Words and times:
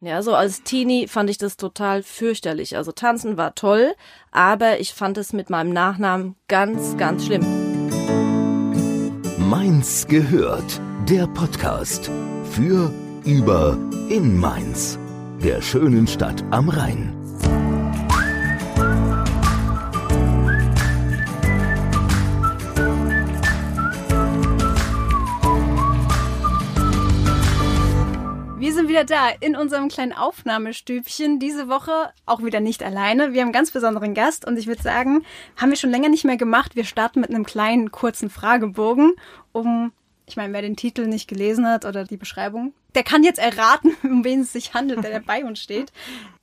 Ja, 0.00 0.22
so 0.22 0.34
als 0.34 0.62
Teenie 0.62 1.08
fand 1.08 1.30
ich 1.30 1.38
das 1.38 1.56
total 1.56 2.02
fürchterlich. 2.02 2.76
Also 2.76 2.92
tanzen 2.92 3.38
war 3.38 3.54
toll, 3.54 3.94
aber 4.30 4.78
ich 4.78 4.92
fand 4.92 5.16
es 5.16 5.32
mit 5.32 5.48
meinem 5.48 5.72
Nachnamen 5.72 6.36
ganz, 6.48 6.98
ganz 6.98 7.24
schlimm. 7.24 7.46
Mainz 9.38 10.06
gehört, 10.06 10.80
der 11.08 11.26
Podcast 11.28 12.10
für, 12.50 12.92
über, 13.24 13.78
in 14.10 14.38
Mainz, 14.38 14.98
der 15.42 15.62
schönen 15.62 16.06
Stadt 16.06 16.44
am 16.50 16.68
Rhein. 16.68 17.15
Wieder 28.96 29.04
da 29.04 29.28
in 29.40 29.56
unserem 29.56 29.88
kleinen 29.88 30.14
Aufnahmestübchen. 30.14 31.38
Diese 31.38 31.68
Woche 31.68 32.10
auch 32.24 32.42
wieder 32.42 32.60
nicht 32.60 32.82
alleine. 32.82 33.34
Wir 33.34 33.42
haben 33.42 33.48
einen 33.48 33.52
ganz 33.52 33.70
besonderen 33.70 34.14
Gast 34.14 34.46
und 34.46 34.56
ich 34.56 34.66
würde 34.66 34.80
sagen, 34.80 35.22
haben 35.58 35.68
wir 35.68 35.76
schon 35.76 35.90
länger 35.90 36.08
nicht 36.08 36.24
mehr 36.24 36.38
gemacht. 36.38 36.76
Wir 36.76 36.84
starten 36.84 37.20
mit 37.20 37.28
einem 37.28 37.44
kleinen, 37.44 37.90
kurzen 37.90 38.30
Fragebogen, 38.30 39.12
um, 39.52 39.92
ich 40.24 40.36
meine, 40.36 40.54
wer 40.54 40.62
den 40.62 40.76
Titel 40.76 41.08
nicht 41.08 41.28
gelesen 41.28 41.68
hat 41.68 41.84
oder 41.84 42.04
die 42.04 42.16
Beschreibung, 42.16 42.72
der 42.94 43.02
kann 43.02 43.22
jetzt 43.22 43.38
erraten, 43.38 43.94
um 44.02 44.24
wen 44.24 44.40
es 44.40 44.54
sich 44.54 44.72
handelt, 44.72 45.04
der 45.04 45.20
bei 45.20 45.44
uns 45.44 45.60
steht. 45.60 45.92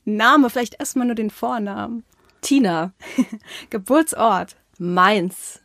Name, 0.06 0.52
vielleicht 0.52 0.80
erstmal 0.80 1.08
nur 1.08 1.16
den 1.16 1.32
Vornamen. 1.32 2.04
Tina, 2.42 2.94
Geburtsort, 3.72 4.58
Mainz, 4.78 5.60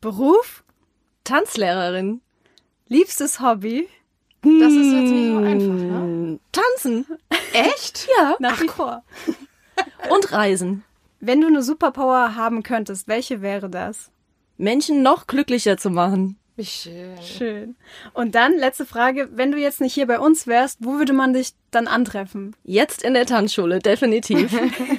Beruf, 0.00 0.64
Tanzlehrerin, 1.22 2.22
liebstes 2.88 3.38
Hobby, 3.38 3.88
Das 4.44 4.72
ist 4.72 4.92
jetzt 4.92 5.10
nicht 5.10 5.28
so 5.28 5.36
einfach, 5.38 5.74
ne? 5.74 6.00
Hm, 6.00 6.40
Tanzen 6.52 7.06
Echt? 7.52 8.08
ja, 8.18 8.36
nach 8.40 8.60
wie 8.60 8.68
vor. 8.68 9.02
und 10.10 10.32
Reisen. 10.32 10.84
Wenn 11.20 11.40
du 11.40 11.46
eine 11.46 11.62
Superpower 11.62 12.34
haben 12.34 12.62
könntest, 12.62 13.08
welche 13.08 13.40
wäre 13.40 13.70
das? 13.70 14.10
Menschen 14.58 15.02
noch 15.02 15.26
glücklicher 15.26 15.78
zu 15.78 15.90
machen. 15.90 16.36
Wie 16.56 16.64
schön. 16.64 17.16
Schön. 17.22 17.76
Und 18.12 18.34
dann, 18.34 18.56
letzte 18.58 18.86
Frage, 18.86 19.28
wenn 19.32 19.50
du 19.50 19.58
jetzt 19.58 19.80
nicht 19.80 19.94
hier 19.94 20.06
bei 20.06 20.20
uns 20.20 20.46
wärst, 20.46 20.78
wo 20.80 20.98
würde 20.98 21.12
man 21.12 21.32
dich 21.32 21.54
dann 21.74 21.88
antreffen? 21.88 22.54
Jetzt 22.64 23.02
in 23.02 23.14
der 23.14 23.26
Tanzschule, 23.26 23.78
definitiv. 23.78 24.56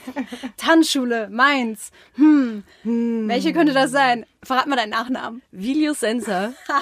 Tanzschule, 0.57 1.29
Mainz. 1.29 1.91
Hm. 2.15 2.63
Welche 2.83 3.53
könnte 3.53 3.73
das 3.73 3.91
sein? 3.91 4.25
Verrat 4.43 4.67
mal 4.67 4.75
deinen 4.75 4.91
Nachnamen. 4.91 5.41
Vilius 5.51 6.01
Senser. 6.01 6.53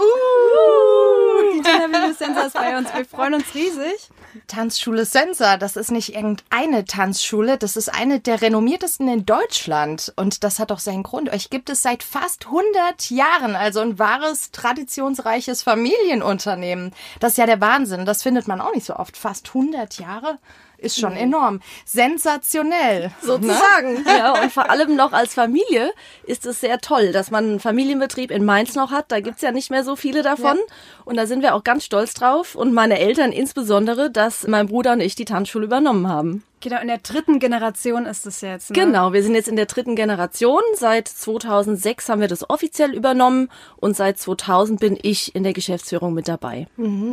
Die 1.54 1.62
Tina 1.62 1.88
Vincenza 1.88 2.42
ist 2.42 2.54
bei 2.54 2.78
uns. 2.78 2.94
Wir 2.94 3.06
freuen 3.06 3.36
uns 3.36 3.54
riesig. 3.56 4.10
Tanzschule 4.48 5.06
Sensor, 5.06 5.58
das 5.58 5.76
ist 5.76 5.92
nicht 5.92 6.16
irgendeine 6.16 6.86
Tanzschule, 6.86 7.58
das 7.58 7.78
ist 7.78 7.94
eine 7.94 8.20
der 8.20 8.42
renommiertesten 8.42 9.08
in 9.08 9.26
Deutschland. 9.26 10.12
Und 10.16 10.44
das 10.44 10.60
hat 10.60 10.72
auch 10.72 10.80
seinen 10.80 11.04
Grund. 11.04 11.32
Euch 11.32 11.50
gibt 11.50 11.70
es 11.70 11.84
seit 11.84 12.02
fast 12.04 12.48
100 12.48 13.12
Jahren, 13.12 13.56
also 13.56 13.82
ein 13.82 14.00
wahres, 14.00 14.52
traditionsreiches 14.52 15.62
Familienunternehmen. 15.62 16.94
Das 17.20 17.34
ist 17.34 17.38
ja 17.38 17.46
der 17.46 17.62
Wahnsinn. 17.62 18.06
Das 18.06 18.24
findet 18.24 18.48
man 18.48 18.60
auch 18.60 18.74
nicht 18.74 18.86
so 18.86 18.96
oft. 18.96 19.18
Fast 19.18 19.50
100 19.50 19.83
Jahre 20.00 20.40
ist 20.78 21.00
schon 21.00 21.14
enorm. 21.14 21.62
Sensationell. 21.86 23.12
Sozusagen. 23.22 24.06
Ja, 24.06 24.42
und 24.42 24.52
vor 24.52 24.70
allem 24.70 24.96
noch 24.96 25.14
als 25.14 25.34
Familie 25.34 25.92
ist 26.26 26.46
es 26.46 26.60
sehr 26.60 26.80
toll, 26.80 27.12
dass 27.12 27.32
man 27.32 27.46
einen 27.46 27.60
Familienbetrieb 27.60 28.32
in 28.32 28.46
Mainz 28.46 28.76
noch 28.76 28.92
hat. 28.92 29.12
Da 29.12 29.20
gibt's 29.20 29.42
ja 29.42 29.52
nicht 29.52 29.72
mehr 29.72 29.84
so 29.84 29.96
viele 29.96 30.22
davon. 30.22 30.58
Und 31.06 31.16
da 31.18 31.26
sind 31.26 31.42
wir 31.42 31.56
auch 31.56 31.64
ganz 31.64 31.86
stolz 31.86 32.14
drauf. 32.14 32.56
Und 32.56 32.74
meine 32.74 33.00
Eltern 33.00 33.32
insbesondere, 33.32 34.12
dass 34.12 34.48
mein 34.48 34.68
Bruder 34.68 34.94
und 34.94 35.02
ich 35.02 35.16
die 35.16 35.26
Tanzschule 35.26 35.66
übernommen 35.66 36.08
haben. 36.08 36.44
Genau, 36.64 36.80
in 36.80 36.88
der 36.88 37.00
dritten 37.00 37.40
Generation 37.40 38.06
ist 38.06 38.26
es 38.26 38.40
jetzt. 38.40 38.70
Ne? 38.70 38.76
Genau, 38.76 39.12
wir 39.12 39.22
sind 39.22 39.36
jetzt 39.36 39.50
in 39.50 39.58
der 39.58 39.66
dritten 39.66 39.98
Generation. 39.98 40.62
Seit 40.76 41.10
2006 41.10 42.08
haben 42.08 42.22
wir 42.22 42.30
das 42.30 42.50
offiziell 42.50 42.94
übernommen 42.94 43.50
und 43.76 43.98
seit 43.98 44.18
2000 44.18 44.80
bin 44.80 44.98
ich 45.02 45.36
in 45.36 45.44
der 45.44 45.52
Geschäftsführung 45.52 46.14
mit 46.14 46.30
dabei. 46.30 46.68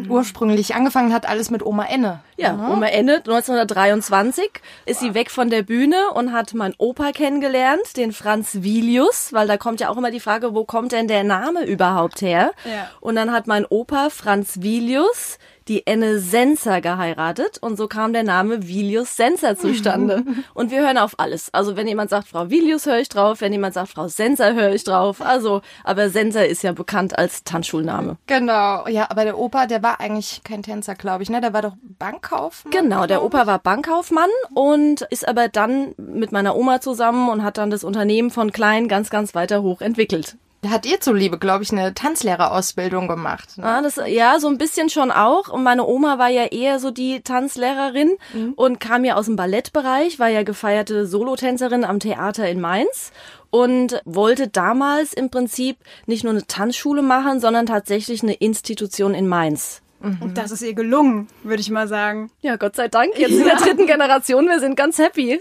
Ursprünglich 0.08 0.76
angefangen 0.76 1.12
hat 1.12 1.28
alles 1.28 1.50
mit 1.50 1.66
Oma 1.66 1.86
Enne. 1.86 2.20
Ja, 2.36 2.54
Oma 2.72 2.86
Ende 2.86 3.16
1923 3.16 4.48
ist 4.86 5.00
sie 5.00 5.14
weg 5.14 5.32
von 5.32 5.50
der 5.50 5.62
Bühne 5.62 5.96
und 6.14 6.32
hat 6.32 6.54
meinen 6.54 6.74
Opa 6.78 7.10
kennengelernt, 7.10 7.96
den 7.96 8.12
Franz 8.12 8.62
Vilius, 8.62 9.32
weil 9.32 9.48
da 9.48 9.56
kommt 9.56 9.80
ja 9.80 9.88
auch 9.88 9.96
immer 9.96 10.12
die 10.12 10.20
Frage, 10.20 10.54
wo 10.54 10.64
kommt 10.64 10.92
denn 10.92 11.08
der 11.08 11.24
Name 11.24 11.66
überhaupt 11.66 12.22
her? 12.22 12.52
Ja. 12.64 12.88
Und 13.00 13.16
dann 13.16 13.32
hat 13.32 13.48
mein 13.48 13.66
Opa 13.66 14.10
Franz 14.10 14.62
Vilius 14.62 15.38
die 15.70 15.86
Enne 15.86 16.18
Senser 16.18 16.80
geheiratet 16.80 17.58
und 17.60 17.76
so 17.76 17.86
kam 17.86 18.12
der 18.12 18.24
Name 18.24 18.66
Vilius 18.66 19.16
Senser 19.16 19.56
zustande. 19.56 20.24
und 20.54 20.72
wir 20.72 20.80
hören 20.80 20.98
auf 20.98 21.14
alles. 21.18 21.54
Also 21.54 21.76
wenn 21.76 21.86
jemand 21.86 22.10
sagt 22.10 22.26
Frau 22.26 22.50
Vilius 22.50 22.86
höre 22.86 22.98
ich 22.98 23.08
drauf, 23.08 23.40
wenn 23.40 23.52
jemand 23.52 23.74
sagt 23.74 23.90
Frau 23.90 24.08
Senser 24.08 24.54
höre 24.54 24.74
ich 24.74 24.82
drauf. 24.82 25.22
Also, 25.22 25.62
aber 25.84 26.10
Senser 26.10 26.44
ist 26.44 26.64
ja 26.64 26.72
bekannt 26.72 27.16
als 27.16 27.44
Tanzschulname. 27.44 28.16
Genau. 28.26 28.88
Ja, 28.88 29.10
aber 29.10 29.22
der 29.22 29.38
Opa, 29.38 29.66
der 29.66 29.80
war 29.80 30.00
eigentlich 30.00 30.42
kein 30.42 30.64
Tänzer, 30.64 30.96
glaube 30.96 31.22
ich, 31.22 31.30
ne? 31.30 31.40
Der 31.40 31.52
war 31.52 31.62
doch 31.62 31.76
Bankkaufmann. 31.80 32.72
Genau, 32.72 33.06
der 33.06 33.22
Opa 33.22 33.46
war 33.46 33.60
Bankkaufmann 33.60 34.30
und 34.52 35.02
ist 35.02 35.28
aber 35.28 35.48
dann 35.48 35.94
mit 35.96 36.32
meiner 36.32 36.56
Oma 36.56 36.80
zusammen 36.80 37.28
und 37.28 37.44
hat 37.44 37.58
dann 37.58 37.70
das 37.70 37.84
Unternehmen 37.84 38.32
von 38.32 38.50
klein 38.50 38.88
ganz, 38.88 39.08
ganz 39.08 39.36
weiter 39.36 39.62
hoch 39.62 39.82
entwickelt. 39.82 40.36
Da 40.62 40.68
hat 40.68 40.84
ihr 40.84 41.00
zuliebe, 41.00 41.38
glaube 41.38 41.64
ich, 41.64 41.72
eine 41.72 41.94
Tanzlehrerausbildung 41.94 43.08
gemacht. 43.08 43.56
Ne? 43.56 43.64
Ah, 43.64 43.80
das, 43.80 43.98
ja, 44.06 44.38
so 44.38 44.48
ein 44.48 44.58
bisschen 44.58 44.90
schon 44.90 45.10
auch. 45.10 45.48
Und 45.48 45.62
meine 45.62 45.86
Oma 45.86 46.18
war 46.18 46.28
ja 46.28 46.44
eher 46.44 46.78
so 46.78 46.90
die 46.90 47.22
Tanzlehrerin 47.22 48.16
und 48.56 48.78
kam 48.78 49.06
ja 49.06 49.14
aus 49.14 49.24
dem 49.24 49.36
Ballettbereich, 49.36 50.18
war 50.18 50.28
ja 50.28 50.42
gefeierte 50.42 51.06
Solotänzerin 51.06 51.84
am 51.84 51.98
Theater 51.98 52.46
in 52.46 52.60
Mainz 52.60 53.10
und 53.48 54.02
wollte 54.04 54.48
damals 54.48 55.14
im 55.14 55.30
Prinzip 55.30 55.78
nicht 56.06 56.24
nur 56.24 56.34
eine 56.34 56.46
Tanzschule 56.46 57.00
machen, 57.00 57.40
sondern 57.40 57.64
tatsächlich 57.64 58.22
eine 58.22 58.34
Institution 58.34 59.14
in 59.14 59.28
Mainz. 59.28 59.80
Und 60.00 60.38
das 60.38 60.50
ist 60.50 60.62
ihr 60.62 60.74
gelungen, 60.74 61.28
würde 61.42 61.60
ich 61.60 61.70
mal 61.70 61.86
sagen. 61.86 62.30
Ja, 62.40 62.56
Gott 62.56 62.74
sei 62.76 62.88
Dank, 62.88 63.18
jetzt 63.18 63.32
in 63.32 63.44
der 63.44 63.56
dritten 63.56 63.86
Generation, 63.86 64.46
wir 64.46 64.58
sind 64.58 64.74
ganz 64.74 64.98
happy. 64.98 65.40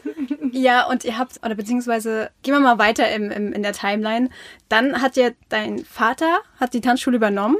Ja, 0.52 0.86
und 0.88 1.06
ihr 1.06 1.18
habt, 1.18 1.40
oder 1.46 1.56
beziehungsweise, 1.56 2.30
gehen 2.44 2.54
wir 2.54 2.60
mal 2.60 2.78
weiter 2.78 3.10
im, 3.12 3.32
im, 3.32 3.54
in 3.54 3.64
der 3.64 3.74
Timeline. 3.74 4.30
Dann 4.68 5.02
hat 5.02 5.16
ja 5.16 5.30
dein 5.48 5.86
Vater, 5.86 6.40
hat 6.60 6.74
die 6.74 6.82
Tanzschule 6.82 7.16
übernommen. 7.18 7.58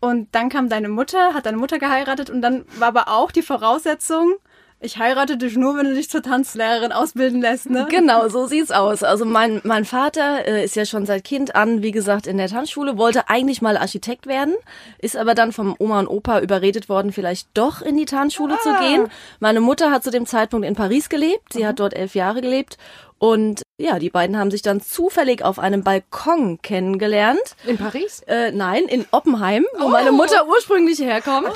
Und 0.00 0.28
dann 0.34 0.48
kam 0.48 0.68
deine 0.68 0.88
Mutter, 0.88 1.34
hat 1.34 1.46
deine 1.46 1.56
Mutter 1.56 1.78
geheiratet 1.78 2.28
und 2.30 2.42
dann 2.42 2.64
war 2.78 2.88
aber 2.88 3.08
auch 3.08 3.30
die 3.30 3.42
Voraussetzung, 3.42 4.34
ich 4.78 4.98
heirate 4.98 5.38
dich 5.38 5.56
nur, 5.56 5.76
wenn 5.76 5.86
du 5.86 5.94
dich 5.94 6.10
zur 6.10 6.22
Tanzlehrerin 6.22 6.92
ausbilden 6.92 7.40
lässt, 7.40 7.70
ne? 7.70 7.86
Genau, 7.88 8.28
so 8.28 8.46
sieht's 8.46 8.70
aus. 8.70 9.02
Also 9.02 9.24
mein, 9.24 9.62
mein 9.64 9.86
Vater 9.86 10.46
äh, 10.46 10.64
ist 10.64 10.76
ja 10.76 10.84
schon 10.84 11.06
seit 11.06 11.24
Kind 11.24 11.56
an, 11.56 11.82
wie 11.82 11.92
gesagt, 11.92 12.26
in 12.26 12.36
der 12.36 12.48
Tanzschule, 12.48 12.98
wollte 12.98 13.30
eigentlich 13.30 13.62
mal 13.62 13.78
Architekt 13.78 14.26
werden, 14.26 14.54
ist 14.98 15.16
aber 15.16 15.34
dann 15.34 15.52
vom 15.52 15.74
Oma 15.78 16.00
und 16.00 16.08
Opa 16.08 16.40
überredet 16.40 16.90
worden, 16.90 17.12
vielleicht 17.12 17.48
doch 17.54 17.80
in 17.80 17.96
die 17.96 18.04
Tanzschule 18.04 18.58
zu 18.62 18.74
gehen. 18.80 19.08
Meine 19.40 19.60
Mutter 19.60 19.90
hat 19.90 20.04
zu 20.04 20.10
dem 20.10 20.26
Zeitpunkt 20.26 20.66
in 20.66 20.74
Paris 20.74 21.08
gelebt, 21.08 21.54
sie 21.54 21.66
hat 21.66 21.80
dort 21.80 21.94
elf 21.94 22.14
Jahre 22.14 22.42
gelebt 22.42 22.76
und 23.18 23.62
ja, 23.78 23.98
die 23.98 24.10
beiden 24.10 24.38
haben 24.38 24.50
sich 24.50 24.62
dann 24.62 24.80
zufällig 24.80 25.42
auf 25.42 25.58
einem 25.58 25.82
Balkon 25.82 26.60
kennengelernt. 26.62 27.56
In 27.66 27.76
Paris? 27.76 28.20
Äh, 28.26 28.50
nein, 28.52 28.84
in 28.84 29.06
Oppenheim, 29.10 29.66
wo 29.78 29.88
meine 29.88 30.12
Mutter 30.12 30.46
ursprünglich 30.48 30.98
herkommt. 30.98 31.52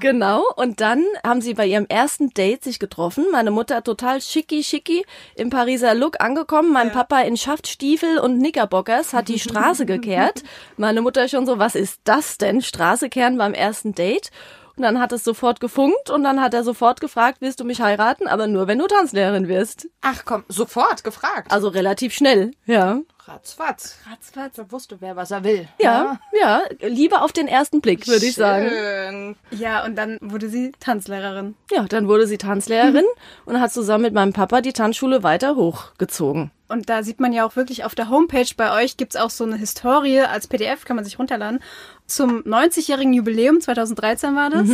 Genau. 0.00 0.42
Und 0.56 0.80
dann 0.80 1.04
haben 1.26 1.40
sie 1.40 1.54
bei 1.54 1.66
ihrem 1.66 1.86
ersten 1.86 2.30
Date 2.30 2.64
sich 2.64 2.78
getroffen. 2.78 3.26
Meine 3.32 3.50
Mutter 3.50 3.82
total 3.82 4.20
schicki 4.20 4.62
schicki 4.62 5.04
im 5.34 5.50
Pariser 5.50 5.94
Look 5.94 6.20
angekommen. 6.20 6.72
Mein 6.72 6.92
Papa 6.92 7.20
in 7.20 7.36
Schaftstiefel 7.36 8.18
und 8.18 8.38
Knickerbockers 8.38 9.12
hat 9.12 9.28
die 9.28 9.38
Straße 9.38 9.86
gekehrt. 9.86 10.42
Meine 10.76 11.02
Mutter 11.02 11.28
schon 11.28 11.46
so, 11.46 11.58
was 11.58 11.74
ist 11.74 12.00
das 12.04 12.38
denn? 12.38 12.62
Straße 12.62 13.08
kehren 13.08 13.36
beim 13.36 13.54
ersten 13.54 13.94
Date. 13.94 14.30
Und 14.78 14.84
dann 14.84 15.00
hat 15.00 15.10
es 15.10 15.24
sofort 15.24 15.58
gefunkt 15.58 16.08
und 16.08 16.22
dann 16.22 16.40
hat 16.40 16.54
er 16.54 16.62
sofort 16.62 17.00
gefragt, 17.00 17.38
willst 17.40 17.58
du 17.58 17.64
mich 17.64 17.80
heiraten? 17.80 18.28
Aber 18.28 18.46
nur, 18.46 18.68
wenn 18.68 18.78
du 18.78 18.86
Tanzlehrerin 18.86 19.48
wirst. 19.48 19.88
Ach 20.02 20.22
komm, 20.24 20.44
sofort 20.46 21.02
gefragt. 21.02 21.50
Also 21.50 21.66
relativ 21.66 22.14
schnell, 22.14 22.52
ja. 22.64 23.00
Ratzfatz. 23.26 23.96
Ratzfatz. 24.08 24.56
Er 24.56 24.70
wusste, 24.70 24.98
wer 25.00 25.16
was 25.16 25.32
er 25.32 25.42
will. 25.42 25.66
Ja, 25.80 26.20
ja, 26.40 26.62
Liebe 26.80 27.22
auf 27.22 27.32
den 27.32 27.48
ersten 27.48 27.80
Blick, 27.80 28.06
würde 28.06 28.24
ich 28.24 28.36
sagen. 28.36 28.68
Schön. 28.68 29.36
Ja, 29.50 29.84
und 29.84 29.96
dann 29.96 30.18
wurde 30.22 30.48
sie 30.48 30.70
Tanzlehrerin. 30.78 31.56
Ja, 31.72 31.82
dann 31.82 32.06
wurde 32.06 32.28
sie 32.28 32.38
Tanzlehrerin 32.38 33.04
und 33.46 33.60
hat 33.60 33.72
zusammen 33.72 34.04
mit 34.04 34.14
meinem 34.14 34.32
Papa 34.32 34.60
die 34.60 34.72
Tanzschule 34.72 35.24
weiter 35.24 35.56
hochgezogen. 35.56 36.52
Und 36.68 36.90
da 36.90 37.02
sieht 37.02 37.18
man 37.18 37.32
ja 37.32 37.46
auch 37.46 37.56
wirklich 37.56 37.84
auf 37.84 37.94
der 37.94 38.10
Homepage 38.10 38.48
bei 38.56 38.82
euch 38.82 38.96
gibt's 38.96 39.16
auch 39.16 39.30
so 39.30 39.44
eine 39.44 39.56
Historie 39.56 40.20
als 40.20 40.46
PDF, 40.46 40.84
kann 40.84 40.96
man 40.96 41.04
sich 41.04 41.18
runterladen. 41.18 41.60
Zum 42.06 42.42
90-jährigen 42.42 43.12
Jubiläum, 43.14 43.60
2013 43.60 44.36
war 44.36 44.50
das. 44.50 44.68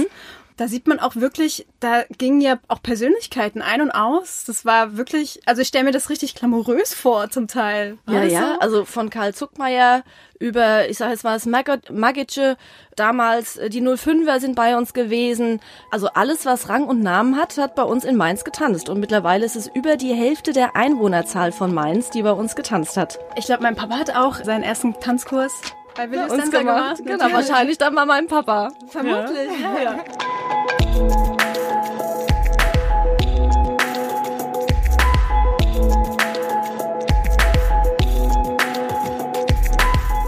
Da 0.56 0.68
sieht 0.68 0.86
man 0.86 1.00
auch 1.00 1.16
wirklich, 1.16 1.66
da 1.80 2.04
gingen 2.16 2.40
ja 2.40 2.58
auch 2.68 2.80
Persönlichkeiten 2.80 3.60
ein 3.60 3.80
und 3.80 3.90
aus. 3.90 4.44
Das 4.46 4.64
war 4.64 4.96
wirklich, 4.96 5.40
also 5.46 5.62
ich 5.62 5.68
stelle 5.68 5.84
mir 5.84 5.90
das 5.90 6.10
richtig 6.10 6.36
glamourös 6.36 6.94
vor 6.94 7.28
zum 7.28 7.48
Teil. 7.48 7.98
Ja, 8.08 8.22
das 8.22 8.32
ja, 8.32 8.40
So? 8.54 8.60
also 8.60 8.84
von 8.84 9.10
Karl 9.10 9.34
Zuckmeier 9.34 10.04
über, 10.38 10.88
ich 10.88 10.98
sage 10.98 11.10
jetzt 11.12 11.24
mal, 11.24 11.34
das 11.34 11.46
Mag- 11.46 11.90
Magice, 11.90 12.56
damals 12.94 13.56
äh, 13.56 13.68
die 13.68 13.82
05er 13.82 14.38
sind 14.38 14.54
bei 14.54 14.76
uns 14.76 14.92
gewesen. 14.92 15.60
Also 15.90 16.06
alles, 16.14 16.46
was 16.46 16.68
Rang 16.68 16.84
und 16.86 17.00
Namen 17.02 17.36
hat, 17.36 17.58
hat 17.58 17.74
bei 17.74 17.82
uns 17.82 18.04
in 18.04 18.14
Mainz 18.16 18.44
getanzt. 18.44 18.88
Und 18.88 19.00
mittlerweile 19.00 19.44
ist 19.44 19.56
es 19.56 19.66
über 19.74 19.96
die 19.96 20.14
Hälfte 20.14 20.52
der 20.52 20.76
Einwohnerzahl 20.76 21.50
von 21.50 21.74
Mainz, 21.74 22.10
die 22.10 22.22
bei 22.22 22.32
uns 22.32 22.54
getanzt 22.54 22.96
hat. 22.96 23.18
Ich 23.36 23.46
glaube, 23.46 23.62
mein 23.64 23.74
Papa 23.74 23.96
hat 23.98 24.14
auch 24.14 24.36
seinen 24.44 24.62
ersten 24.62 24.94
Tanzkurs 25.00 25.52
bei 25.94 26.10
Willi 26.10 26.22
Uns 26.22 26.32
Stenzer 26.34 26.58
gemacht. 26.60 27.04
gemacht. 27.04 27.20
Genau, 27.20 27.32
wahrscheinlich 27.32 27.78
dann 27.78 27.94
bei 27.94 28.04
meinem 28.04 28.26
Papa. 28.26 28.72
Vermutlich, 28.88 29.48
ja. 29.60 29.82
ja. 29.82 30.04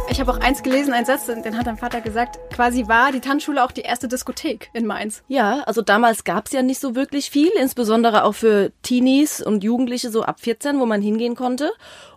Ich 0.09 0.21
habe 0.21 0.33
auch 0.33 0.41
eins 0.41 0.63
gelesen, 0.63 0.95
einen 0.95 1.05
Satz, 1.05 1.27
den 1.27 1.59
hat 1.59 1.67
dein 1.67 1.77
Vater 1.77 2.01
gesagt, 2.01 2.39
quasi 2.51 2.89
war 2.89 3.13
die 3.13 3.21
Tanzschule 3.21 3.63
auch 3.63 3.71
die 3.71 3.83
erste 3.83 4.09
Diskothek 4.09 4.71
in 4.73 4.87
Mainz. 4.87 5.23
Ja, 5.29 5.61
also 5.67 5.83
damals 5.83 6.25
gab's 6.25 6.53
ja 6.53 6.63
nicht 6.63 6.81
so 6.81 6.95
wirklich 6.95 7.29
viel, 7.29 7.51
insbesondere 7.61 8.25
auch 8.25 8.33
für 8.33 8.73
Teenies 8.81 9.43
und 9.43 9.63
Jugendliche 9.63 10.11
so 10.11 10.23
ab 10.23 10.41
14, 10.41 10.81
wo 10.81 10.87
man 10.87 11.03
hingehen 11.03 11.35
konnte. 11.35 11.71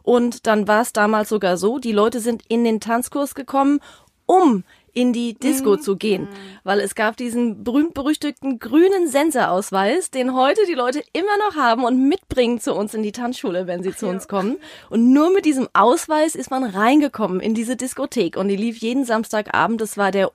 Und 0.10 0.48
dann 0.48 0.68
war 0.68 0.82
es 0.82 0.92
damals 0.92 1.30
sogar 1.30 1.56
so, 1.56 1.78
die 1.78 1.92
Leute 1.92 2.20
sind 2.20 2.42
in 2.48 2.64
den 2.64 2.80
Tanzkurs 2.80 3.36
gekommen, 3.36 3.80
um 4.26 4.64
in 4.92 5.14
die 5.14 5.36
Disco 5.36 5.78
zu 5.78 5.98
gehen, 5.98 6.28
weil 6.64 6.80
es 6.80 6.96
gab 6.96 7.16
diesen 7.16 7.64
berühmt-berüchtigten 7.64 8.58
grünen 8.58 9.08
Senserausweis, 9.08 10.10
den 10.10 10.34
heute 10.34 10.62
die 10.68 10.74
Leute 10.74 11.04
immer 11.14 11.38
noch 11.48 11.56
haben 11.56 11.84
und 11.84 12.08
mitbringen 12.08 12.60
zu 12.60 12.74
uns 12.74 12.96
in 12.96 13.04
die 13.04 13.12
Tanzschule, 13.12 13.68
wenn 13.68 13.84
sie 13.84 13.96
zu 13.96 14.08
uns 14.08 14.28
kommen. 14.28 14.58
Und 14.90 15.14
nur 15.14 15.32
mit 15.32 15.46
diesem 15.46 15.68
Ausweis 15.74 16.34
ist 16.34 16.50
man 16.50 16.64
reingekommen 16.64 17.40
in 17.40 17.54
diese 17.54 17.76
Diskothek. 17.76 18.36
Und 18.36 18.48
die 18.48 18.56
lief 18.56 18.78
jeden 18.78 19.06
Samstagabend. 19.06 19.80
Das 19.80 19.96
war 19.96 20.10
der 20.10 20.32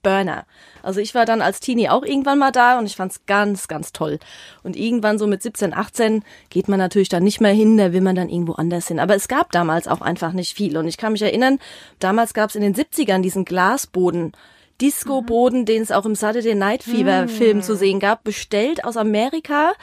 Oberburner. 0.00 0.44
Also 0.82 1.00
ich 1.00 1.14
war 1.14 1.26
dann 1.26 1.42
als 1.42 1.60
Teenie 1.60 1.88
auch 1.88 2.04
irgendwann 2.04 2.38
mal 2.38 2.52
da 2.52 2.78
und 2.78 2.86
ich 2.86 2.96
fand's 2.96 3.26
ganz, 3.26 3.68
ganz 3.68 3.92
toll. 3.92 4.18
Und 4.62 4.76
irgendwann 4.76 5.18
so 5.18 5.26
mit 5.26 5.42
17, 5.42 5.74
18 5.74 6.24
geht 6.48 6.68
man 6.68 6.78
natürlich 6.78 7.08
dann 7.08 7.22
nicht 7.22 7.40
mehr 7.40 7.52
hin, 7.52 7.76
da 7.76 7.92
will 7.92 8.00
man 8.00 8.16
dann 8.16 8.28
irgendwo 8.28 8.52
anders 8.52 8.88
hin. 8.88 8.98
Aber 8.98 9.14
es 9.14 9.28
gab 9.28 9.52
damals 9.52 9.88
auch 9.88 10.00
einfach 10.00 10.32
nicht 10.32 10.56
viel. 10.56 10.76
Und 10.76 10.88
ich 10.88 10.96
kann 10.96 11.12
mich 11.12 11.22
erinnern, 11.22 11.58
damals 11.98 12.34
gab's 12.34 12.54
in 12.54 12.62
den 12.62 12.74
70ern 12.74 13.20
diesen 13.20 13.44
Glasboden. 13.44 14.32
Disco-Boden, 14.80 15.66
den 15.66 15.82
es 15.82 15.92
auch 15.92 16.06
im 16.06 16.14
Saturday 16.14 16.54
Night 16.54 16.82
Fever 16.82 17.28
Film 17.28 17.60
zu 17.60 17.76
sehen 17.76 18.00
gab, 18.00 18.24
bestellt 18.24 18.82
aus 18.84 18.96
Amerika. 18.96 19.74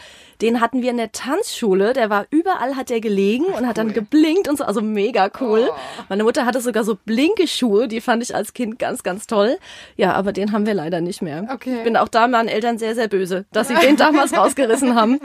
Den 0.42 0.62
hatten 0.62 0.81
wir 0.81 0.92
in 0.92 0.98
der 0.98 1.12
Tanzschule. 1.12 1.94
Der 1.94 2.10
war 2.10 2.25
überall, 2.30 2.75
hat 2.75 2.89
der 2.89 3.01
gelegen 3.01 3.45
und 3.45 3.68
hat 3.68 3.78
dann 3.78 3.94
geblinkt 3.94 4.48
und 4.48 4.57
so. 4.57 4.63
Also 4.63 4.81
mega 4.81 5.30
cool. 5.39 5.69
Meine 6.10 6.24
Mutter 6.24 6.45
hatte 6.45 6.62
sogar 6.62 6.84
so 6.84 6.95
blinke 7.06 7.48
Schuhe. 7.48 7.88
Die 7.88 8.01
fand 8.01 8.22
ich 8.24 8.36
als 8.36 8.54
Kind 8.54 8.80
ganz, 8.80 9.04
ganz 9.04 9.28
toll. 9.28 9.57
Ja, 9.95 10.13
aber 10.13 10.34
den 10.34 10.51
haben 10.51 10.66
wir 10.66 10.74
leider 10.74 11.01
nicht 11.01 11.22
mehr. 11.22 11.48
Okay. 11.51 11.78
Ich 11.78 11.84
bin 11.84 11.98
auch 11.98 12.07
da 12.07 12.28
meinen 12.28 12.48
Eltern 12.50 12.78
sehr, 12.78 12.95
sehr 12.95 13.07
böse, 13.07 13.45
dass 13.51 13.68
sie 13.68 13.75
den 13.75 13.98
damals 13.98 14.31
rausgerissen 14.38 14.95
haben. 14.95 15.19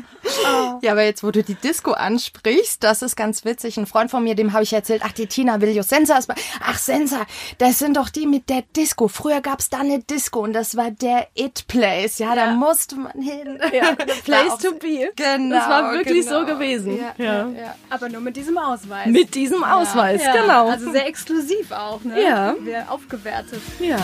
Ja, 0.83 0.93
aber 0.93 1.03
jetzt, 1.05 1.23
wo 1.23 1.31
du 1.31 1.43
die 1.43 1.55
Disco 1.55 1.93
ansprichst, 1.93 2.83
das 2.83 3.03
ist 3.03 3.17
ganz 3.17 3.45
witzig. 3.45 3.77
Ein 3.79 3.87
Freund 3.87 4.11
von 4.11 4.25
mir, 4.25 4.35
dem 4.35 4.53
habe 4.53 4.63
ich 4.63 4.73
erzählt, 4.73 5.03
ach, 5.05 5.13
die 5.13 5.27
Tina 5.27 5.61
Villius 5.61 5.89
Sensa 5.89 6.17
ist 6.19 6.27
bei, 6.29 6.35
ach, 6.65 6.79
Sensa, 6.79 7.23
das 7.59 7.79
sind 7.79 7.97
doch 7.97 8.09
die 8.09 8.27
mit 8.27 8.49
der 8.49 8.63
Disco. 8.77 9.09
Früher 9.09 9.41
gab's 9.41 9.71
da 9.71 9.81
eine 9.81 9.99
Disco 10.01 10.41
und 10.41 10.53
das 10.53 10.77
war 10.77 10.91
der 10.91 11.27
It-Place. 11.35 12.19
Ja, 12.19 12.35
da 12.35 12.53
musste 12.53 12.97
man 12.97 13.13
hin. 13.21 13.59
Ja, 13.73 13.97
the 14.07 14.21
place 14.25 14.57
to 14.59 14.71
so- 14.71 14.79
Genau. 15.17 15.55
Das 15.57 15.69
war 15.69 15.93
wirklich 15.93 16.25
so 16.25 16.41
genau. 16.41 16.47
gewesen. 16.47 16.97
Ja, 16.99 17.15
Ja. 17.17 17.25
ja. 17.25 17.49
ja. 17.49 17.75
Aber 17.91 18.09
nur 18.09 18.21
mit 18.21 18.37
diesem 18.37 18.59
Ausweis. 18.59 19.07
Mit 19.07 19.35
diesem 19.35 19.63
Ausweis, 19.65 20.23
ja, 20.25 20.33
genau. 20.33 20.69
Also 20.69 20.91
sehr 20.93 21.07
exklusiv 21.07 21.71
auch, 21.73 22.03
ne? 22.05 22.23
Ja. 22.23 22.55
Sehr 22.65 22.91
aufgewertet. 22.91 23.61
ja. 23.79 23.99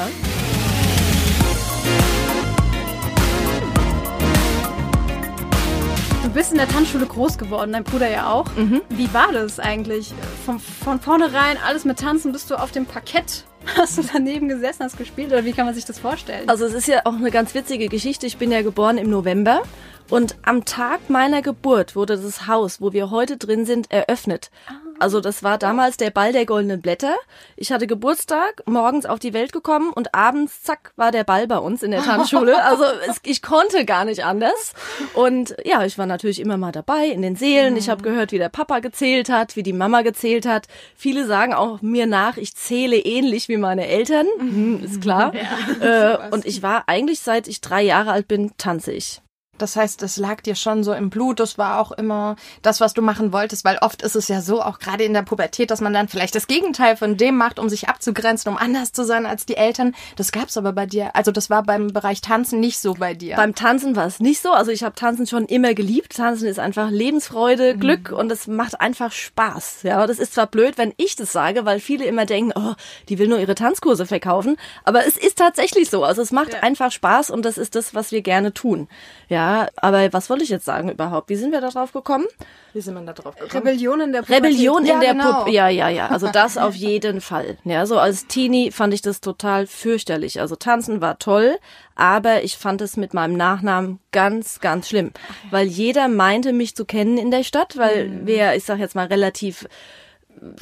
Du 6.23 6.35
bist 6.35 6.53
in 6.53 6.59
der 6.59 6.69
Tanzschule 6.69 7.07
groß 7.07 7.39
geworden, 7.39 7.73
dein 7.73 7.85
Bruder 7.85 8.09
ja 8.11 8.31
auch. 8.31 8.45
Mhm. 8.55 8.83
Wie 8.91 9.13
war 9.15 9.33
das 9.33 9.59
eigentlich? 9.59 10.13
Von, 10.45 10.61
von 10.61 11.01
vornherein 11.01 11.57
alles 11.67 11.85
mit 11.85 11.99
Tanzen, 11.99 12.33
bist 12.33 12.51
du 12.51 12.57
auf 12.57 12.71
dem 12.71 12.85
Parkett? 12.87 13.45
Hast 13.77 13.99
du 13.99 14.03
daneben 14.13 14.49
gesessen, 14.49 14.85
hast 14.85 14.97
gespielt 14.97 15.29
oder 15.29 15.45
wie 15.45 15.53
kann 15.53 15.67
man 15.67 15.75
sich 15.75 15.85
das 15.85 15.99
vorstellen? 15.99 16.49
Also 16.49 16.65
es 16.65 16.75
ist 16.75 16.87
ja 16.89 17.01
auch 17.05 17.15
eine 17.15 17.31
ganz 17.31 17.55
witzige 17.55 17.89
Geschichte. 17.89 18.27
Ich 18.27 18.37
bin 18.39 18.51
ja 18.53 18.63
geboren 18.63 18.99
im 18.99 19.11
November 19.11 19.63
und 20.11 20.37
am 20.43 20.65
Tag 20.65 21.11
meiner 21.11 21.43
Geburt 21.43 21.95
wurde 21.95 22.17
das 22.17 22.47
Haus, 22.47 22.81
wo 22.81 22.93
wir 22.93 23.11
heute 23.11 23.37
drin 23.37 23.67
sind, 23.67 23.91
eröffnet. 23.91 24.51
Also 24.99 25.21
das 25.21 25.43
war 25.43 25.59
damals 25.59 25.97
der 25.97 26.11
Ball 26.11 26.33
der 26.33 26.45
goldenen 26.45 26.81
Blätter. 26.81 27.15
Ich 27.57 27.71
hatte 27.71 27.87
Geburtstag, 27.87 28.63
morgens 28.67 29.07
auf 29.07 29.19
die 29.19 29.33
Welt 29.33 29.53
gekommen 29.53 29.93
und 29.93 30.15
abends, 30.15 30.63
zack, 30.63 30.93
war 30.97 31.13
der 31.13 31.25
Ball 31.25 31.47
bei 31.47 31.59
uns 31.59 31.83
in 31.83 31.91
der 31.91 32.03
Tanzschule. 32.03 32.57
Also 32.69 32.85
es, 33.09 33.21
ich 33.23 33.41
konnte 33.41 33.85
gar 33.85 34.05
nicht 34.05 34.25
anders. 34.25 34.75
Und 35.15 35.57
ja, 35.65 35.85
ich 35.85 35.97
war 35.97 36.07
natürlich 36.07 36.41
immer 36.41 36.57
mal 36.57 36.73
dabei 36.73 37.07
in 37.07 37.23
den 37.23 37.37
Seelen. 37.37 37.77
Ich 37.77 37.89
habe 37.89 38.03
gehört, 38.03 38.33
wie 38.33 38.39
der 38.39 38.49
Papa 38.49 38.81
gezählt 38.81 39.31
hat, 39.31 39.57
wie 39.57 39.63
die 39.63 39.73
Mama 39.73 40.03
gezählt 40.03 40.45
hat. 40.45 40.67
Viele 40.97 41.27
sagen 41.27 41.55
auch 41.55 41.81
mir 41.81 42.07
nach, 42.07 42.37
ich 42.37 42.55
zähle 42.55 42.97
ähnlich 42.97 43.49
wie 43.49 43.57
meine 43.57 43.87
Eltern. 43.87 44.27
Hm, 44.39 44.85
ist 44.85 45.01
klar. 45.01 45.33
Äh, 45.81 46.17
und 46.31 46.45
ich 46.45 46.63
war 46.63 46.85
eigentlich, 46.87 47.21
seit 47.21 47.47
ich 47.47 47.61
drei 47.61 47.83
Jahre 47.83 48.11
alt 48.11 48.27
bin, 48.27 48.53
tanze 48.59 48.93
ich. 48.93 49.21
Das 49.59 49.77
heißt, 49.77 50.03
das 50.03 50.17
lag 50.17 50.41
dir 50.43 50.55
schon 50.55 50.85
so 50.85 50.93
im 50.93 51.11
Blut. 51.11 51.41
Das 51.41 51.59
war 51.59 51.81
auch 51.81 51.93
immer 51.93 52.37
das, 52.63 52.81
was 52.81 52.95
du 52.95 53.03
machen 53.03 53.33
wolltest, 53.33 53.65
weil 53.65 53.79
oft 53.81 54.03
ist 54.03 54.17
es 54.17 54.29
ja 54.29 54.41
so, 54.41 54.63
auch 54.63 54.79
gerade 54.79 55.05
in 55.05 55.13
der 55.15 55.23
Pubertät, 55.23 55.71
dass 55.71 55.81
man 55.81 55.93
dann 55.93 56.09
vielleicht 56.09 56.35
das 56.35 56.47
Gegenteil 56.47 56.97
von 56.97 57.17
dem 57.17 57.37
macht, 57.37 57.59
um 57.59 57.69
sich 57.69 57.89
abzugrenzen, 57.89 58.51
um 58.51 58.59
anders 58.59 58.93
zu 58.93 59.05
sein 59.05 59.27
als 59.27 59.47
die 59.47 59.57
Eltern. 59.57 59.95
Das 60.17 60.33
gab's 60.33 60.57
aber 60.57 60.73
bei 60.73 60.87
dir. 60.87 61.15
Also 61.15 61.31
das 61.33 61.51
war 61.51 61.63
beim 61.63 61.89
Bereich 61.89 62.21
Tanzen 62.21 62.61
nicht 62.61 62.79
so 62.81 62.95
bei 62.95 63.15
dir. 63.15 63.37
Beim 63.37 63.55
Tanzen 63.55 63.97
war 63.97 64.07
es 64.07 64.21
nicht 64.21 64.41
so. 64.43 64.51
Also 64.53 64.71
ich 64.71 64.83
habe 64.83 64.95
Tanzen 64.95 65.27
schon 65.27 65.47
immer 65.47 65.75
geliebt. 65.75 66.17
Tanzen 66.17 66.47
ist 66.49 66.59
einfach 66.59 66.91
Lebensfreude, 66.91 67.75
Mhm. 67.75 67.81
Glück 67.81 68.13
und 68.13 68.31
es 68.33 68.47
macht 68.47 68.81
einfach 68.81 69.13
Spaß. 69.13 69.83
Ja, 69.83 70.07
das 70.07 70.19
ist 70.19 70.35
zwar 70.35 70.47
blöd, 70.47 70.79
wenn 70.79 70.93
ich 70.97 71.17
das 71.17 71.33
sage, 71.33 71.65
weil 71.65 71.81
viele 71.81 72.05
immer 72.05 72.27
denken, 72.27 72.53
oh, 72.55 72.75
die 73.09 73.19
will 73.19 73.29
nur 73.29 73.39
ihre 73.39 73.55
Tanzkurse 73.55 74.07
verkaufen. 74.07 74.57
Aber 74.85 75.07
es 75.07 75.17
ist 75.17 75.39
tatsächlich 75.39 75.91
so. 75.91 76.05
Also 76.05 76.23
es 76.23 76.31
macht 76.33 76.63
einfach 76.63 76.91
Spaß 76.93 77.31
und 77.31 77.45
das 77.45 77.59
ist 77.59 77.75
das, 77.75 77.95
was 77.95 78.13
wir 78.13 78.23
gerne 78.23 78.53
tun. 78.55 78.89
Ja, 79.29 79.48
aber 79.77 80.13
was 80.13 80.29
wollte 80.31 80.45
ich 80.45 80.51
jetzt 80.51 80.65
sagen 80.65 80.91
überhaupt? 80.91 81.29
Wie 81.29 81.37
sind 81.37 81.53
wir 81.53 81.61
da 81.61 81.69
drauf 81.71 81.93
gekommen? 81.93 82.27
Wie 82.73 82.81
sind 82.81 82.95
wir 82.95 83.01
da 83.03 83.13
drauf 83.13 83.35
gekommen? 83.37 83.51
Rebellion 83.67 84.01
in 84.01 84.13
der 84.13 84.21
Pubertät. 84.23 84.45
Rebellion 84.45 84.85
Ja, 84.87 84.95
in 84.95 85.01
der 85.01 85.13
genau. 85.13 85.33
Puppe. 85.39 85.51
Ja, 85.51 85.69
ja, 85.69 85.89
ja. 85.89 86.09
Also 86.09 86.29
das 86.29 86.57
auf 86.59 86.75
jeden 86.75 87.21
Fall. 87.21 87.57
Ja, 87.65 87.87
so 87.87 87.99
als 87.99 88.27
Teenie 88.27 88.71
fand 88.73 88.95
ich 88.95 89.03
das 89.03 89.21
total 89.21 89.67
fürchterlich. 89.67 90.41
Also 90.41 90.57
tanzen 90.57 91.01
war 91.01 91.19
toll, 91.19 91.59
aber 91.95 92.43
ich 92.45 92.57
fand 92.59 92.81
es 92.81 92.97
mit 92.97 93.15
meinem 93.15 93.37
Nachnamen 93.37 93.99
ganz, 94.13 94.61
ganz 94.61 94.89
schlimm, 94.89 95.13
weil 95.51 95.67
jeder 95.67 96.09
meinte 96.09 96.53
mich 96.53 96.75
zu 96.77 96.85
kennen 96.85 97.19
in 97.19 97.31
der 97.31 97.43
Stadt, 97.45 97.77
weil 97.77 98.09
Mhm. 98.09 98.27
wir, 98.27 98.55
ich 98.55 98.65
sag 98.65 98.79
jetzt 98.79 98.95
mal 98.95 99.07
relativ 99.07 99.67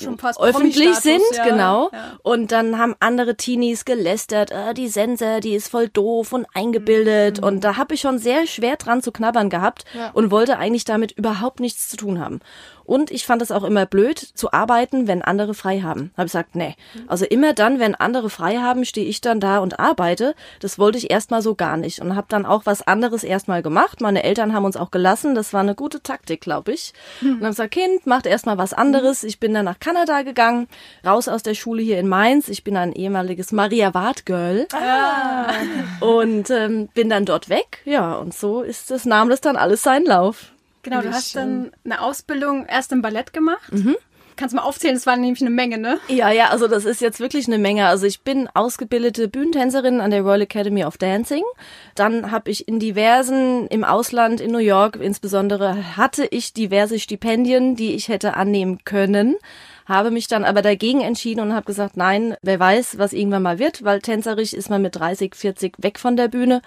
Schon 0.01 0.19
fast 0.19 0.41
öffentlich 0.41 0.95
sind, 0.97 1.23
ja. 1.35 1.45
genau. 1.45 1.91
Ja. 1.93 2.19
Und 2.23 2.53
dann 2.53 2.79
haben 2.79 2.95
andere 3.01 3.37
Teenies 3.37 3.85
gelästert, 3.85 4.53
ah, 4.53 4.73
die 4.75 4.89
Sense, 4.89 5.41
die 5.41 5.55
ist 5.55 5.69
voll 5.69 5.89
doof 5.89 6.33
und 6.33 6.47
eingebildet. 6.55 7.43
Und 7.43 7.65
da 7.65 7.77
habe 7.77 7.95
ich 7.95 8.01
schon 8.01 8.19
sehr 8.19 8.47
schwer 8.47 8.77
dran 8.77 9.03
zu 9.03 9.13
knabbern 9.13 9.51
gehabt 9.51 9.85
Ja. 9.95 10.11
und 10.13 10.31
wollte 10.31 10.59
eigentlich 10.59 10.85
damit 10.85 11.13
überhaupt 11.13 11.61
nichts 11.61 11.89
zu 11.89 11.97
tun 11.97 12.19
haben. 12.21 12.41
Und 12.87 13.11
ich 13.11 13.27
fand 13.27 13.43
es 13.43 13.51
auch 13.51 13.65
immer 13.65 13.85
blöd 13.85 14.19
zu 14.19 14.53
arbeiten, 14.53 15.09
wenn 15.09 15.23
andere 15.23 15.55
frei 15.55 15.81
haben. 15.81 16.13
Habe 16.17 16.27
ich 16.27 16.33
gesagt, 16.33 16.55
nee. 16.55 16.77
Also 17.09 17.25
immer 17.25 17.53
dann, 17.53 17.81
wenn 17.81 17.95
andere 17.95 18.31
frei 18.31 18.59
haben, 18.59 18.85
stehe 18.85 19.07
ich 19.07 19.21
dann 19.21 19.41
da 19.41 19.59
und 19.59 19.81
arbeite. 19.81 20.35
Das 20.61 20.79
wollte 20.79 20.99
ich 20.99 21.11
erstmal 21.11 21.43
so 21.43 21.55
gar 21.55 21.77
nicht 21.77 22.01
und 22.01 22.15
habe 22.15 22.27
dann 22.29 22.47
auch 22.47 22.65
was 22.65 22.87
anderes 22.87 23.25
erstmal 23.25 23.63
gemacht. 23.63 24.01
Meine 24.01 24.23
Eltern 24.23 24.55
haben 24.55 24.65
uns 24.65 24.77
auch 24.77 24.91
gelassen. 24.91 25.35
Das 25.35 25.53
war 25.53 25.61
eine 25.61 25.75
gute 25.75 26.03
Taktik, 26.03 26.41
glaube 26.41 26.73
ich. 26.73 26.93
Und 27.23 27.41
haben 27.41 27.51
gesagt, 27.51 27.73
Kind, 27.73 28.07
macht 28.07 28.27
erstmal 28.27 28.59
was 28.59 28.73
anderes. 28.73 29.25
Ich 29.25 29.41
bin 29.41 29.53
dann 29.53 29.65
nach 29.65 29.81
Kanada 29.81 30.23
gegangen, 30.23 30.69
raus 31.05 31.29
aus 31.29 31.43
der 31.43 31.55
Schule 31.55 31.83
hier 31.83 31.99
in 31.99 32.09
Mainz. 32.09 32.49
Ich 32.49 32.63
bin 32.63 32.77
ein 32.77 32.93
ehemaliges 32.93 33.51
Maria 33.53 33.95
Ward 33.95 34.27
Girl 34.27 34.67
und 36.01 36.51
ähm, 36.51 36.89
bin 36.95 37.11
dann 37.11 37.25
dort 37.25 37.49
weg. 37.49 37.81
Ja, 37.85 38.15
und 38.15 38.33
so 38.33 38.63
ist 38.63 38.91
das 38.91 39.05
nahm 39.05 39.29
das 39.29 39.41
dann 39.41 39.57
alles 39.57 39.83
seinen 39.83 40.07
Lauf. 40.07 40.53
Genau, 40.87 41.03
du 41.03 41.13
hast 41.13 41.35
dann 41.35 41.73
eine 41.85 42.01
Ausbildung 42.01 42.65
erst 42.67 42.93
im 42.93 43.03
Ballett 43.03 43.33
gemacht. 43.33 43.73
Mhm. 43.73 43.97
Kannst 44.37 44.53
du 44.53 44.57
mal 44.57 44.65
aufzählen, 44.65 44.95
das 44.95 45.07
war 45.07 45.17
nämlich 45.17 45.41
eine 45.41 45.51
Menge, 45.51 45.79
ne? 45.79 45.99
Ja, 46.09 46.31
ja, 46.31 46.51
also 46.51 46.69
das 46.69 46.85
ist 46.85 47.01
jetzt 47.01 47.21
wirklich 47.21 47.49
eine 47.49 47.59
Menge. 47.59 47.87
Also 47.87 48.07
ich 48.07 48.21
bin 48.21 48.49
ausgebildete 48.53 49.29
Bühnentänzerin 49.29 50.01
an 50.01 50.11
der 50.11 50.21
Royal 50.21 50.43
Academy 50.43 50.85
of 50.85 50.99
Dancing. 50.99 51.43
Dann 51.95 52.31
habe 52.31 52.51
ich 52.51 52.69
in 52.69 52.79
diversen, 52.79 53.67
im 53.69 53.83
Ausland, 53.83 54.41
in 54.41 54.53
New 54.53 54.59
York 54.59 54.97
insbesondere, 54.97 55.97
hatte 55.97 56.29
ich 56.31 56.53
diverse 56.53 56.99
Stipendien, 56.99 57.77
die 57.77 57.95
ich 57.95 58.09
hätte 58.09 58.35
annehmen 58.35 58.85
können. 58.85 59.37
Habe 59.87 60.11
mich 60.11 60.29
dann 60.29 60.45
aber 60.45 60.63
dagegen 60.63 61.01
entschieden 61.01 61.41
und 61.41 61.55
habe 61.55 61.67
gesagt, 61.67 61.97
nein, 61.97 62.37
wer 62.43 62.61
weiß, 62.61 62.99
was 62.99 63.13
irgendwann 63.13 63.43
mal 63.43 63.59
wird, 63.59 63.85
weil 63.85 64.01
tänzerisch 64.01 64.53
ist 64.53 64.69
man 64.69 64.83
mit 64.83 64.97
30, 64.97 65.35
40 65.35 65.75
weg 65.79 65.99
von 65.99 66.17
der 66.17 66.29
Bühne 66.29 66.61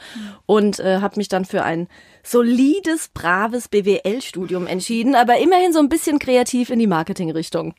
und 0.46 0.80
äh, 0.80 1.00
habe 1.02 1.18
mich 1.18 1.28
dann 1.28 1.46
für 1.46 1.64
ein 1.64 1.88
solides, 2.24 3.10
braves 3.14 3.68
BWL-Studium 3.68 4.68
entschieden, 4.68 5.16
aber 5.16 5.38
immerhin 5.38 5.74
so 5.74 5.80
ein 5.80 5.90
bisschen 5.90 6.20
kreativ 6.20 6.70
in 6.70 6.80
die 6.80 6.88
Marketingrichtung. 6.88 7.74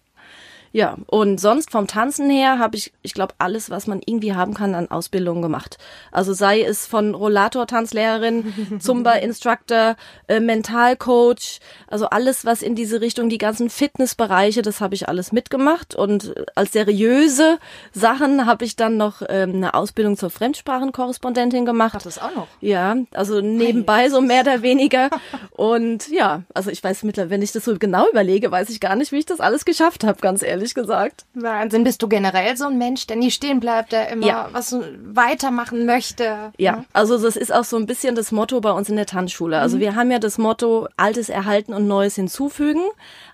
Ja, 0.73 0.97
und 1.07 1.41
sonst 1.41 1.73
vom 1.73 1.89
Tanzen 1.89 2.31
her 2.31 2.61
habe 2.61 2.77
ich, 2.77 2.93
ich 3.03 3.13
glaube, 3.13 3.35
alles, 3.39 3.71
was 3.71 3.89
man 3.89 4.01
irgendwie 4.05 4.35
haben 4.35 4.55
kann 4.55 4.77
an 4.77 4.89
Ausbildungen 4.91 5.43
gemacht. 5.43 5.79
Also 6.13 6.33
sei 6.33 6.63
es 6.63 6.87
von 6.87 7.15
Rollator-Tanzlehrerin, 7.15 8.79
Zumba-Instructor, 8.79 9.97
äh, 10.29 10.39
Mentalcoach, 10.39 11.59
also 11.89 12.07
alles, 12.07 12.45
was 12.45 12.63
in 12.63 12.77
diese 12.77 13.01
Richtung, 13.01 13.29
die 13.29 13.39
ganzen 13.39 13.69
Fitnessbereiche, 13.69 14.63
das 14.63 14.81
habe 14.81 14.95
ich 14.95 15.09
alles 15.09 15.33
mitgemacht. 15.33 15.97
Und 15.97 16.35
als 16.55 16.73
seriöse 16.73 17.59
Sachen 17.93 18.47
habe 18.47 18.65
ich 18.65 18.77
dann 18.77 18.97
noch 18.97 19.23
ähm, 19.29 19.57
eine 19.57 19.75
Ausbildung 19.75 20.17
zur 20.17 20.31
Fremdsprachenkorrespondentin 20.31 21.65
gemacht. 21.65 21.95
Hat 21.95 22.07
das 22.07 22.23
auch 22.23 22.35
noch? 22.37 22.47
Ja, 22.61 22.97
also 23.13 23.41
nebenbei 23.41 24.09
so 24.09 24.21
mehr 24.21 24.43
oder 24.43 24.63
weniger. 24.63 25.11
Und 25.51 26.09
ja, 26.11 26.43
also 26.55 26.71
ich 26.71 26.83
weiß 26.83 27.03
mittlerweile, 27.03 27.31
wenn 27.31 27.43
ich 27.43 27.51
das 27.51 27.65
so 27.65 27.77
genau 27.77 28.09
überlege, 28.09 28.53
weiß 28.53 28.71
ich 28.71 28.79
gar 28.79 28.95
nicht, 28.95 29.11
wie 29.11 29.19
ich 29.19 29.27
das 29.27 29.41
alles 29.41 29.65
geschafft 29.65 30.05
habe, 30.05 30.21
ganz 30.21 30.43
ehrlich 30.43 30.60
gesagt. 30.75 31.25
Wahnsinn. 31.35 31.85
Bist 31.85 32.03
du 32.03 32.09
generell 32.09 32.57
so 32.57 32.67
ein 32.67 32.79
Mensch, 32.79 33.07
der 33.07 33.17
nie 33.17 33.31
stehen 33.31 33.61
bleibt, 33.61 33.93
der 33.93 34.09
immer 34.11 34.27
Ja. 34.27 34.49
was 34.53 34.75
weitermachen 35.05 35.87
möchte? 35.87 36.53
Ja, 36.59 36.85
also 36.93 37.19
das 37.19 37.37
ist 37.37 37.53
auch 37.53 37.65
so 37.65 37.77
ein 37.77 37.87
bisschen 37.87 38.15
das 38.15 38.33
Motto 38.33 38.61
bei 38.61 38.71
uns 38.71 38.89
in 38.89 38.97
der 38.97 39.07
Tanzschule. 39.07 39.59
Also 39.59 39.81
wir 39.81 39.95
haben 39.95 40.11
ja 40.11 40.19
das 40.19 40.39
Motto 40.39 40.89
Altes 40.97 41.29
erhalten 41.29 41.73
und 41.75 41.87
Neues 41.87 42.15
hinzufügen. 42.17 42.83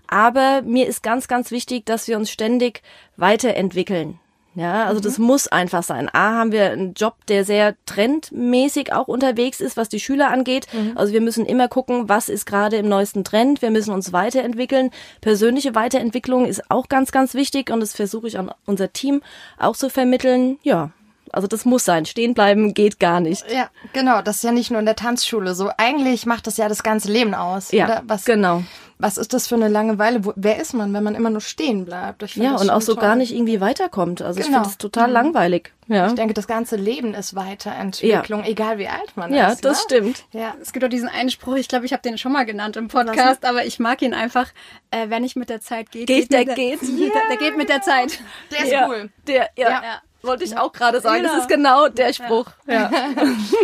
Aber 0.09 0.62
mir 0.62 0.87
ist 0.87 1.02
ganz, 1.02 1.26
ganz 1.28 1.50
wichtig, 1.50 1.85
dass 1.85 2.06
wir 2.06 2.16
uns 2.16 2.30
ständig 2.30 2.83
weiterentwickeln. 3.16 4.21
Ja, 4.57 4.87
also 4.87 5.01
das 5.01 5.19
muss 5.19 5.49
einfach 5.49 5.83
sein. 5.83 6.09
A, 6.13 6.39
haben 6.39 6.51
wir 6.51 6.71
einen 6.71 6.95
Job, 6.95 7.15
der 7.29 7.45
sehr 7.45 7.75
trendmäßig 7.85 8.93
auch 8.93 9.07
unterwegs 9.07 9.61
ist, 9.61 9.77
was 9.77 9.91
die 9.91 10.01
Schüler 10.01 10.31
angeht. 10.31 10.67
Also 10.95 11.13
wir 11.13 11.21
müssen 11.21 11.45
immer 11.45 11.69
gucken, 11.69 12.09
was 12.09 12.31
ist 12.31 12.47
gerade 12.47 12.77
im 12.77 12.89
neuesten 12.89 13.23
Trend. 13.23 13.61
Wir 13.61 13.71
müssen 13.71 13.93
uns 13.93 14.15
weiterentwickeln. 14.15 14.91
Persönliche 15.21 15.75
Weiterentwicklung 15.75 16.47
ist 16.47 16.71
auch 16.71 16.89
ganz, 16.89 17.13
ganz 17.13 17.35
wichtig 17.35 17.71
und 17.71 17.81
das 17.81 17.95
versuche 17.95 18.29
ich 18.29 18.39
an 18.39 18.51
unser 18.65 18.95
Team 18.95 19.21
auch 19.59 19.77
zu 19.77 19.91
vermitteln. 19.91 20.59
Ja, 20.63 20.91
also 21.33 21.47
das 21.49 21.64
muss 21.64 21.85
sein. 21.85 22.06
Stehen 22.06 22.35
bleiben 22.35 22.75
geht 22.75 22.99
gar 23.00 23.21
nicht. 23.21 23.45
Ja, 23.50 23.68
genau. 23.92 24.23
Das 24.23 24.37
ist 24.37 24.45
ja 24.45 24.52
nicht 24.52 24.71
nur 24.71 24.80
in 24.80 24.87
der 24.87 24.97
Tanzschule 24.97 25.54
so. 25.54 25.71
Eigentlich 25.76 26.26
macht 26.26 26.47
das 26.47 26.56
ja 26.56 26.68
das 26.68 26.83
ganze 26.83 27.11
Leben 27.11 27.35
aus. 27.35 27.73
Ja, 27.73 27.85
oder? 27.87 28.02
Was, 28.06 28.25
genau. 28.25 28.62
Was 28.99 29.18
ist 29.18 29.35
das 29.35 29.47
für 29.47 29.56
eine 29.56 29.68
Langeweile? 29.68 30.25
Wo, 30.25 30.33
wer 30.37 30.59
ist 30.59 30.73
man, 30.73 30.95
wenn 30.95 31.02
man 31.04 31.14
immer 31.14 31.28
nur 31.28 31.42
stehen 31.42 31.85
bleibt? 31.85 32.23
Ich 32.23 32.35
Ja, 32.37 32.54
und 32.56 32.71
auch 32.71 32.80
so 32.80 32.95
toll. 32.95 33.02
gar 33.02 33.14
nicht 33.16 33.35
irgendwie 33.35 33.61
weiterkommt. 33.61 34.23
Also 34.23 34.40
ich 34.40 34.47
Genau. 34.47 34.59
finde 34.61 34.71
es 34.71 34.78
total 34.78 35.11
langweilig. 35.11 35.73
Ja, 35.87 36.06
Ich 36.06 36.14
denke, 36.14 36.33
das 36.33 36.47
ganze 36.47 36.76
Leben 36.76 37.12
ist 37.12 37.35
Weiterentwicklung, 37.35 38.42
egal 38.45 38.78
wie 38.78 38.88
alt 38.88 39.16
man 39.16 39.33
ja 39.35 39.49
ist. 39.49 39.64
das 39.64 39.78
ne? 39.78 39.85
stimmt. 39.85 40.25
Ja, 40.33 40.54
es 40.61 40.73
gibt 40.73 40.85
auch 40.85 40.88
diesen 40.88 41.09
einen 41.09 41.30
Spruch, 41.30 41.56
ich 41.56 41.68
glaube, 41.68 41.85
ich 41.87 41.92
habe 41.92 42.02
den 42.02 42.16
schon 42.18 42.33
mal 42.33 42.45
genannt 42.45 42.76
im 42.76 42.88
Podcast, 42.88 43.45
aber 43.45 43.64
ich 43.66 43.78
mag 43.78 44.00
ihn 44.02 44.14
einfach. 44.14 44.49
Äh, 44.90 45.06
wer 45.09 45.21
nicht 45.21 45.37
mit 45.37 45.49
der 45.50 45.61
Zeit 45.61 45.90
geht, 45.90 46.06
Geht, 46.06 46.33
der 46.33 46.47
mit 46.47 46.54
geht. 46.56 46.80
Der, 46.83 47.23
der 47.30 47.37
geht 47.37 47.56
mit 47.56 47.68
der 47.68 47.83
Zeit. 47.83 48.18
Der 48.50 48.64
ist 48.64 48.73
ja, 48.73 48.88
cool. 48.88 49.11
Der, 49.26 49.50
ja, 49.56 49.68
Ja. 49.71 49.83
Wollte 50.26 50.45
ich 50.45 50.56
auch 50.59 50.73
gerade 50.73 51.00
sagen. 51.00 51.23
Das 51.23 51.33
Genau. 51.33 51.42
ist 51.42 51.49
genau 51.49 51.88
der 51.88 52.12
Spruch. 52.12 52.47
Ja. 52.66 52.90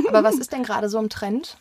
Aber 0.08 0.22
was 0.24 0.36
ist 0.36 0.52
denn 0.52 0.62
gerade 0.62 0.88
so 0.88 0.98
im 0.98 1.08
Trend? 1.08 1.56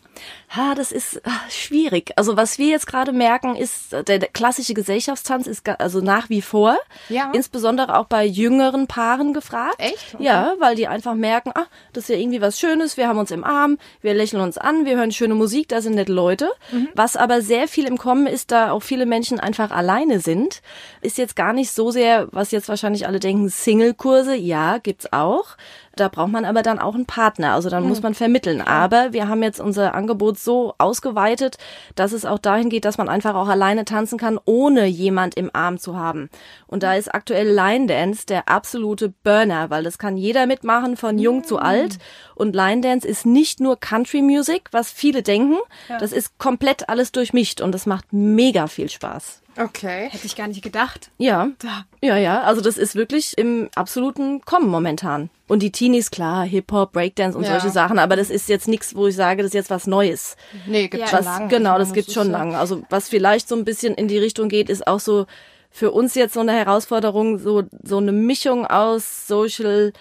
Ha, 0.54 0.76
das 0.76 0.92
ist 0.92 1.22
ah, 1.26 1.32
schwierig. 1.50 2.12
Also 2.18 2.36
was 2.36 2.58
wir 2.58 2.68
jetzt 2.68 2.86
gerade 2.86 3.14
merken, 3.14 3.56
ist 3.56 3.94
äh, 3.94 4.04
der, 4.04 4.20
klassische 4.20 4.74
Gesellschaftstanz 4.74 5.48
ist 5.48 5.68
also 5.80 6.02
nach 6.02 6.30
wie 6.30 6.42
vor, 6.42 6.78
Ja. 7.08 7.32
insbesondere 7.34 7.98
auch 7.98 8.06
bei 8.06 8.26
jüngeren 8.26 8.88
Paaren 8.88 9.34
gefragt. 9.34 9.76
Echt? 9.78 10.16
Okay. 10.16 10.26
Ja, 10.26 10.54
weil 10.60 10.76
die 10.76 10.88
einfach 10.88 11.14
merken, 11.14 11.52
ah, 11.56 11.68
das 11.94 12.04
ist 12.06 12.10
ja 12.10 12.18
irgendwie 12.18 12.42
was 12.42 12.60
Schönes. 12.60 12.98
Wir 12.98 13.08
haben 13.08 13.18
uns 13.18 13.32
im 13.32 13.46
Arm, 13.46 13.78
wir 14.02 14.14
lächeln 14.14 14.42
uns 14.42 14.58
an, 14.58 14.84
wir 14.84 14.98
hören 14.98 15.14
schöne 15.14 15.36
Musik, 15.36 15.70
da 15.70 15.82
sind 15.82 15.96
nette 15.96 16.12
Leute. 16.12 16.50
Mhm. 16.72 16.90
Was 16.96 17.16
aber 17.16 17.42
sehr 17.42 17.70
viel 17.70 17.86
im 17.86 17.98
Kommen 17.98 18.28
ist, 18.28 18.52
da 18.52 18.72
auch 18.72 18.84
viele 18.84 19.06
Menschen 19.06 19.40
einfach 19.40 19.72
alleine 19.72 20.20
sind, 20.20 20.62
ist 21.02 21.18
jetzt 21.18 21.38
gar 21.38 21.54
nicht 21.54 21.72
so 21.72 21.92
sehr, 21.92 22.28
was 22.32 22.52
jetzt 22.52 22.68
wahrscheinlich 22.68 23.08
alle 23.08 23.22
denken, 23.22 23.48
Single-Kurse. 23.48 24.36
Ja, 24.36 24.80
gibt's 24.80 25.14
auch. 25.14 25.56
Da 25.96 26.08
braucht 26.08 26.32
man 26.32 26.46
aber 26.46 26.62
dann 26.62 26.80
auch 26.80 26.96
einen 26.96 27.06
Partner, 27.06 27.54
also 27.54 27.70
dann 27.70 27.86
muss 27.88 28.02
man 28.02 28.14
vermitteln. 28.14 28.62
Aber 28.62 29.12
wir 29.12 29.28
haben 29.28 29.44
jetzt 29.44 29.60
unser 29.60 29.94
Angebot 29.94 30.40
so 30.44 30.74
ausgeweitet, 30.78 31.58
dass 31.96 32.12
es 32.12 32.26
auch 32.26 32.40
dahin 32.40 32.70
geht, 32.70 32.86
dass 32.86 32.98
man 32.98 33.10
einfach 33.10 33.36
auch 33.36 33.48
alleine 33.48 33.86
tanzen 33.86 34.18
kann, 34.18 34.40
ohne 34.46 34.86
jemand 34.86 35.36
im 35.36 35.50
Arm 35.54 35.78
zu 35.78 35.98
haben. 35.98 36.30
Und 36.68 36.84
da 36.84 36.96
ist 36.96 37.14
aktuell 37.14 37.48
Line 37.54 37.88
Dance 37.88 38.26
der 38.26 38.50
absolute 38.50 39.10
Burner, 39.24 39.70
weil 39.70 39.84
das 39.84 39.98
kann 39.98 40.18
jeder 40.18 40.46
mitmachen, 40.48 40.98
von 40.98 41.20
jung 41.20 41.44
zu 41.44 41.60
alt. 41.60 41.98
Und 42.36 42.56
Line 42.56 42.82
Dance 42.82 43.08
ist 43.08 43.26
nicht 43.26 43.60
nur 43.60 43.80
Country 43.80 44.22
Music, 44.22 44.70
was 44.72 44.92
viele 44.92 45.24
denken. 45.24 45.58
Das 46.00 46.12
ist 46.12 46.38
komplett 46.38 46.90
alles 46.90 47.12
durchmischt 47.12 47.62
und 47.62 47.72
das 47.72 47.86
macht 47.86 48.12
mega 48.12 48.68
viel 48.68 48.90
Spaß. 48.90 49.42
Okay. 49.58 50.08
Hätte 50.10 50.26
ich 50.26 50.36
gar 50.36 50.48
nicht 50.48 50.62
gedacht. 50.64 51.10
Ja. 51.18 51.50
Da. 51.60 51.86
Ja, 52.02 52.18
ja, 52.18 52.42
also 52.44 52.62
das 52.62 52.78
ist 52.78 52.96
wirklich 52.96 53.38
im 53.38 53.70
absoluten 53.76 54.42
Kommen 54.42 54.70
momentan. 54.70 55.30
Und 55.48 55.62
die 55.62 55.72
Teenies, 55.72 56.10
klar, 56.12 56.46
Hip-Hop, 56.46 56.94
Breakdance 56.94 57.38
und 57.38 57.44
Ja. 57.44 57.52
solche 57.60 57.70
Sachen, 57.70 58.00
aber 58.00 58.16
das 58.16 58.30
ist 58.30 58.48
jetzt 58.50 58.68
nichts, 58.68 58.96
wo 58.96 59.08
ich 59.08 59.16
sage, 59.16 59.44
das 59.44 59.50
ist 59.50 59.54
jetzt 59.56 59.70
was 59.70 59.88
Neues. 59.88 60.38
Nee, 60.66 60.88
gibt's 60.88 61.12
Ja. 61.12 61.18
schon 61.18 61.26
lange. 61.26 61.48
genau, 61.50 61.78
das 61.78 61.92
ist 61.92 62.14
schon 62.14 62.32
ja- 62.32 62.38
lange. 62.38 62.58
Also 62.58 62.84
was 62.90 63.10
vielleicht 63.10 63.48
so 63.50 63.56
ein 63.56 63.66
bisschen 63.66 63.94
in 63.96 64.08
die 64.08 64.18
Richtung 64.18 64.48
geht, 64.50 64.70
ist 64.70 64.88
auch 64.88 65.00
so 65.00 65.26
für 65.70 65.92
uns 65.92 66.16
jetzt 66.16 66.34
so 66.34 66.40
eine 66.40 66.54
Herausforderung, 66.54 67.38
so, 67.38 67.64
so 67.84 67.98
eine 67.98 68.12
Mischung 68.12 68.66
aus 68.66 69.28
Social 69.28 69.94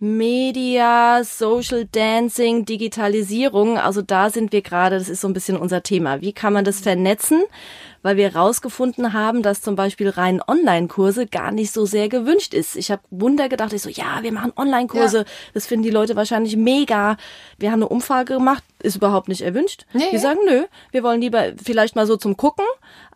Media, 0.00 1.24
Social 1.24 1.84
Dancing, 1.90 2.64
Digitalisierung. 2.64 3.78
Also 3.78 4.00
da 4.00 4.30
sind 4.30 4.52
wir 4.52 4.62
gerade, 4.62 4.96
das 4.96 5.08
ist 5.08 5.20
so 5.20 5.28
ein 5.28 5.32
bisschen 5.32 5.56
unser 5.56 5.82
Thema. 5.82 6.20
Wie 6.20 6.32
kann 6.32 6.52
man 6.52 6.64
das 6.64 6.78
vernetzen? 6.78 7.42
Weil 8.02 8.16
wir 8.16 8.36
rausgefunden 8.36 9.12
haben, 9.12 9.42
dass 9.42 9.60
zum 9.60 9.74
Beispiel 9.74 10.08
rein 10.08 10.40
Online-Kurse 10.46 11.26
gar 11.26 11.50
nicht 11.50 11.72
so 11.72 11.84
sehr 11.84 12.08
gewünscht 12.08 12.54
ist. 12.54 12.76
Ich 12.76 12.92
habe 12.92 13.02
Wunder 13.10 13.48
gedacht, 13.48 13.72
ich 13.72 13.82
so, 13.82 13.90
ja, 13.90 14.22
wir 14.22 14.30
machen 14.30 14.52
Online-Kurse. 14.54 15.18
Ja. 15.18 15.24
Das 15.52 15.66
finden 15.66 15.82
die 15.82 15.90
Leute 15.90 16.14
wahrscheinlich 16.14 16.56
mega. 16.56 17.16
Wir 17.58 17.72
haben 17.72 17.80
eine 17.80 17.88
Umfrage 17.88 18.34
gemacht, 18.34 18.62
ist 18.80 18.94
überhaupt 18.94 19.26
nicht 19.26 19.40
erwünscht. 19.40 19.84
Nee. 19.94 20.12
Wir 20.12 20.20
sagen, 20.20 20.38
nö, 20.46 20.66
wir 20.92 21.02
wollen 21.02 21.20
lieber 21.20 21.54
vielleicht 21.60 21.96
mal 21.96 22.06
so 22.06 22.16
zum 22.16 22.36
Gucken, 22.36 22.66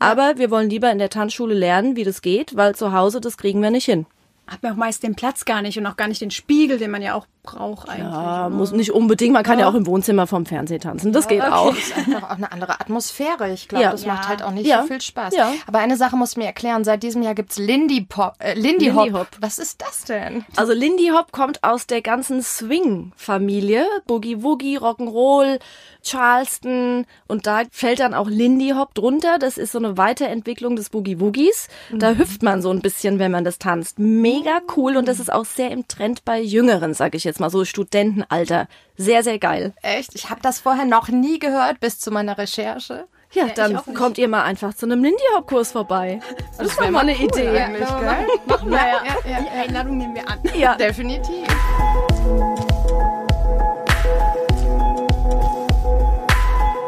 aber 0.01 0.37
wir 0.39 0.51
wollen 0.51 0.69
lieber 0.69 0.91
in 0.91 0.99
der 0.99 1.11
Tanzschule 1.11 1.55
lernen, 1.55 1.95
wie 1.95 2.05
das 2.05 2.21
geht, 2.21 2.57
weil 2.57 2.75
zu 2.75 2.93
Hause, 2.93 3.21
das 3.21 3.39
kriegen 3.39 3.63
wir 3.63 3.71
nicht 3.71 3.85
hin. 3.85 4.05
Hat 4.47 4.63
man 4.63 4.73
auch 4.73 4.77
meist 4.77 5.03
den 5.03 5.15
Platz 5.15 5.45
gar 5.45 5.63
nicht 5.63 5.79
und 5.79 5.87
auch 5.87 5.97
gar 5.97 6.09
nicht 6.09 6.21
den 6.21 6.31
Spiegel, 6.33 6.77
den 6.79 6.91
man 6.91 7.01
ja 7.01 7.15
auch 7.15 7.27
braucht 7.45 7.89
eigentlich. 7.89 8.13
Ja, 8.13 8.49
muss 8.51 8.71
nicht 8.73 8.93
unbedingt, 8.93 9.33
man 9.33 9.43
kann 9.45 9.59
ja 9.59 9.69
auch 9.69 9.75
im 9.75 9.87
Wohnzimmer 9.87 10.27
vom 10.27 10.47
Fernseher 10.47 10.79
tanzen, 10.79 11.13
das 11.13 11.27
geht 11.27 11.43
auch. 11.43 11.71
Das 11.75 11.79
ist 11.79 11.97
einfach 11.97 12.23
auch 12.31 12.37
eine 12.37 12.53
andere 12.53 12.73
Atmosphäre. 12.81 13.51
Ich 13.53 13.69
glaube, 13.69 13.85
Ja. 13.85 13.91
das 13.93 14.05
Ja. 14.05 14.15
macht 14.15 14.29
halt 14.29 14.43
auch 14.43 14.51
nicht 14.53 14.67
Ja. 14.67 14.83
so 14.83 14.89
viel 14.89 15.01
Spaß. 15.01 15.35
Ja. 15.35 15.53
Aber 15.67 15.79
eine 15.79 15.97
Sache 15.97 16.17
muss 16.17 16.37
mir 16.37 16.45
erklären. 16.45 16.85
Seit 16.85 17.03
diesem 17.03 17.23
Jahr 17.23 17.35
gibt's 17.35 17.59
Lindy 17.59 18.03
Pop, 18.03 18.35
äh, 18.39 18.55
Lindy, 18.55 18.87
Lindy 18.87 19.11
Hop. 19.11 19.13
Hop. 19.21 19.29
Was 19.41 19.59
ist 19.59 19.81
das 19.83 20.05
denn? 20.05 20.45
Also 20.57 20.73
Lindy 20.73 21.11
Hop 21.17 21.33
kommt 21.33 21.63
aus 21.65 21.87
der 21.87 22.03
ganzen 22.03 22.43
Swing-Familie, 22.43 23.87
Boogie 24.07 24.43
Woogie, 24.43 24.79
Rock'n'Roll, 24.79 25.59
Charleston 26.05 27.07
und 27.29 27.47
da 27.47 27.63
fällt 27.71 28.01
dann 28.01 28.15
auch 28.15 28.29
Lindy 28.29 28.71
Hop 28.77 28.95
drunter. 28.95 29.39
Das 29.39 29.57
ist 29.59 29.73
so 29.73 29.79
eine 29.79 29.97
Weiterentwicklung 29.97 30.77
des 30.77 30.91
Boogie 30.91 31.19
Woogies. 31.21 31.69
Da 31.93 32.13
hüpft 32.13 32.43
man 32.43 32.61
so 32.63 32.71
ein 32.71 32.81
bisschen, 32.81 33.19
wenn 33.19 33.31
man 33.33 33.45
das 33.45 33.59
tanzt. 33.59 33.99
Mega 33.99 34.32
cool 34.77 34.97
und 34.97 35.07
das 35.09 35.21
ist 35.21 35.33
auch 35.33 35.45
sehr 35.45 35.71
im 35.71 35.87
Trend 35.89 36.25
bei 36.25 36.41
Jüngeren, 36.41 36.95
sag 36.95 37.15
ich 37.15 37.25
jetzt 37.25 37.41
mal 37.41 37.51
so 37.51 37.65
Studentenalter. 37.65 38.67
Sehr, 38.97 39.23
sehr 39.23 39.39
geil. 39.39 39.75
Echt? 39.83 40.15
Ich 40.15 40.31
habe 40.31 40.41
das 40.43 40.61
vorher 40.61 40.85
noch 40.85 41.09
nie 41.09 41.39
gehört 41.39 41.81
bis 41.81 41.99
zu 41.99 42.11
meiner 42.11 42.39
Recherche. 42.39 43.07
Ja, 43.33 43.47
ich 43.47 43.53
dann 43.55 43.77
kommt 43.95 44.19
ihr 44.19 44.29
mal 44.29 44.43
einfach 44.43 44.75
zu 44.75 44.85
einem 44.87 45.03
Lindy 45.03 45.23
Hop 45.37 45.47
Kurs 45.47 45.73
vorbei. 45.73 46.21
Das 46.59 46.67
ist 46.69 46.79
doch 46.81 46.91
mal 46.91 47.01
eine 47.01 47.17
Idee. 47.17 47.49
Eigentlich, 47.49 47.89
gell? 47.89 48.27
Machen 48.47 48.71
wir 48.71 48.77
ja. 48.77 49.03
ja, 49.07 49.31
ja, 49.31 49.41
Die 49.43 49.49
Einladung 49.49 49.97
nehmen 49.97 50.15
wir 50.15 50.29
an. 50.29 50.39
Ja. 50.55 50.75
Definitiv. 50.77 51.47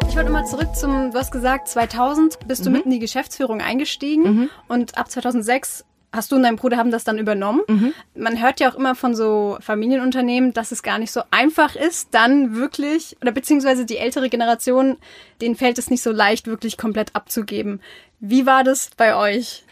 Ich 0.09 0.17
wollte 0.17 0.31
mal 0.31 0.45
zurück 0.45 0.77
zum, 0.77 1.11
du 1.11 1.19
hast 1.19 1.33
gesagt, 1.33 1.67
2000 1.69 2.47
bist 2.47 2.65
du 2.65 2.71
Mhm. 2.71 2.77
mitten 2.77 2.89
in 2.89 2.95
die 2.95 2.99
Geschäftsführung 3.01 3.61
eingestiegen 3.61 4.49
und 4.69 4.97
ab 4.97 5.11
2006 5.11 5.85
hast 6.15 6.33
du 6.33 6.37
und 6.37 6.43
dein 6.43 6.57
Bruder 6.57 6.77
haben 6.77 6.91
das 6.91 7.05
dann 7.05 7.19
übernommen. 7.19 7.63
Mhm. 7.67 7.93
Man 8.15 8.41
hört 8.41 8.61
ja 8.61 8.71
auch 8.71 8.77
immer 8.77 8.95
von 8.95 9.15
so 9.15 9.59
Familienunternehmen, 9.61 10.53
dass 10.53 10.73
es 10.73 10.83
gar 10.83 10.99
nicht 10.99 11.13
so 11.13 11.23
einfach 11.31 11.77
ist, 11.77 12.09
dann 12.13 12.55
wirklich, 12.55 13.17
oder 13.21 13.33
beziehungsweise 13.33 13.85
die 13.85 13.99
ältere 13.99 14.29
Generation, 14.29 14.97
denen 15.41 15.57
fällt 15.57 15.79
es 15.79 15.91
nicht 15.91 16.03
so 16.03 16.13
leicht, 16.13 16.47
wirklich 16.47 16.79
komplett 16.79 17.15
abzugeben. 17.15 17.81
Wie 18.21 18.47
war 18.47 18.65
das 18.65 18.91
bei 18.97 19.17
euch? 19.17 19.65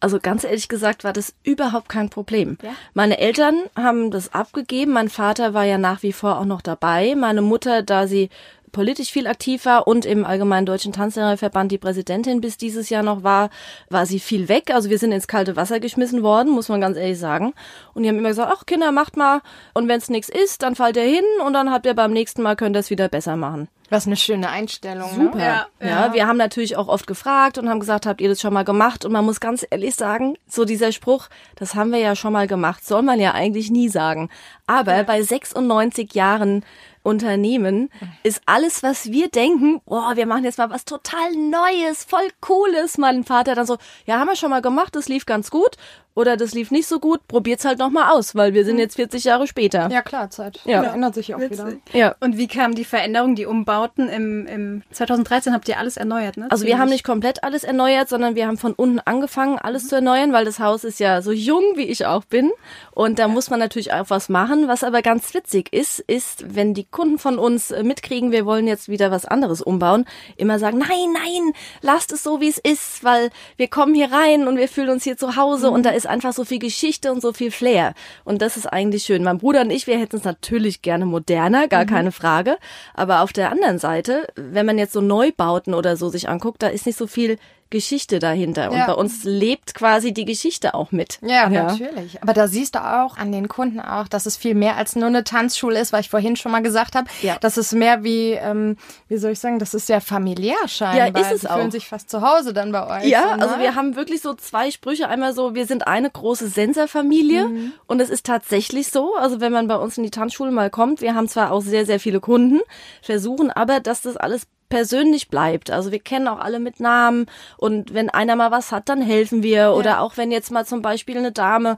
Also 0.00 0.20
ganz 0.20 0.44
ehrlich 0.44 0.68
gesagt 0.68 1.02
war 1.02 1.12
das 1.12 1.34
überhaupt 1.42 1.88
kein 1.88 2.08
Problem. 2.08 2.56
Ja? 2.62 2.70
Meine 2.94 3.18
Eltern 3.18 3.64
haben 3.76 4.12
das 4.12 4.32
abgegeben. 4.32 4.92
Mein 4.92 5.08
Vater 5.08 5.54
war 5.54 5.64
ja 5.64 5.76
nach 5.76 6.04
wie 6.04 6.12
vor 6.12 6.38
auch 6.38 6.44
noch 6.44 6.62
dabei. 6.62 7.16
Meine 7.16 7.42
Mutter, 7.42 7.82
da 7.82 8.06
sie 8.06 8.30
politisch 8.72 9.10
viel 9.10 9.26
aktiv 9.26 9.64
war 9.64 9.86
und 9.86 10.04
im 10.04 10.24
Allgemeinen 10.24 10.66
Deutschen 10.66 10.92
Tanzlehrerverband 10.92 11.72
die 11.72 11.78
Präsidentin 11.78 12.40
bis 12.40 12.56
dieses 12.56 12.90
Jahr 12.90 13.02
noch 13.02 13.22
war, 13.22 13.50
war 13.90 14.06
sie 14.06 14.20
viel 14.20 14.48
weg. 14.48 14.72
Also 14.72 14.90
wir 14.90 14.98
sind 14.98 15.12
ins 15.12 15.28
kalte 15.28 15.56
Wasser 15.56 15.80
geschmissen 15.80 16.22
worden, 16.22 16.52
muss 16.52 16.68
man 16.68 16.80
ganz 16.80 16.96
ehrlich 16.96 17.18
sagen. 17.18 17.54
Und 17.94 18.02
die 18.02 18.08
haben 18.08 18.18
immer 18.18 18.28
gesagt, 18.28 18.52
ach 18.54 18.66
Kinder, 18.66 18.92
macht 18.92 19.16
mal. 19.16 19.40
Und 19.74 19.88
wenn 19.88 19.98
es 19.98 20.08
nichts 20.08 20.28
ist, 20.28 20.62
dann 20.62 20.74
fallt 20.74 20.96
ihr 20.96 21.02
hin 21.02 21.24
und 21.44 21.52
dann 21.52 21.70
habt 21.70 21.86
ihr 21.86 21.94
beim 21.94 22.12
nächsten 22.12 22.42
Mal 22.42 22.56
könnt 22.56 22.76
ihr 22.76 22.80
es 22.80 22.90
wieder 22.90 23.08
besser 23.08 23.36
machen. 23.36 23.68
Was 23.90 24.06
eine 24.06 24.16
schöne 24.16 24.50
Einstellung. 24.50 25.08
Super. 25.14 25.38
Ne? 25.38 25.44
Ja, 25.44 25.66
ja, 25.80 26.12
wir 26.12 26.26
haben 26.26 26.36
natürlich 26.36 26.76
auch 26.76 26.88
oft 26.88 27.06
gefragt 27.06 27.56
und 27.56 27.70
haben 27.70 27.80
gesagt, 27.80 28.04
habt 28.04 28.20
ihr 28.20 28.28
das 28.28 28.40
schon 28.40 28.52
mal 28.52 28.64
gemacht? 28.64 29.06
Und 29.06 29.12
man 29.12 29.24
muss 29.24 29.40
ganz 29.40 29.66
ehrlich 29.70 29.94
sagen, 29.94 30.36
so 30.46 30.66
dieser 30.66 30.92
Spruch, 30.92 31.28
das 31.56 31.74
haben 31.74 31.90
wir 31.90 31.98
ja 31.98 32.14
schon 32.14 32.34
mal 32.34 32.46
gemacht, 32.46 32.84
soll 32.84 33.00
man 33.00 33.18
ja 33.18 33.32
eigentlich 33.32 33.70
nie 33.70 33.88
sagen. 33.88 34.28
Aber 34.66 34.94
ja. 34.94 35.02
bei 35.04 35.22
96 35.22 36.12
Jahren 36.12 36.64
Unternehmen 37.08 37.90
ist 38.22 38.42
alles, 38.44 38.82
was 38.82 39.10
wir 39.10 39.28
denken, 39.28 39.80
boah, 39.86 40.12
wir 40.14 40.26
machen 40.26 40.44
jetzt 40.44 40.58
mal 40.58 40.70
was 40.70 40.84
total 40.84 41.32
Neues, 41.32 42.04
voll 42.04 42.28
Cooles. 42.40 42.98
Mein 42.98 43.24
Vater 43.24 43.54
dann 43.54 43.66
so, 43.66 43.78
ja, 44.04 44.18
haben 44.18 44.28
wir 44.28 44.36
schon 44.36 44.50
mal 44.50 44.62
gemacht, 44.62 44.94
das 44.94 45.08
lief 45.08 45.24
ganz 45.24 45.50
gut 45.50 45.76
oder 46.18 46.36
das 46.36 46.52
lief 46.52 46.72
nicht 46.72 46.88
so 46.88 46.98
gut, 46.98 47.20
probiert's 47.28 47.64
halt 47.64 47.78
nochmal 47.78 48.10
aus, 48.10 48.34
weil 48.34 48.52
wir 48.52 48.64
sind 48.64 48.74
mhm. 48.74 48.80
jetzt 48.80 48.96
40 48.96 49.22
Jahre 49.22 49.46
später. 49.46 49.88
Ja, 49.88 50.02
klar, 50.02 50.28
Zeit. 50.30 50.58
Ja. 50.64 50.82
ja 50.82 50.92
ändert 50.94 51.14
sich 51.14 51.32
auch 51.32 51.38
Witzig. 51.38 51.64
wieder. 51.64 51.76
Ja. 51.92 52.16
Und 52.18 52.36
wie 52.36 52.48
kam 52.48 52.74
die 52.74 52.84
Veränderung, 52.84 53.36
die 53.36 53.46
Umbauten 53.46 54.08
im, 54.08 54.44
im 54.48 54.82
2013 54.90 55.52
habt 55.52 55.68
ihr 55.68 55.78
alles 55.78 55.96
erneuert, 55.96 56.36
ne? 56.36 56.46
Also 56.50 56.62
Ziemlich. 56.62 56.74
wir 56.74 56.82
haben 56.82 56.88
nicht 56.88 57.04
komplett 57.04 57.44
alles 57.44 57.62
erneuert, 57.62 58.08
sondern 58.08 58.34
wir 58.34 58.48
haben 58.48 58.58
von 58.58 58.72
unten 58.72 58.98
angefangen, 58.98 59.60
alles 59.60 59.84
mhm. 59.84 59.88
zu 59.90 59.94
erneuern, 59.94 60.32
weil 60.32 60.44
das 60.44 60.58
Haus 60.58 60.82
ist 60.82 60.98
ja 60.98 61.22
so 61.22 61.30
jung, 61.30 61.62
wie 61.76 61.84
ich 61.84 62.04
auch 62.04 62.24
bin. 62.24 62.50
Und 62.90 63.20
da 63.20 63.22
ja. 63.22 63.28
muss 63.28 63.48
man 63.48 63.60
natürlich 63.60 63.92
auch 63.92 64.10
was 64.10 64.28
machen. 64.28 64.66
Was 64.66 64.82
aber 64.82 65.02
ganz 65.02 65.32
witzig 65.34 65.72
ist, 65.72 66.00
ist, 66.00 66.52
wenn 66.52 66.74
die 66.74 66.88
Kunden 66.98 67.18
von 67.20 67.38
uns 67.38 67.70
äh, 67.70 67.84
mitkriegen, 67.84 68.32
wir 68.32 68.44
wollen 68.44 68.66
jetzt 68.66 68.88
wieder 68.88 69.12
was 69.12 69.24
anderes 69.24 69.62
umbauen, 69.62 70.04
immer 70.36 70.58
sagen, 70.58 70.78
nein, 70.78 71.12
nein, 71.12 71.52
lasst 71.80 72.10
es 72.10 72.24
so, 72.24 72.40
wie 72.40 72.48
es 72.48 72.58
ist, 72.58 73.04
weil 73.04 73.30
wir 73.56 73.68
kommen 73.68 73.94
hier 73.94 74.10
rein 74.10 74.48
und 74.48 74.56
wir 74.56 74.66
fühlen 74.66 74.88
uns 74.88 75.04
hier 75.04 75.16
zu 75.16 75.36
Hause 75.36 75.68
mhm. 75.68 75.74
und 75.74 75.86
da 75.86 75.90
ist 75.90 76.08
einfach 76.08 76.32
so 76.32 76.44
viel 76.44 76.58
Geschichte 76.58 77.12
und 77.12 77.22
so 77.22 77.32
viel 77.32 77.52
Flair. 77.52 77.94
Und 78.24 78.42
das 78.42 78.56
ist 78.56 78.66
eigentlich 78.66 79.04
schön. 79.04 79.22
Mein 79.22 79.38
Bruder 79.38 79.60
und 79.60 79.70
ich, 79.70 79.86
wir 79.86 79.96
hätten 79.96 80.16
es 80.16 80.24
natürlich 80.24 80.82
gerne 80.82 81.06
moderner, 81.06 81.68
gar 81.68 81.84
mhm. 81.84 81.88
keine 81.88 82.10
Frage. 82.10 82.58
Aber 82.94 83.20
auf 83.20 83.32
der 83.32 83.52
anderen 83.52 83.78
Seite, 83.78 84.26
wenn 84.34 84.66
man 84.66 84.76
jetzt 84.76 84.92
so 84.92 85.00
Neubauten 85.00 85.74
oder 85.74 85.96
so 85.96 86.08
sich 86.08 86.28
anguckt, 86.28 86.64
da 86.64 86.66
ist 86.66 86.84
nicht 86.84 86.98
so 86.98 87.06
viel 87.06 87.38
Geschichte 87.70 88.18
dahinter. 88.18 88.70
Und 88.70 88.78
ja. 88.78 88.86
bei 88.86 88.94
uns 88.94 89.24
lebt 89.24 89.74
quasi 89.74 90.12
die 90.12 90.24
Geschichte 90.24 90.74
auch 90.74 90.90
mit. 90.92 91.18
Ja, 91.22 91.48
ja, 91.48 91.64
natürlich. 91.64 92.22
Aber 92.22 92.32
da 92.32 92.48
siehst 92.48 92.74
du 92.74 92.78
auch 92.82 93.16
an 93.16 93.30
den 93.30 93.48
Kunden 93.48 93.80
auch, 93.80 94.08
dass 94.08 94.26
es 94.26 94.36
viel 94.36 94.54
mehr 94.54 94.76
als 94.76 94.96
nur 94.96 95.06
eine 95.06 95.24
Tanzschule 95.24 95.78
ist, 95.78 95.92
weil 95.92 96.00
ich 96.00 96.08
vorhin 96.08 96.36
schon 96.36 96.52
mal 96.52 96.62
gesagt 96.62 96.94
habe, 96.94 97.08
ja. 97.22 97.36
dass 97.40 97.56
es 97.56 97.72
mehr 97.72 98.04
wie, 98.04 98.32
ähm, 98.32 98.76
wie 99.08 99.18
soll 99.18 99.32
ich 99.32 99.38
sagen, 99.38 99.58
das 99.58 99.74
ist 99.74 99.86
sehr 99.86 100.00
familiär 100.00 100.56
scheinbar. 100.66 101.22
Ja, 101.22 101.28
ist 101.28 101.34
es 101.34 101.40
Sie 101.42 101.50
auch. 101.50 101.56
fühlen 101.56 101.70
sich 101.70 101.86
fast 101.88 102.08
zu 102.08 102.22
Hause 102.22 102.52
dann 102.52 102.72
bei 102.72 102.86
euch. 103.00 103.08
Ja, 103.08 103.36
so, 103.38 103.46
also 103.46 103.58
wir 103.58 103.74
haben 103.74 103.96
wirklich 103.96 104.22
so 104.22 104.34
zwei 104.34 104.70
Sprüche. 104.70 105.08
Einmal 105.08 105.34
so, 105.34 105.54
wir 105.54 105.66
sind 105.66 105.86
eine 105.86 106.10
große 106.10 106.48
Sensorfamilie 106.48 107.48
mhm. 107.48 107.72
und 107.86 108.00
es 108.00 108.08
ist 108.08 108.24
tatsächlich 108.24 108.88
so. 108.88 109.14
Also 109.16 109.40
wenn 109.40 109.52
man 109.52 109.68
bei 109.68 109.76
uns 109.76 109.98
in 109.98 110.04
die 110.04 110.10
Tanzschule 110.10 110.50
mal 110.50 110.70
kommt, 110.70 111.00
wir 111.00 111.14
haben 111.14 111.28
zwar 111.28 111.52
auch 111.52 111.60
sehr, 111.60 111.84
sehr 111.84 112.00
viele 112.00 112.20
Kunden, 112.20 112.60
versuchen 113.02 113.50
aber, 113.50 113.80
dass 113.80 114.02
das 114.02 114.16
alles 114.16 114.46
persönlich 114.68 115.28
bleibt. 115.28 115.70
Also 115.70 115.92
wir 115.92 116.00
kennen 116.00 116.28
auch 116.28 116.38
alle 116.38 116.60
mit 116.60 116.80
Namen 116.80 117.26
und 117.56 117.94
wenn 117.94 118.10
einer 118.10 118.36
mal 118.36 118.50
was 118.50 118.72
hat, 118.72 118.88
dann 118.88 119.02
helfen 119.02 119.42
wir. 119.42 119.58
Ja. 119.58 119.72
Oder 119.72 120.00
auch 120.00 120.16
wenn 120.16 120.30
jetzt 120.30 120.50
mal 120.50 120.66
zum 120.66 120.82
Beispiel 120.82 121.18
eine 121.18 121.32
Dame 121.32 121.76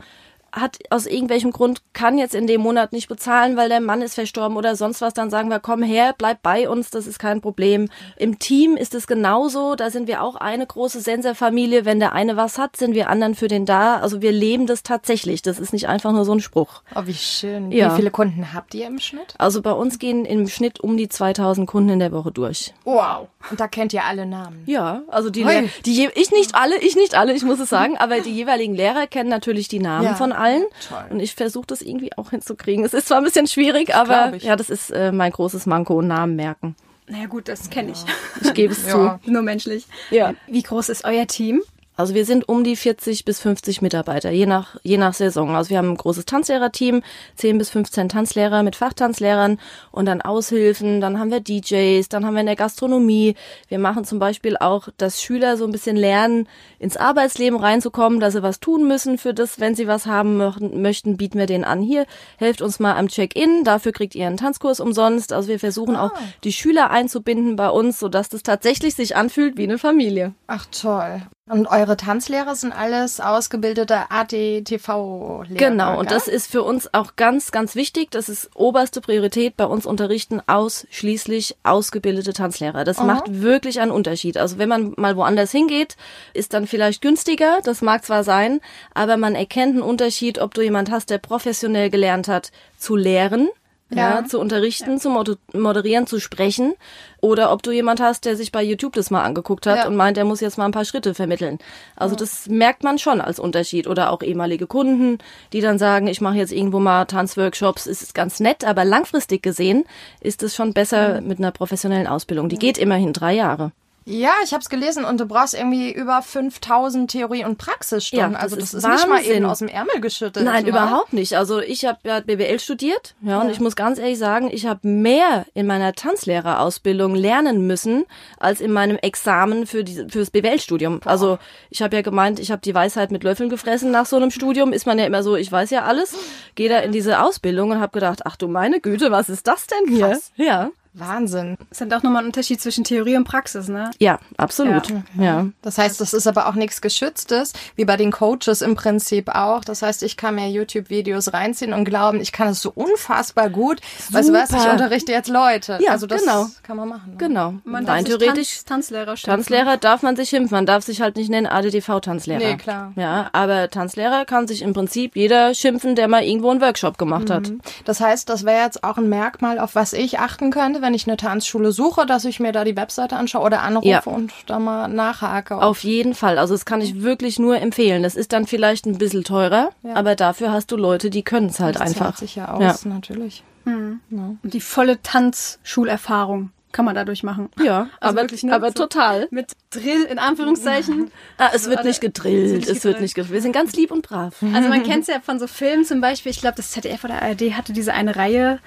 hat 0.53 0.79
aus 0.91 1.07
irgendwelchem 1.07 1.51
Grund, 1.51 1.83
kann 1.93 2.19
jetzt 2.19 2.35
in 2.35 2.47
dem 2.47 2.61
Monat 2.61 2.93
nicht 2.93 3.09
bezahlen, 3.09 3.57
weil 3.57 3.69
der 3.69 3.81
Mann 3.81 4.03
ist 4.03 4.15
verstorben 4.15 4.57
oder 4.57 4.77
sonst 4.77 5.01
was, 5.01 5.15
dann 5.15 5.31
sagen 5.31 5.49
wir, 5.49 5.61
komm 5.61 5.83
her, 5.83 6.15
bleib 6.17 6.43
bei 6.43 6.69
uns, 6.69 6.91
das 6.91 7.07
ist 7.07 7.19
kein 7.19 7.41
Problem. 7.41 7.89
Im 8.17 8.39
Team 8.39 8.77
ist 8.77 8.95
es 8.95 9.07
genauso, 9.07 9.75
da 9.75 9.91
sind 9.91 10.09
wir 10.09 10.23
auch 10.23 10.37
eine 10.37 10.67
große 10.67 11.01
Sensorfamilie. 11.01 11.85
Wenn 11.85 12.01
der 12.01 12.13
eine 12.13 12.37
was 12.37 12.59
hat, 12.59 12.77
sind 12.77 12.95
wir 12.95 13.09
anderen 13.09 13.35
für 13.35 13.49
den 13.49 13.67
da. 13.67 13.97
Also 13.97 14.23
wir 14.23 14.33
leben 14.33 14.67
das 14.67 14.83
tatsächlich. 14.83 15.43
Das 15.43 15.59
ist 15.59 15.73
nicht 15.73 15.89
einfach 15.89 16.13
nur 16.13 16.25
so 16.25 16.33
ein 16.33 16.41
Spruch. 16.41 16.83
Oh, 16.95 17.03
wie 17.05 17.15
schön. 17.15 17.73
Ja. 17.73 17.93
Wie 17.93 17.97
viele 17.97 18.11
Kunden 18.11 18.53
habt 18.53 18.75
ihr 18.75 18.87
im 18.87 18.99
Schnitt? 18.99 19.35
Also 19.39 19.63
bei 19.63 19.73
uns 19.73 19.99
gehen 19.99 20.25
im 20.25 20.49
Schnitt 20.49 20.81
um 20.81 20.97
die 20.97 21.09
2000 21.09 21.69
Kunden 21.69 21.91
in 21.91 21.99
der 21.99 22.13
Woche 22.13 22.31
durch. 22.33 22.75
Wow. 22.85 23.29
Und 23.51 23.59
da 23.59 23.69
kennt 23.69 23.93
ihr 23.93 24.05
alle 24.05 24.27
Namen. 24.27 24.63
Ja, 24.67 25.03
also 25.09 25.31
die, 25.31 25.43
Lehrer, 25.43 25.69
die 25.87 26.09
ich 26.15 26.31
nicht 26.31 26.55
alle, 26.55 26.79
ich 26.79 26.95
nicht 26.95 27.15
alle, 27.15 27.33
ich 27.33 27.43
muss 27.43 27.59
es 27.59 27.69
sagen, 27.69 27.97
aber 27.97 28.21
die 28.21 28.33
jeweiligen 28.33 28.75
Lehrer 28.75 29.07
kennen 29.07 29.31
natürlich 29.31 29.69
die 29.69 29.79
Namen 29.79 30.05
ja. 30.05 30.15
von 30.15 30.33
allen. 30.41 30.65
Toll. 30.89 31.05
Und 31.11 31.21
ich 31.21 31.35
versuche 31.35 31.67
das 31.67 31.83
irgendwie 31.83 32.17
auch 32.17 32.31
hinzukriegen. 32.31 32.85
Es 32.85 32.95
ist 32.95 33.09
zwar 33.09 33.19
ein 33.19 33.25
bisschen 33.25 33.47
schwierig, 33.47 33.95
aber 33.95 34.35
ja, 34.37 34.57
das 34.57 34.71
ist 34.71 34.91
äh, 34.91 35.13
mein 35.13 35.33
großes 35.33 35.67
Manko, 35.67 36.03
Namen 36.03 36.37
merken. 36.37 36.75
Naja 37.07 37.27
gut, 37.27 37.49
das 37.49 37.71
kenne 37.71 37.93
ich. 37.93 38.05
Ich 38.41 38.55
gebe 38.55 38.73
es 38.73 38.87
ja. 38.87 39.19
zu. 39.23 39.31
Nur 39.31 39.43
menschlich. 39.43 39.87
Ja. 40.11 40.35
Wie 40.47 40.63
groß 40.63 40.89
ist 40.89 41.05
euer 41.05 41.27
Team? 41.27 41.63
Also 42.01 42.15
wir 42.15 42.25
sind 42.25 42.49
um 42.49 42.65
die 42.65 42.77
40 42.77 43.27
bis 43.27 43.41
50 43.41 43.83
Mitarbeiter, 43.83 44.31
je 44.31 44.47
nach, 44.47 44.77
je 44.83 44.97
nach 44.97 45.13
Saison. 45.13 45.55
Also 45.55 45.69
wir 45.69 45.77
haben 45.77 45.91
ein 45.91 45.99
großes 45.99 46.25
Tanzlehrerteam, 46.25 47.03
10 47.37 47.59
bis 47.59 47.69
15 47.69 48.09
Tanzlehrer 48.09 48.63
mit 48.63 48.75
Fachtanzlehrern 48.75 49.61
und 49.93 50.07
dann 50.07 50.23
Aushilfen, 50.23 51.03
dann 51.03 51.19
haben 51.19 51.31
wir 51.31 51.41
DJs, 51.41 52.09
dann 52.09 52.25
haben 52.25 52.33
wir 52.33 52.41
in 52.41 52.47
der 52.47 52.57
Gastronomie. 52.57 53.35
Wir 53.69 53.79
machen 53.79 54.07
zum 54.07 54.19
Beispiel 54.19 54.57
auch, 54.57 54.89
dass 54.97 55.21
Schüler 55.21 55.59
so 55.59 55.67
ein 55.67 55.73
bisschen 55.73 55.95
lernen, 55.95 56.49
ins 56.79 56.97
Arbeitsleben 56.97 57.61
reinzukommen, 57.61 58.19
dass 58.19 58.33
sie 58.33 58.43
was 58.43 58.61
tun 58.61 58.89
müssen 58.89 59.19
für 59.19 59.35
das, 59.35 59.61
wenn 59.61 59.75
sie 59.75 59.87
was 59.87 60.07
haben 60.07 60.39
möchten, 60.81 61.19
bieten 61.19 61.39
wir 61.39 61.45
denen 61.45 61.65
an. 61.65 61.83
Hier, 61.83 62.07
helft 62.39 62.63
uns 62.63 62.81
mal 62.81 62.97
am 62.97 63.09
Check-in, 63.09 63.63
dafür 63.63 63.93
kriegt 63.93 64.15
ihr 64.15 64.27
einen 64.27 64.39
Tanzkurs 64.39 64.81
umsonst. 64.81 65.35
Also 65.35 65.49
wir 65.49 65.59
versuchen 65.59 65.97
ah. 65.97 66.07
auch 66.07 66.13
die 66.45 66.55
Schüler 66.55 66.91
einzubinden 66.91 67.57
bei 67.57 67.69
uns, 67.69 68.01
sodass 68.01 68.31
das 68.31 68.43
tatsächlich 68.43 68.95
sich 68.95 69.17
anfühlt 69.17 69.59
wie 69.59 69.65
eine 69.65 69.77
Familie. 69.77 70.33
Ach 70.47 70.65
toll. 70.73 71.21
Und 71.51 71.67
eure 71.67 71.97
Tanzlehrer 71.97 72.55
sind 72.55 72.71
alles 72.71 73.19
ausgebildete 73.19 74.09
ADTV-Lehrer. 74.09 75.57
Genau, 75.57 75.99
und 75.99 76.13
das 76.13 76.29
ist 76.29 76.49
für 76.49 76.63
uns 76.63 76.95
auch 76.95 77.17
ganz, 77.17 77.51
ganz 77.51 77.75
wichtig. 77.75 78.13
Das 78.13 78.29
ist 78.29 78.51
oberste 78.55 79.01
Priorität. 79.01 79.57
Bei 79.57 79.65
uns 79.65 79.85
unterrichten 79.85 80.41
ausschließlich 80.47 81.57
ausgebildete 81.65 82.35
Tanzlehrer. 82.35 82.85
Das 82.85 82.99
Aha. 82.99 83.07
macht 83.07 83.43
wirklich 83.43 83.81
einen 83.81 83.91
Unterschied. 83.91 84.39
Also 84.39 84.59
wenn 84.59 84.69
man 84.69 84.95
mal 84.97 85.17
woanders 85.17 85.51
hingeht, 85.51 85.97
ist 86.35 86.55
dann 86.55 86.69
vielleicht 86.69 87.03
günstiger. 87.03 87.59
Das 87.65 87.83
mag 87.83 88.05
zwar 88.05 88.23
sein, 88.23 88.61
aber 88.95 89.17
man 89.17 89.35
erkennt 89.35 89.75
einen 89.75 89.83
Unterschied, 89.83 90.39
ob 90.39 90.55
du 90.55 90.63
jemand 90.63 90.89
hast, 90.93 91.11
der 91.11 91.19
professionell 91.19 91.91
gelernt 91.91 92.29
hat, 92.29 92.53
zu 92.79 92.95
lehren 92.95 93.49
ja, 93.91 94.25
zu 94.25 94.39
unterrichten, 94.39 94.93
ja. 94.93 94.97
zu 94.99 95.11
moderieren, 95.53 96.07
zu 96.07 96.21
sprechen. 96.21 96.75
Oder 97.21 97.53
ob 97.53 97.63
du 97.63 97.71
jemand 97.73 98.01
hast, 98.01 98.25
der 98.25 98.37
sich 98.37 98.53
bei 98.53 98.63
YouTube 98.63 98.95
das 98.95 99.11
mal 99.11 99.23
angeguckt 99.23 99.67
hat 99.67 99.79
ja. 99.79 99.87
und 99.87 99.97
meint, 99.97 100.17
er 100.17 100.25
muss 100.25 100.41
jetzt 100.41 100.59
mal 100.59 100.65
ein 100.65 100.73
paar 100.73 100.85
Schritte 100.85 101.15
vermitteln. 101.15 101.59
Also 101.97 102.17
das 102.17 102.49
merkt 102.49 102.83
man 102.83 102.99
schon 102.99 103.21
als 103.21 103.39
Unterschied. 103.39 103.87
Oder 103.87 104.11
auch 104.11 104.23
ehemalige 104.23 104.67
Kunden, 104.67 105.19
die 105.53 105.61
dann 105.61 105.79
sagen, 105.79 106.07
ich 106.07 106.21
mache 106.21 106.37
jetzt 106.37 106.53
irgendwo 106.53 106.79
mal 106.79 107.05
Tanzworkshops, 107.05 107.87
ist 107.87 108.15
ganz 108.15 108.41
nett, 108.41 108.65
aber 108.65 108.85
langfristig 108.85 109.43
gesehen 109.43 109.85
ist 110.21 110.43
es 110.43 110.55
schon 110.55 110.73
besser 110.73 111.21
mit 111.21 111.39
einer 111.39 111.51
professionellen 111.51 112.07
Ausbildung. 112.07 112.49
Die 112.49 112.59
geht 112.59 112.79
immerhin 112.79 113.13
drei 113.13 113.35
Jahre. 113.35 113.73
Ja, 114.05 114.33
ich 114.43 114.53
habe 114.53 114.63
es 114.63 114.69
gelesen 114.69 115.05
und 115.05 115.21
du 115.21 115.27
brauchst 115.27 115.55
irgendwie 115.55 115.93
über 115.93 116.23
5000 116.23 117.11
Theorie- 117.11 117.45
und 117.45 117.59
Praxisstunden. 117.59 118.33
Ja, 118.33 118.39
das 118.39 118.43
also 118.43 118.57
das 118.57 118.75
ist, 118.75 118.85
ist 118.85 118.89
nicht 118.89 119.09
mal 119.09 119.25
eben 119.25 119.45
aus 119.45 119.59
dem 119.59 119.69
Ärmel 119.69 120.01
geschüttelt. 120.01 120.45
Nein, 120.45 120.65
oder? 120.65 120.71
überhaupt 120.71 121.13
nicht. 121.13 121.37
Also 121.37 121.61
ich 121.61 121.85
habe 121.85 121.99
ja 122.05 122.21
BWL 122.21 122.59
studiert 122.61 123.15
ja, 123.21 123.33
ja, 123.33 123.41
und 123.41 123.51
ich 123.51 123.61
muss 123.61 123.77
ganz 123.77 123.99
ehrlich 123.99 124.19
sagen, 124.19 124.49
ich 124.51 124.67
habe 124.67 124.87
mehr 124.89 125.47
in 125.55 125.67
meiner 125.67 125.93
Tanzlehrerausbildung 125.93 127.15
lernen 127.15 127.67
müssen 127.67 128.05
als 128.39 128.61
in 128.61 128.73
meinem 128.73 128.97
Examen 128.97 129.67
für 129.67 129.85
die, 129.85 130.07
fürs 130.09 130.31
BWL-Studium. 130.31 131.01
Also 131.05 131.39
ich 131.69 131.83
habe 131.83 131.95
ja 131.95 132.03
gemeint, 132.03 132.41
ich 132.41 132.51
habe 132.51 132.63
die 132.63 132.75
Weisheit 132.75 133.11
mit 133.11 133.23
Löffeln 133.23 133.51
gefressen 133.51 133.91
nach 133.91 134.07
so 134.07 134.17
einem 134.17 134.31
Studium. 134.31 134.73
Ist 134.73 134.87
man 134.87 134.99
ja 134.99 135.05
immer 135.05 135.23
so, 135.23 135.37
ich 135.37 135.53
weiß 135.53 135.71
ja 135.71 135.85
alles. 135.85 136.17
Gehe 136.55 136.69
da 136.69 136.79
in 136.79 136.93
diese 136.93 137.23
Ausbildung 137.23 137.71
und 137.71 137.81
habe 137.81 137.93
gedacht, 137.93 138.23
ach 138.25 138.37
du 138.37 138.49
meine 138.49 138.81
Güte, 138.81 139.11
was 139.11 139.29
ist 139.29 139.47
das 139.47 139.67
denn 139.67 139.95
hier? 139.95 140.09
Krass. 140.09 140.33
Ja. 140.37 140.71
Wahnsinn. 140.93 141.57
Es 141.71 141.73
ist 141.73 141.81
dann 141.81 141.91
doch 141.91 142.03
nochmal 142.03 142.23
ein 142.23 142.27
Unterschied 142.27 142.61
zwischen 142.61 142.85
Theorie 142.85 143.17
und 143.17 143.25
Praxis, 143.25 143.69
ne? 143.69 143.91
Ja, 143.99 144.19
absolut. 144.37 144.89
Ja. 144.89 145.03
ja. 145.19 145.47
Das 145.63 145.79
heißt, 145.79 146.01
das 146.01 146.13
ist 146.13 146.27
aber 146.27 146.49
auch 146.49 146.55
nichts 146.55 146.81
Geschütztes, 146.81 147.53
wie 147.77 147.85
bei 147.85 147.97
den 147.97 148.11
Coaches 148.11 148.61
im 148.61 148.75
Prinzip 148.75 149.29
auch. 149.29 149.65
Das 149.65 149.83
heißt, 149.83 150.03
ich 150.03 150.17
kann 150.17 150.35
mir 150.35 150.49
YouTube-Videos 150.49 151.33
reinziehen 151.33 151.73
und 151.73 151.85
glauben, 151.85 152.21
ich 152.21 152.33
kann 152.33 152.49
es 152.49 152.61
so 152.61 152.73
unfassbar 152.75 153.51
gut. 153.51 153.81
Super. 153.99 154.19
Weißt 154.19 154.29
du 154.29 154.33
was, 154.33 154.51
ich 154.51 154.71
unterrichte 154.71 155.13
jetzt 155.13 155.29
Leute. 155.29 155.79
Ja, 155.81 155.93
also 155.93 156.07
das 156.07 156.23
genau. 156.23 156.47
kann 156.63 156.77
man 156.77 156.89
machen. 156.89 157.13
Ne? 157.13 157.17
Genau. 157.19 157.55
Man 157.65 157.87
Rein 157.87 158.05
theoretisch. 158.05 158.65
Tanz, 158.65 158.89
Tanzlehrer 158.91 159.17
schimpfen. 159.17 159.31
Tanzlehrer 159.31 159.77
darf 159.77 160.03
man 160.03 160.17
sich 160.17 160.29
schimpfen. 160.29 160.57
Man 160.57 160.67
darf 160.67 160.85
sich 160.85 161.01
halt 161.01 161.17
nicht 161.17 161.31
nennen 161.31 161.47
ADTV-Tanzlehrer. 161.47 162.39
Nee, 162.39 162.57
klar. 162.57 162.93
Ja, 162.97 163.31
aber 163.33 163.71
Tanzlehrer 163.71 164.25
kann 164.25 164.49
sich 164.49 164.63
im 164.63 164.73
Prinzip 164.73 165.17
jeder 165.17 165.55
schimpfen, 165.55 165.95
der 165.95 166.09
mal 166.09 166.25
irgendwo 166.25 166.51
einen 166.51 166.61
Workshop 166.61 166.99
gemacht 166.99 167.29
mhm. 167.29 167.35
hat. 167.35 167.53
Das 167.85 168.01
heißt, 168.01 168.29
das 168.29 168.45
wäre 168.45 168.65
jetzt 168.65 168.85
auch 168.85 168.99
ein 168.99 169.09
Merkmal, 169.09 169.59
auf 169.59 169.75
was 169.75 169.93
ich 169.93 170.19
achten 170.19 170.51
könnte, 170.51 170.80
wenn 170.83 170.95
ich 170.95 171.07
eine 171.07 171.17
Tanzschule 171.17 171.51
Schule 171.51 171.73
suche, 171.73 172.07
dass 172.07 172.25
ich 172.25 172.39
mir 172.41 172.53
da 172.53 172.65
die 172.65 172.77
Webseite 172.77 173.17
anschaue 173.17 173.43
oder 173.43 173.63
anrufe 173.63 173.89
ja. 173.89 174.01
und 174.05 174.33
da 174.47 174.59
mal 174.59 174.89
nachhake. 174.89 175.57
Auf 175.61 175.83
jeden 175.85 176.15
Fall. 176.15 176.39
Also 176.39 176.55
das 176.55 176.65
kann 176.65 176.81
ich 176.81 177.03
wirklich 177.03 177.39
nur 177.39 177.59
empfehlen. 177.59 178.03
Das 178.03 178.15
ist 178.15 178.33
dann 178.33 178.47
vielleicht 178.47 178.87
ein 178.87 178.99
bisschen 178.99 179.25
teurer, 179.25 179.71
ja. 179.83 179.95
aber 179.95 180.15
dafür 180.17 180.53
hast 180.53 180.71
du 180.71 180.77
Leute, 180.77 181.11
die 181.11 181.23
können 181.23 181.47
es 181.49 181.59
halt 181.61 181.75
das 181.77 181.83
einfach. 181.83 182.13
Das 182.13 182.21
sich 182.21 182.37
ja 182.37 182.53
aus, 182.53 182.85
ja. 182.85 182.91
natürlich. 182.91 183.43
Mhm. 183.65 184.01
Die 184.43 184.61
volle 184.61 185.03
Tanzschulerfahrung. 185.03 186.51
kann 186.73 186.85
man 186.85 186.95
dadurch 186.95 187.25
machen. 187.25 187.49
Ja, 187.61 187.89
Also 187.99 188.13
aber, 188.15 188.21
wirklich, 188.23 188.45
ne, 188.45 188.55
aber 188.55 188.69
so- 188.69 188.75
total. 188.75 189.27
Mit 189.33 189.53
Drill 189.71 190.05
in 190.05 190.19
Anführungszeichen. 190.21 191.11
Ah, 191.37 191.51
es 191.53 191.69
wird 191.69 191.79
alle- 191.81 191.89
nicht 191.89 192.01
gedrillt, 192.01 192.53
nicht 192.53 192.69
es 192.69 192.85
wird 192.85 193.01
nicht 193.01 193.15
gedrillt. 193.15 193.33
Wir 193.35 193.43
sind 193.43 193.53
ganz 193.53 193.73
lieb 193.73 193.91
und 193.91 194.03
brav. 194.03 194.37
Also 194.55 194.69
man 194.69 194.83
kennt 194.85 195.03
es 195.03 195.07
ja 195.09 195.21
von 195.21 195.39
so 195.41 195.47
Filmen 195.47 195.85
zum 195.85 196.01
Beispiel. 196.01 196.31
Ich 196.31 196.41
glaube, 196.41 196.57
das 196.57 196.71
ZDF 196.71 197.03
oder 197.03 197.23
ARD 197.23 197.55
hatte 197.57 197.73
diese 197.73 197.93
eine 197.93 198.15
Reihe, 198.15 198.61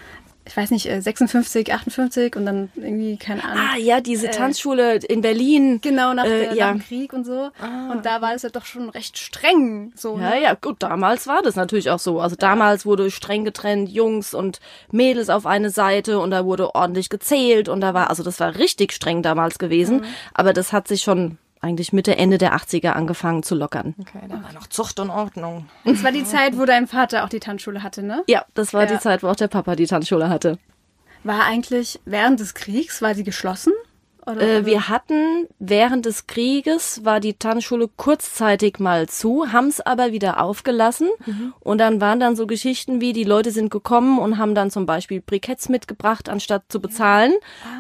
ich 0.46 0.58
weiß 0.58 0.72
nicht, 0.72 0.88
äh, 0.90 1.00
56, 1.02 1.74
58 1.74 2.36
und 2.36 2.46
dann 2.46 2.70
irgendwie, 2.76 3.18
keine 3.18 3.44
Ahnung. 3.44 3.64
Ah 3.74 3.78
ja, 3.78 4.02
diese 4.02 4.30
Tanzschule 4.30 4.96
in 4.98 5.22
Berlin. 5.22 5.80
Genau, 5.82 6.14
nach, 6.14 6.26
Äh, 6.26 6.46
der, 6.48 6.54
ja. 6.56 6.72
dem 6.72 6.84
Krieg 6.84 7.14
und 7.14 7.26
so. 7.26 7.50
Und 7.92 8.06
da 8.06 8.22
war 8.22 8.34
es 8.34 8.42
ja 8.42 8.50
doch 8.50 8.66
schon 8.66 8.90
recht 8.90 9.18
streng. 9.18 9.94
So, 9.96 10.18
Ja, 10.18 10.32
ne? 10.32 10.42
ja, 10.42 10.54
gut, 10.56 10.78
damals 10.84 11.28
war 11.28 11.42
das 11.42 11.56
natürlich 11.56 11.90
auch 11.90 12.00
so. 12.00 12.20
Also 12.20 12.36
damals 12.36 12.86
wurde 12.86 13.10
streng 13.12 13.46
getrennt, 13.46 13.90
Jungs 13.90 14.34
und 14.34 14.60
Mädels 14.92 15.30
auf 15.30 15.46
eine 15.46 15.70
Seite 15.70 16.20
und 16.20 16.32
da 16.32 16.46
wurde 16.46 16.76
ordentlich 16.76 17.10
gezählt 17.10 17.70
und 17.70 17.82
da 17.82 17.94
war, 17.94 18.10
also 18.10 18.24
das 18.24 18.40
war 18.40 18.56
richtig 18.56 18.92
streng 18.94 19.22
damals 19.22 19.60
gewesen. 19.60 19.98
Mhm. 20.02 20.06
Aber 20.34 20.54
das 20.54 20.74
hat 20.74 20.88
sich 20.88 21.02
schon 21.04 21.38
eigentlich 21.64 21.94
Mitte, 21.94 22.18
Ende 22.18 22.38
der 22.38 22.56
80er 22.56 22.90
angefangen 22.90 23.42
zu 23.44 23.56
lockern. 23.56 23.96
Okay, 24.00 24.20
da 24.28 24.42
war 24.44 24.54
noch 24.54 24.68
Zucht 24.68 25.00
und 25.00 25.10
Ordnung. 25.10 25.68
Und 25.86 25.96
es 25.96 26.04
war 26.04 26.12
die 26.12 26.24
Zeit, 26.26 26.58
wo 26.58 26.66
dein 26.66 26.88
Vater 26.88 27.24
auch 27.24 27.30
die 27.30 27.40
Tanzschule 27.40 27.82
hatte, 27.84 28.04
ne? 28.04 28.24
Ja, 28.28 28.46
das 28.54 28.74
war 28.74 28.82
Ja. 28.84 28.94
die 28.94 29.00
Zeit, 29.00 29.24
wo 29.24 29.28
auch 29.30 29.36
der 29.36 29.48
Papa 29.48 29.76
die 29.76 29.88
Tanzschule 29.88 30.30
hatte. 30.30 30.60
War 31.24 31.46
eigentlich 31.46 32.00
während 32.06 32.40
des 32.40 32.54
Kriegs, 32.54 33.02
war 33.02 33.16
sie 33.16 33.24
geschlossen? 33.24 33.72
Äh, 34.26 34.66
wir 34.66 34.90
hatten 34.90 35.48
während 35.60 36.06
des 36.06 36.28
Krieges 36.28 37.04
war 37.04 37.20
die 37.20 37.34
Tanzschule 37.34 37.90
kurzzeitig 37.96 38.80
mal 38.80 39.08
zu, 39.08 39.52
haben's 39.52 39.82
aber 39.82 40.12
wieder 40.12 40.42
aufgelassen. 40.42 41.10
Und 41.60 41.78
dann 41.80 42.02
waren 42.02 42.20
dann 42.20 42.36
so 42.36 42.48
Geschichten 42.48 43.02
wie, 43.02 43.14
die 43.14 43.24
Leute 43.24 43.52
sind 43.52 43.70
gekommen 43.70 44.20
und 44.20 44.38
haben 44.38 44.56
dann 44.56 44.72
zum 44.72 44.86
Beispiel 44.86 45.22
Briketts 45.22 45.70
mitgebracht, 45.70 46.30
anstatt 46.30 46.64
zu 46.70 46.80
bezahlen. 46.80 47.34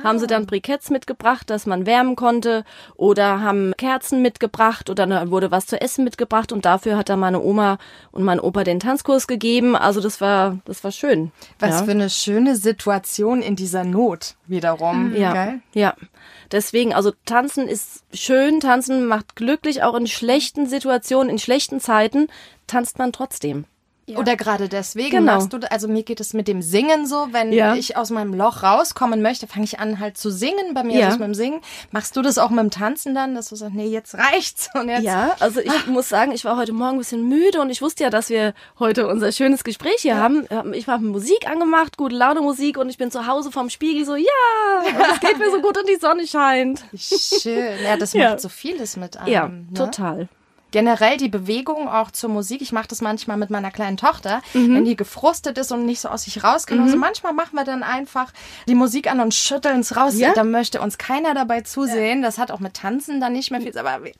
Haben 0.03 0.19
sie 0.19 0.27
dann 0.27 0.45
Briketts 0.45 0.89
mitgebracht, 0.89 1.49
dass 1.49 1.65
man 1.65 1.86
wärmen 1.86 2.15
konnte. 2.15 2.63
Oder 2.95 3.41
haben 3.41 3.73
Kerzen 3.77 4.21
mitgebracht 4.21 4.89
oder 4.89 5.06
dann 5.08 5.32
wurde 5.32 5.51
was 5.51 5.65
zu 5.65 5.79
essen 5.79 6.03
mitgebracht. 6.03 6.51
Und 6.51 6.65
dafür 6.65 6.97
hat 6.97 7.10
dann 7.10 7.19
meine 7.19 7.41
Oma 7.41 7.77
und 8.12 8.23
mein 8.23 8.39
Opa 8.39 8.63
den 8.63 8.79
Tanzkurs 8.79 9.27
gegeben. 9.27 9.75
Also 9.75 10.01
das 10.01 10.21
war, 10.21 10.60
das 10.65 10.84
war 10.84 10.91
schön. 10.91 11.32
Was 11.60 11.79
ja. 11.79 11.86
für 11.86 11.91
eine 11.91 12.10
schöne 12.10 12.56
Situation 12.56 13.41
in 13.41 13.56
dieser 13.56 13.84
Not 13.84 14.36
wiederum. 14.47 15.15
Ja, 15.15 15.34
Gell? 15.34 15.62
ja. 15.73 15.95
Deswegen, 16.51 16.93
also 16.93 17.12
tanzen 17.25 17.67
ist 17.67 18.03
schön, 18.13 18.60
tanzen 18.60 19.06
macht 19.06 19.36
glücklich, 19.36 19.84
auch 19.84 19.95
in 19.95 20.08
schlechten 20.08 20.67
Situationen, 20.67 21.29
in 21.29 21.39
schlechten 21.39 21.79
Zeiten 21.79 22.27
tanzt 22.67 22.99
man 22.99 23.12
trotzdem. 23.13 23.65
Oder 24.17 24.35
gerade 24.35 24.67
deswegen 24.67 25.11
Genau. 25.19 25.35
machst 25.35 25.53
du, 25.53 25.59
also 25.71 25.87
mir 25.87 26.03
geht 26.03 26.19
es 26.19 26.33
mit 26.33 26.49
dem 26.49 26.61
Singen 26.61 27.07
so, 27.07 27.29
wenn 27.31 27.53
Ja. 27.53 27.73
ich 27.75 27.95
aus 27.95 28.09
meinem 28.09 28.33
Loch 28.33 28.61
rauskommen 28.61 29.21
möchte, 29.21 29.47
fange 29.47 29.63
ich 29.63 29.79
an 29.79 29.99
halt 29.99 30.17
zu 30.17 30.29
singen. 30.29 30.73
Bei 30.73 30.83
mir 30.83 30.99
Ja. 30.99 31.07
ist 31.07 31.13
es 31.13 31.19
mit 31.19 31.27
dem 31.29 31.33
Singen. 31.33 31.61
Machst 31.91 32.17
du 32.17 32.21
das 32.21 32.37
auch 32.37 32.49
mit 32.49 32.59
dem 32.59 32.69
Tanzen 32.69 33.15
dann, 33.15 33.33
dass 33.33 33.47
du 33.49 33.55
sagst, 33.55 33.73
nee, 33.75 33.87
jetzt 33.87 34.15
reicht's 34.15 34.69
und 34.73 34.89
jetzt 34.89 35.03
Ja, 35.03 35.35
also 35.39 35.61
ich 35.61 35.87
muss 35.87 36.09
sagen, 36.09 36.33
ich 36.33 36.43
war 36.43 36.57
heute 36.57 36.73
Morgen 36.73 36.95
ein 36.95 36.97
bisschen 36.97 37.29
müde 37.29 37.61
und 37.61 37.69
ich 37.69 37.81
wusste 37.81 38.03
ja, 38.03 38.09
dass 38.09 38.29
wir 38.29 38.53
heute 38.77 39.07
unser 39.07 39.31
schönes 39.31 39.63
Gespräch 39.63 40.01
hier 40.01 40.17
haben. 40.17 40.47
Ich 40.73 40.87
habe 40.87 41.03
Musik 41.05 41.47
angemacht, 41.49 41.95
gute 41.97 42.15
Laune 42.15 42.41
Musik 42.41 42.77
und 42.77 42.89
ich 42.89 42.97
bin 42.97 43.09
zu 43.09 43.25
Hause 43.25 43.51
vorm 43.51 43.69
Spiegel 43.69 44.05
so, 44.05 44.15
ja, 44.15 44.25
es 45.13 45.19
geht 45.21 45.37
mir 45.39 45.49
so 45.49 45.61
gut 45.61 45.77
und 45.77 45.87
die 45.87 45.95
Sonne 45.95 46.27
scheint. 46.27 46.83
schön. 46.97 47.75
Ja, 47.83 47.95
das 47.95 48.11
Ja. 48.13 48.31
macht 48.31 48.41
so 48.41 48.49
vieles 48.49 48.97
mit 48.97 49.15
einem. 49.17 49.31
Ja, 49.31 49.47
ne? 49.47 49.65
total. 49.75 50.27
Generell 50.73 51.17
die 51.17 51.29
Bewegung 51.29 51.88
auch 51.88 52.09
zur 52.12 52.29
Musik. 52.29 52.62
Ich 52.62 52.71
mache 52.73 52.88
das 52.88 52.99
manchmal 52.99 53.38
mit 53.38 53.49
meiner 53.51 53.71
kleinen 53.71 53.95
Tochter, 53.95 54.41
Mhm. 54.53 54.75
wenn 54.75 54.86
die 54.86 54.95
gefrustet 54.97 55.57
ist 55.57 55.71
und 55.71 55.86
nicht 55.86 56.01
so 56.01 56.09
aus 56.09 56.23
sich 56.23 56.43
raus 56.43 56.65
kann. 56.65 56.81
Also 56.81 56.97
manchmal 56.97 57.31
machen 57.31 57.55
wir 57.55 57.63
dann 57.63 57.83
einfach 57.83 58.33
die 58.67 58.73
Musik 58.75 59.09
an 59.09 59.19
und 59.21 59.33
schütteln 59.33 59.79
es 59.81 59.95
raus. 59.95 60.15
Ja. 60.17 60.33
Da 60.33 60.43
möchte 60.43 60.81
uns 60.81 60.97
keiner 60.97 61.33
dabei 61.36 61.62
zusehen. 61.62 62.21
Das 62.23 62.38
hat 62.39 62.49
auch 62.51 62.59
mit 62.59 62.73
Tanzen 62.73 63.21
dann 63.21 63.33
nicht 63.33 63.51
mehr 63.51 63.62
viel. 63.62 63.77
Aber 63.77 64.03
wir- 64.03 64.13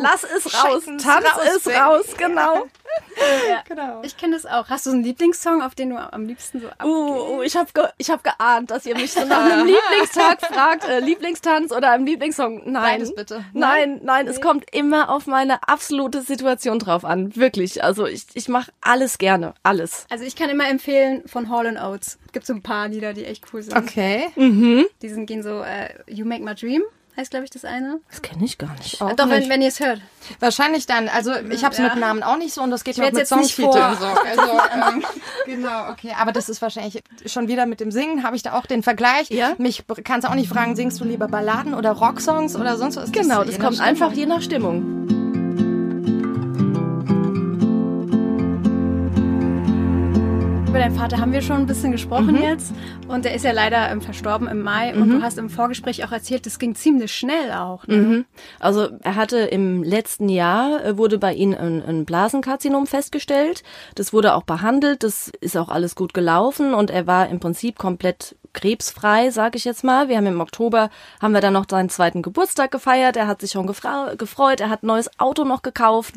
Lass 0.00 0.24
es 0.24 0.46
raus, 0.54 0.84
tanz 0.86 1.04
raus, 1.26 1.66
ey. 1.66 1.76
raus, 1.76 2.06
genau. 2.16 2.64
Genau. 3.66 4.02
Ich 4.02 4.16
kenne 4.16 4.34
das 4.34 4.46
auch. 4.46 4.68
Hast 4.68 4.86
du 4.86 4.90
so 4.90 4.96
einen 4.96 5.04
Lieblingssong, 5.04 5.62
auf 5.62 5.74
den 5.74 5.90
du 5.90 5.96
am 5.96 6.26
liebsten 6.26 6.60
so 6.60 6.68
Uh, 6.82 7.38
uh, 7.38 7.42
ich 7.42 7.56
habe 7.56 7.70
ge 7.72 7.84
ich 7.98 8.10
hab 8.10 8.24
geahnt, 8.24 8.70
dass 8.70 8.86
ihr 8.86 8.96
mich 8.96 9.12
so 9.12 9.24
nach 9.24 9.44
einem 9.44 9.66
Lieblingstag 9.90 10.40
fragt, 10.40 10.88
äh, 10.88 11.00
Lieblingstanz 11.00 11.72
oder 11.72 11.90
einem 11.92 12.06
Lieblingssong. 12.06 12.62
Nein, 12.70 12.72
Beides 12.72 13.14
bitte. 13.14 13.44
Nein, 13.52 14.00
nein, 14.02 14.26
es 14.26 14.40
kommt 14.40 14.64
immer 14.74 15.10
auf 15.10 15.26
meine 15.26 15.68
absolute 15.68 16.22
Situation 16.22 16.78
drauf 16.78 17.04
an. 17.04 17.36
Wirklich. 17.36 17.82
Also 17.84 18.06
ich, 18.06 18.26
ich 18.34 18.48
mache 18.48 18.72
alles 18.80 19.18
gerne. 19.18 19.54
Alles. 19.62 20.06
Also 20.10 20.24
ich 20.24 20.36
kann 20.36 20.50
immer 20.50 20.68
empfehlen 20.68 21.22
von 21.26 21.50
Hall 21.50 21.60
Oates. 21.76 22.18
Gibt 22.32 22.46
so 22.46 22.54
ein 22.54 22.62
paar 22.62 22.88
Lieder, 22.88 23.12
die 23.12 23.24
echt 23.24 23.44
cool 23.52 23.62
sind. 23.62 23.76
Okay. 23.76 24.28
Die 24.36 25.08
sind 25.08 25.26
gehen 25.26 25.42
so 25.42 25.62
äh, 25.62 25.90
You 26.06 26.24
Make 26.24 26.42
My 26.42 26.54
Dream 26.54 26.82
heißt 27.16 27.30
glaube 27.30 27.44
ich 27.44 27.50
das 27.50 27.64
eine. 27.64 28.00
Das 28.10 28.22
kenne 28.22 28.44
ich 28.44 28.58
gar 28.58 28.72
nicht. 28.76 29.00
Auch 29.02 29.12
Doch 29.14 29.28
wenn, 29.28 29.40
nicht. 29.40 29.48
wenn 29.50 29.62
ihr 29.62 29.68
es 29.68 29.80
hört. 29.80 30.00
Wahrscheinlich 30.38 30.86
dann. 30.86 31.08
Also 31.08 31.32
ich 31.50 31.64
habe 31.64 31.72
es 31.72 31.78
Ja. 31.78 31.84
mit 31.88 31.96
Namen 31.96 32.22
auch 32.22 32.36
nicht 32.36 32.54
so 32.54 32.62
und 32.62 32.70
das 32.70 32.84
geht 32.84 32.96
ja 32.96 33.04
auch 33.04 33.08
mit 33.10 33.18
jetzt 33.18 33.34
nicht 33.34 33.54
Songtiteln 33.54 33.96
vor- 33.96 33.96
so. 33.96 34.06
Also, 34.06 34.60
ähm, 34.94 35.04
genau, 35.46 35.90
okay. 35.90 36.14
Aber 36.18 36.32
das 36.32 36.48
ist 36.48 36.62
wahrscheinlich 36.62 37.02
schon 37.26 37.48
wieder 37.48 37.66
mit 37.66 37.80
dem 37.80 37.90
Singen, 37.90 38.22
habe 38.22 38.36
ich 38.36 38.42
da 38.42 38.52
auch 38.58 38.66
den 38.66 38.82
Vergleich. 38.82 39.28
Ja. 39.30 39.52
Mich 39.58 39.84
kannst 40.04 40.26
du 40.26 40.30
auch 40.30 40.34
nicht 40.36 40.48
fragen, 40.48 40.76
singst 40.76 41.00
du 41.00 41.04
lieber 41.04 41.28
Balladen 41.28 41.74
oder 41.74 41.92
Rocksongs 41.92 42.56
oder 42.56 42.76
sonst 42.76 42.96
was? 42.96 43.12
Genau, 43.12 43.44
das 43.44 43.58
nach 43.58 43.64
kommt 43.64 43.76
Stimmung. 43.76 43.80
einfach 43.88 44.12
je 44.12 44.26
nach 44.26 44.42
Stimmung. 44.42 45.19
Deinen 50.80 50.94
Vater 50.96 51.18
haben 51.18 51.32
wir 51.32 51.42
schon 51.42 51.58
ein 51.58 51.66
bisschen 51.66 51.92
gesprochen 51.92 52.36
Mhm. 52.36 52.42
jetzt. 52.42 52.72
Und 53.06 53.26
der 53.26 53.34
ist 53.34 53.44
ja 53.44 53.52
leider 53.52 53.90
ähm, 53.90 54.00
verstorben 54.00 54.48
im 54.48 54.62
Mai. 54.62 54.94
Und 54.94 55.10
du 55.10 55.22
hast 55.22 55.36
im 55.36 55.50
Vorgespräch 55.50 56.04
auch 56.04 56.12
erzählt, 56.12 56.46
das 56.46 56.58
ging 56.58 56.74
ziemlich 56.74 57.12
schnell 57.12 57.52
auch. 57.52 57.86
Ne? 57.86 57.96
Mhm. 57.96 58.24
Also 58.58 58.88
er 59.02 59.14
hatte 59.14 59.38
im 59.38 59.82
letzten 59.82 60.28
Jahr, 60.30 60.82
äh, 60.84 60.96
wurde 60.96 61.18
bei 61.18 61.34
ihm 61.34 61.52
ein, 61.54 61.82
ein 61.86 62.04
Blasenkarzinom 62.06 62.86
festgestellt. 62.86 63.62
Das 63.94 64.12
wurde 64.14 64.34
auch 64.34 64.44
behandelt, 64.44 65.02
das 65.02 65.30
ist 65.40 65.56
auch 65.56 65.68
alles 65.68 65.94
gut 65.94 66.14
gelaufen 66.14 66.72
und 66.72 66.90
er 66.90 67.06
war 67.06 67.28
im 67.28 67.40
Prinzip 67.40 67.76
komplett 67.78 68.36
krebsfrei, 68.52 69.30
sage 69.30 69.56
ich 69.56 69.64
jetzt 69.64 69.84
mal. 69.84 70.08
Wir 70.08 70.16
haben 70.16 70.26
im 70.26 70.40
Oktober, 70.40 70.90
haben 71.20 71.32
wir 71.32 71.40
dann 71.40 71.52
noch 71.52 71.66
seinen 71.68 71.88
zweiten 71.88 72.22
Geburtstag 72.22 72.70
gefeiert. 72.70 73.16
Er 73.16 73.26
hat 73.26 73.40
sich 73.40 73.52
schon 73.52 73.66
gefreut, 73.66 74.60
er 74.60 74.70
hat 74.70 74.82
ein 74.82 74.88
neues 74.88 75.10
Auto 75.18 75.44
noch 75.44 75.62
gekauft. 75.62 76.14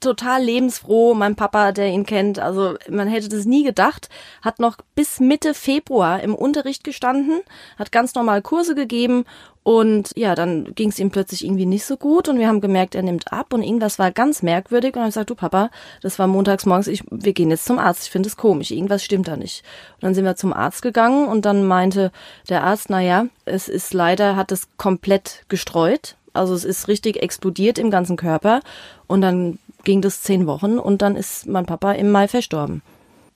Total 0.00 0.42
lebensfroh, 0.42 1.14
mein 1.14 1.36
Papa, 1.36 1.72
der 1.72 1.88
ihn 1.88 2.06
kennt. 2.06 2.38
Also 2.38 2.76
man 2.88 3.08
hätte 3.08 3.28
das 3.28 3.44
nie 3.44 3.64
gedacht. 3.64 4.08
Hat 4.42 4.58
noch 4.58 4.78
bis 4.94 5.20
Mitte 5.20 5.54
Februar 5.54 6.20
im 6.20 6.34
Unterricht 6.34 6.84
gestanden, 6.84 7.40
hat 7.78 7.92
ganz 7.92 8.14
normal 8.14 8.42
Kurse 8.42 8.74
gegeben 8.74 9.24
und 9.66 10.12
ja, 10.14 10.36
dann 10.36 10.76
ging 10.76 10.90
es 10.90 11.00
ihm 11.00 11.10
plötzlich 11.10 11.44
irgendwie 11.44 11.66
nicht 11.66 11.84
so 11.84 11.96
gut 11.96 12.28
und 12.28 12.38
wir 12.38 12.46
haben 12.46 12.60
gemerkt, 12.60 12.94
er 12.94 13.02
nimmt 13.02 13.32
ab 13.32 13.52
und 13.52 13.64
irgendwas 13.64 13.98
war 13.98 14.12
ganz 14.12 14.40
merkwürdig 14.44 14.94
und 14.94 15.00
dann 15.00 15.08
gesagt, 15.08 15.28
du 15.28 15.34
Papa, 15.34 15.70
das 16.02 16.20
war 16.20 16.28
montags 16.28 16.66
morgens, 16.66 16.86
ich, 16.86 17.02
wir 17.10 17.32
gehen 17.32 17.50
jetzt 17.50 17.64
zum 17.64 17.80
Arzt, 17.80 18.04
ich 18.04 18.10
finde 18.12 18.28
es 18.28 18.36
komisch, 18.36 18.70
irgendwas 18.70 19.02
stimmt 19.02 19.26
da 19.26 19.36
nicht. 19.36 19.64
Und 19.96 20.04
dann 20.04 20.14
sind 20.14 20.24
wir 20.24 20.36
zum 20.36 20.52
Arzt 20.52 20.82
gegangen 20.82 21.26
und 21.26 21.46
dann 21.46 21.66
meinte 21.66 22.12
der 22.48 22.62
Arzt, 22.62 22.90
na 22.90 23.00
ja, 23.00 23.26
es 23.44 23.68
ist 23.68 23.92
leider, 23.92 24.36
hat 24.36 24.52
es 24.52 24.68
komplett 24.76 25.44
gestreut, 25.48 26.14
also 26.32 26.54
es 26.54 26.64
ist 26.64 26.86
richtig 26.86 27.20
explodiert 27.20 27.80
im 27.80 27.90
ganzen 27.90 28.16
Körper 28.16 28.60
und 29.08 29.20
dann 29.20 29.58
ging 29.82 30.00
das 30.00 30.22
zehn 30.22 30.46
Wochen 30.46 30.78
und 30.78 31.02
dann 31.02 31.16
ist 31.16 31.48
mein 31.48 31.66
Papa 31.66 31.90
im 31.90 32.12
Mai 32.12 32.28
verstorben. 32.28 32.82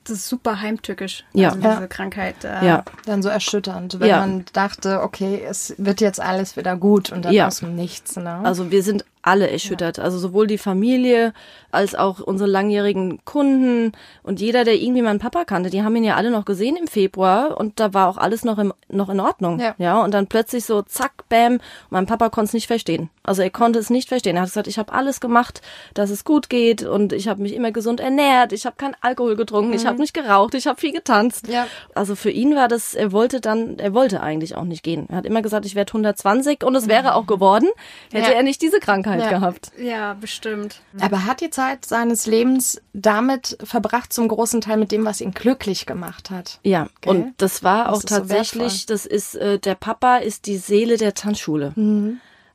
Das 0.04 0.16
ist 0.16 0.28
super 0.28 0.60
heimtückisch. 0.60 1.24
Ja. 1.34 1.48
Also 1.50 1.60
diese 1.60 1.72
Ja. 1.82 1.86
Krankheit. 1.86 2.44
Äh, 2.44 2.64
Ja. 2.66 2.84
Dann 3.04 3.22
so 3.22 3.28
erschütternd, 3.28 4.00
wenn 4.00 4.08
Ja. 4.08 4.20
man 4.20 4.44
dachte, 4.54 5.02
okay, 5.02 5.42
es 5.46 5.74
wird 5.78 6.00
jetzt 6.00 6.20
alles 6.20 6.56
wieder 6.56 6.76
gut 6.76 7.12
und 7.12 7.24
dann 7.26 7.32
Ja. 7.32 7.46
aus 7.48 7.60
dem 7.60 7.76
Nichts. 7.76 8.16
Ne? 8.16 8.40
Also 8.42 8.70
wir 8.70 8.82
sind 8.82 9.04
alle 9.22 9.50
erschüttert. 9.50 9.98
Also 9.98 10.18
sowohl 10.18 10.46
die 10.46 10.58
Familie 10.58 11.32
als 11.70 11.94
auch 11.94 12.20
unsere 12.20 12.48
langjährigen 12.50 13.24
Kunden 13.24 13.92
und 14.22 14.40
jeder, 14.40 14.64
der 14.64 14.74
irgendwie 14.74 15.02
meinen 15.02 15.18
Papa 15.20 15.44
kannte, 15.44 15.70
die 15.70 15.82
haben 15.82 15.94
ihn 15.96 16.04
ja 16.04 16.16
alle 16.16 16.30
noch 16.30 16.44
gesehen 16.44 16.76
im 16.76 16.88
Februar 16.88 17.58
und 17.58 17.78
da 17.78 17.94
war 17.94 18.08
auch 18.08 18.16
alles 18.16 18.44
noch, 18.44 18.58
im, 18.58 18.72
noch 18.88 19.08
in 19.08 19.20
Ordnung. 19.20 19.62
Ja. 19.78 20.02
und 20.02 20.12
dann 20.14 20.26
plötzlich 20.26 20.64
so 20.64 20.82
zack, 20.82 21.28
bam, 21.28 21.54
und 21.54 21.60
mein 21.90 22.06
Papa 22.06 22.28
konnte 22.30 22.48
es 22.48 22.52
nicht 22.54 22.66
verstehen. 22.66 23.10
Also 23.22 23.42
er 23.42 23.50
konnte 23.50 23.78
es 23.78 23.90
nicht 23.90 24.08
verstehen. 24.08 24.36
Er 24.36 24.42
hat 24.42 24.48
gesagt, 24.48 24.66
ich 24.66 24.78
habe 24.78 24.92
alles 24.92 25.20
gemacht, 25.20 25.60
dass 25.94 26.10
es 26.10 26.24
gut 26.24 26.48
geht 26.48 26.82
und 26.82 27.12
ich 27.12 27.28
habe 27.28 27.42
mich 27.42 27.54
immer 27.54 27.70
gesund 27.70 28.00
ernährt, 28.00 28.52
ich 28.52 28.66
habe 28.66 28.76
keinen 28.76 28.96
Alkohol 29.02 29.36
getrunken, 29.36 29.72
ich 29.74 29.86
habe 29.86 29.98
nicht 30.00 30.14
geraucht, 30.14 30.54
ich 30.54 30.66
habe 30.66 30.80
viel 30.80 30.92
getanzt. 30.92 31.46
Ja. 31.48 31.66
Also 31.94 32.16
für 32.16 32.30
ihn 32.30 32.56
war 32.56 32.66
das, 32.68 32.94
er 32.94 33.12
wollte 33.12 33.40
dann, 33.40 33.78
er 33.78 33.94
wollte 33.94 34.20
eigentlich 34.22 34.56
auch 34.56 34.64
nicht 34.64 34.82
gehen. 34.82 35.06
Er 35.10 35.16
hat 35.18 35.26
immer 35.26 35.42
gesagt, 35.42 35.66
ich 35.66 35.74
werde 35.74 35.90
120 35.90 36.64
und 36.64 36.74
es 36.74 36.88
wäre 36.88 37.14
auch 37.14 37.26
geworden, 37.26 37.68
hätte 38.12 38.30
Ja. 38.30 38.36
er 38.36 38.42
nicht 38.42 38.62
diese 38.62 38.80
Krankheit 38.80 39.09
Ja. 39.18 39.30
gehabt. 39.30 39.72
ja, 39.76 40.14
bestimmt. 40.14 40.80
Aber 41.00 41.24
hat 41.24 41.40
die 41.40 41.50
Zeit 41.50 41.84
seines 41.84 42.26
Lebens 42.26 42.80
damit 42.92 43.58
verbracht, 43.64 44.12
zum 44.12 44.28
großen 44.28 44.60
Teil 44.60 44.76
mit 44.76 44.92
dem, 44.92 45.04
was 45.04 45.20
ihn 45.20 45.32
glücklich 45.32 45.86
gemacht 45.86 46.30
hat? 46.30 46.60
Ja, 46.62 46.86
Gell? 47.00 47.16
und 47.16 47.34
das 47.38 47.64
war 47.64 47.86
Das 47.86 47.92
auch 47.92 47.98
ist 47.98 48.08
so 48.08 48.14
tatsächlich, 48.16 48.86
das 48.86 49.06
ist, 49.06 49.34
äh, 49.34 49.58
der 49.58 49.74
Papa 49.74 50.18
ist 50.18 50.46
die 50.46 50.56
Seele 50.56 50.96
der 50.96 51.14
Tanzschule. 51.14 51.72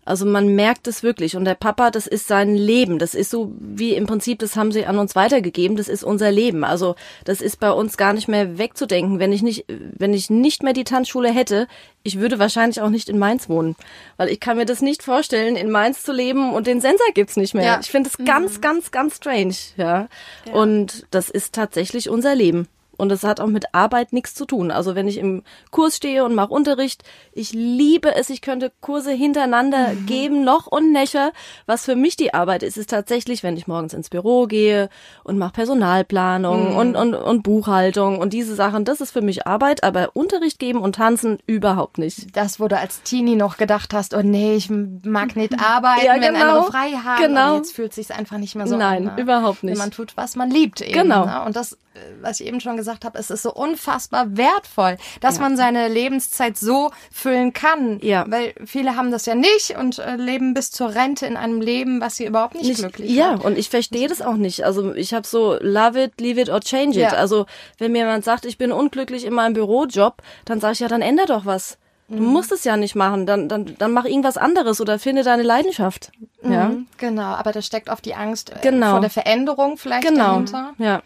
Also 0.05 0.25
man 0.25 0.47
merkt 0.55 0.87
es 0.87 1.01
wirklich. 1.01 1.35
Und 1.35 1.45
der 1.45 1.55
Papa, 1.55 1.89
das 1.89 2.05
ist 2.05 2.27
sein 2.27 2.55
Leben. 2.55 2.99
Das 2.99 3.15
ist 3.15 3.31
so 3.31 3.51
wie 3.59 3.95
im 3.95 4.05
Prinzip, 4.05 4.39
das 4.39 4.55
haben 4.55 4.71
sie 4.71 4.85
an 4.85 4.99
uns 4.99 5.15
weitergegeben. 5.15 5.75
Das 5.75 5.87
ist 5.87 6.03
unser 6.03 6.31
Leben. 6.31 6.63
Also 6.63 6.95
das 7.23 7.41
ist 7.41 7.59
bei 7.59 7.71
uns 7.71 7.97
gar 7.97 8.13
nicht 8.13 8.27
mehr 8.27 8.57
wegzudenken. 8.59 9.19
Wenn 9.19 9.33
ich 9.33 9.41
nicht, 9.41 9.65
wenn 9.67 10.13
ich 10.13 10.29
nicht 10.29 10.61
mehr 10.61 10.73
die 10.73 10.83
Tanzschule 10.83 11.31
hätte, 11.31 11.67
ich 12.03 12.19
würde 12.19 12.37
wahrscheinlich 12.37 12.81
auch 12.81 12.89
nicht 12.89 13.09
in 13.09 13.17
Mainz 13.17 13.49
wohnen. 13.49 13.75
Weil 14.17 14.29
ich 14.29 14.39
kann 14.39 14.57
mir 14.57 14.65
das 14.65 14.81
nicht 14.81 15.01
vorstellen, 15.01 15.55
in 15.55 15.71
Mainz 15.71 16.03
zu 16.03 16.13
leben 16.13 16.53
und 16.53 16.67
den 16.67 16.81
Sensor 16.81 17.07
gibt's 17.15 17.35
nicht 17.35 17.55
mehr. 17.55 17.65
Ja. 17.65 17.79
Ich 17.81 17.89
finde 17.89 18.09
es 18.09 18.23
ganz, 18.23 18.61
ganz, 18.61 18.91
ganz 18.91 19.17
strange. 19.17 19.55
Ja. 19.75 20.07
Und 20.53 21.07
das 21.09 21.31
ist 21.31 21.55
tatsächlich 21.55 22.09
unser 22.09 22.35
Leben. 22.35 22.67
Und 22.97 23.09
das 23.09 23.23
hat 23.23 23.39
auch 23.39 23.47
mit 23.47 23.65
Arbeit 23.73 24.13
nichts 24.13 24.33
zu 24.33 24.45
tun. 24.45 24.71
Also 24.71 24.95
wenn 24.95 25.07
ich 25.07 25.17
im 25.17 25.43
Kurs 25.71 25.97
stehe 25.97 26.23
und 26.23 26.35
mache 26.35 26.53
Unterricht, 26.53 27.03
ich 27.33 27.51
liebe 27.53 28.15
es, 28.15 28.29
ich 28.29 28.41
könnte 28.41 28.71
Kurse 28.81 29.11
hintereinander 29.11 29.93
geben, 30.05 30.43
noch 30.43 30.67
und 30.67 30.91
nöcher. 30.91 31.31
Was 31.65 31.85
für 31.85 31.95
mich 31.95 32.15
die 32.15 32.33
Arbeit 32.33 32.63
ist, 32.63 32.77
ist 32.77 32.89
tatsächlich, 32.89 33.43
wenn 33.43 33.57
ich 33.57 33.67
morgens 33.67 33.93
ins 33.93 34.09
Büro 34.09 34.45
gehe 34.47 34.89
und 35.23 35.37
mache 35.37 35.53
Personalplanung 35.53 36.75
und, 36.75 36.95
und, 36.95 37.13
und 37.15 37.43
Buchhaltung 37.43 38.19
und 38.19 38.33
diese 38.33 38.55
Sachen, 38.55 38.85
das 38.85 39.01
ist 39.01 39.11
für 39.11 39.21
mich 39.21 39.47
Arbeit, 39.47 39.83
aber 39.83 40.09
Unterricht 40.13 40.59
geben 40.59 40.79
und 40.81 40.95
tanzen 40.95 41.39
überhaupt 41.45 41.97
nicht. 41.97 42.35
Das, 42.35 42.59
wo 42.59 42.67
du 42.67 42.77
als 42.77 43.01
Teenie 43.03 43.35
noch 43.35 43.57
gedacht 43.57 43.93
hast, 43.93 44.13
oh 44.13 44.21
nee, 44.23 44.55
ich 44.55 44.69
mag 44.69 45.35
nicht 45.35 45.53
arbeiten, 45.59 46.05
Ja, 46.05 46.13
wenn 46.13 46.33
genau. 46.33 46.39
andere 46.59 46.71
frei 46.71 46.91
haben. 46.91 47.21
Genau. 47.21 47.51
Und 47.51 47.57
jetzt 47.57 47.75
fühlt 47.75 47.93
sich's 47.93 48.11
einfach 48.11 48.37
nicht 48.37 48.55
mehr 48.55 48.67
so 48.67 48.77
Nein, 48.77 49.07
an. 49.09 49.15
ne? 49.15 49.21
überhaupt 49.21 49.63
nicht. 49.63 49.73
Wenn 49.73 49.79
man 49.79 49.91
tut, 49.91 50.15
was 50.17 50.35
man 50.35 50.49
liebt 50.49 50.81
eben. 50.81 50.93
Genau. 50.93 51.25
Ne? 51.25 51.43
Und 51.45 51.55
das, 51.55 51.77
was 52.21 52.39
ich 52.39 52.47
eben 52.47 52.59
schon 52.59 52.77
gesagt 52.77 53.05
habe, 53.05 53.17
es 53.19 53.29
ist 53.29 53.43
so 53.43 53.53
unfassbar 53.53 54.37
wertvoll, 54.37 54.97
dass 55.21 55.39
man 55.39 55.57
seine 55.57 55.87
Lebenszeit 55.87 56.57
so 56.57 56.91
füllen 57.11 57.53
kann. 57.53 57.99
Ja. 58.01 58.25
Weil 58.27 58.53
viele 58.65 58.95
haben 58.95 59.11
das 59.11 59.25
ja 59.25 59.35
nicht 59.35 59.77
und 59.77 59.99
äh, 59.99 60.15
leben 60.15 60.53
bis 60.53 60.71
zur 60.71 60.93
Rente 60.95 61.25
in 61.25 61.37
einem 61.37 61.61
Leben, 61.61 62.01
was 62.01 62.15
sie 62.15 62.25
überhaupt 62.25 62.55
nicht, 62.55 62.67
nicht, 62.67 62.79
glücklich 62.79 63.11
ja, 63.11 63.33
macht. 63.33 63.45
und 63.45 63.57
ich 63.57 63.69
verstehe 63.69 64.07
das 64.07 64.21
auch 64.21 64.35
nicht. 64.35 64.63
Also 64.65 64.93
ich 64.95 65.13
habe 65.13 65.25
so 65.27 65.57
love 65.61 66.01
it, 66.01 66.19
leave 66.19 66.39
it 66.41 66.49
or 66.49 66.59
change 66.61 66.97
it. 66.97 67.11
Ja. 67.11 67.13
Also 67.13 67.45
wenn 67.77 67.91
mir 67.91 67.99
jemand 67.99 68.23
sagt, 68.25 68.45
ich 68.45 68.57
bin 68.57 68.71
unglücklich 68.71 69.25
in 69.25 69.33
meinem 69.33 69.53
Bürojob, 69.53 70.21
dann 70.45 70.59
sage 70.59 70.73
ich 70.73 70.79
ja, 70.79 70.87
dann 70.87 71.01
änder 71.01 71.25
doch 71.25 71.45
was. 71.45 71.77
Du 72.07 72.17
Mhm. 72.21 72.25
musst 72.33 72.51
es 72.51 72.63
ja 72.63 72.77
nicht 72.77 72.93
machen, 72.95 73.25
dann, 73.25 73.49
dann, 73.49 73.75
dann 73.79 73.91
mach 73.91 74.05
irgendwas 74.05 74.37
anderes 74.37 74.79
oder 74.79 74.99
finde 74.99 75.23
deine 75.23 75.41
Leidenschaft. 75.41 76.11
Ja, 76.43 76.69
Mhm, 76.69 76.85
Genau, 76.99 77.23
aber 77.33 77.51
da 77.51 77.63
steckt 77.63 77.89
oft 77.89 78.05
die 78.05 78.13
Angst 78.13 78.51
äh, 78.51 78.57
Genau. 78.61 78.91
vor 78.91 78.99
der 79.01 79.09
Veränderung 79.09 79.77
vielleicht 79.77 80.07
genau. 80.07 80.33
dahinter. 80.33 80.73
Ja, 80.77 81.01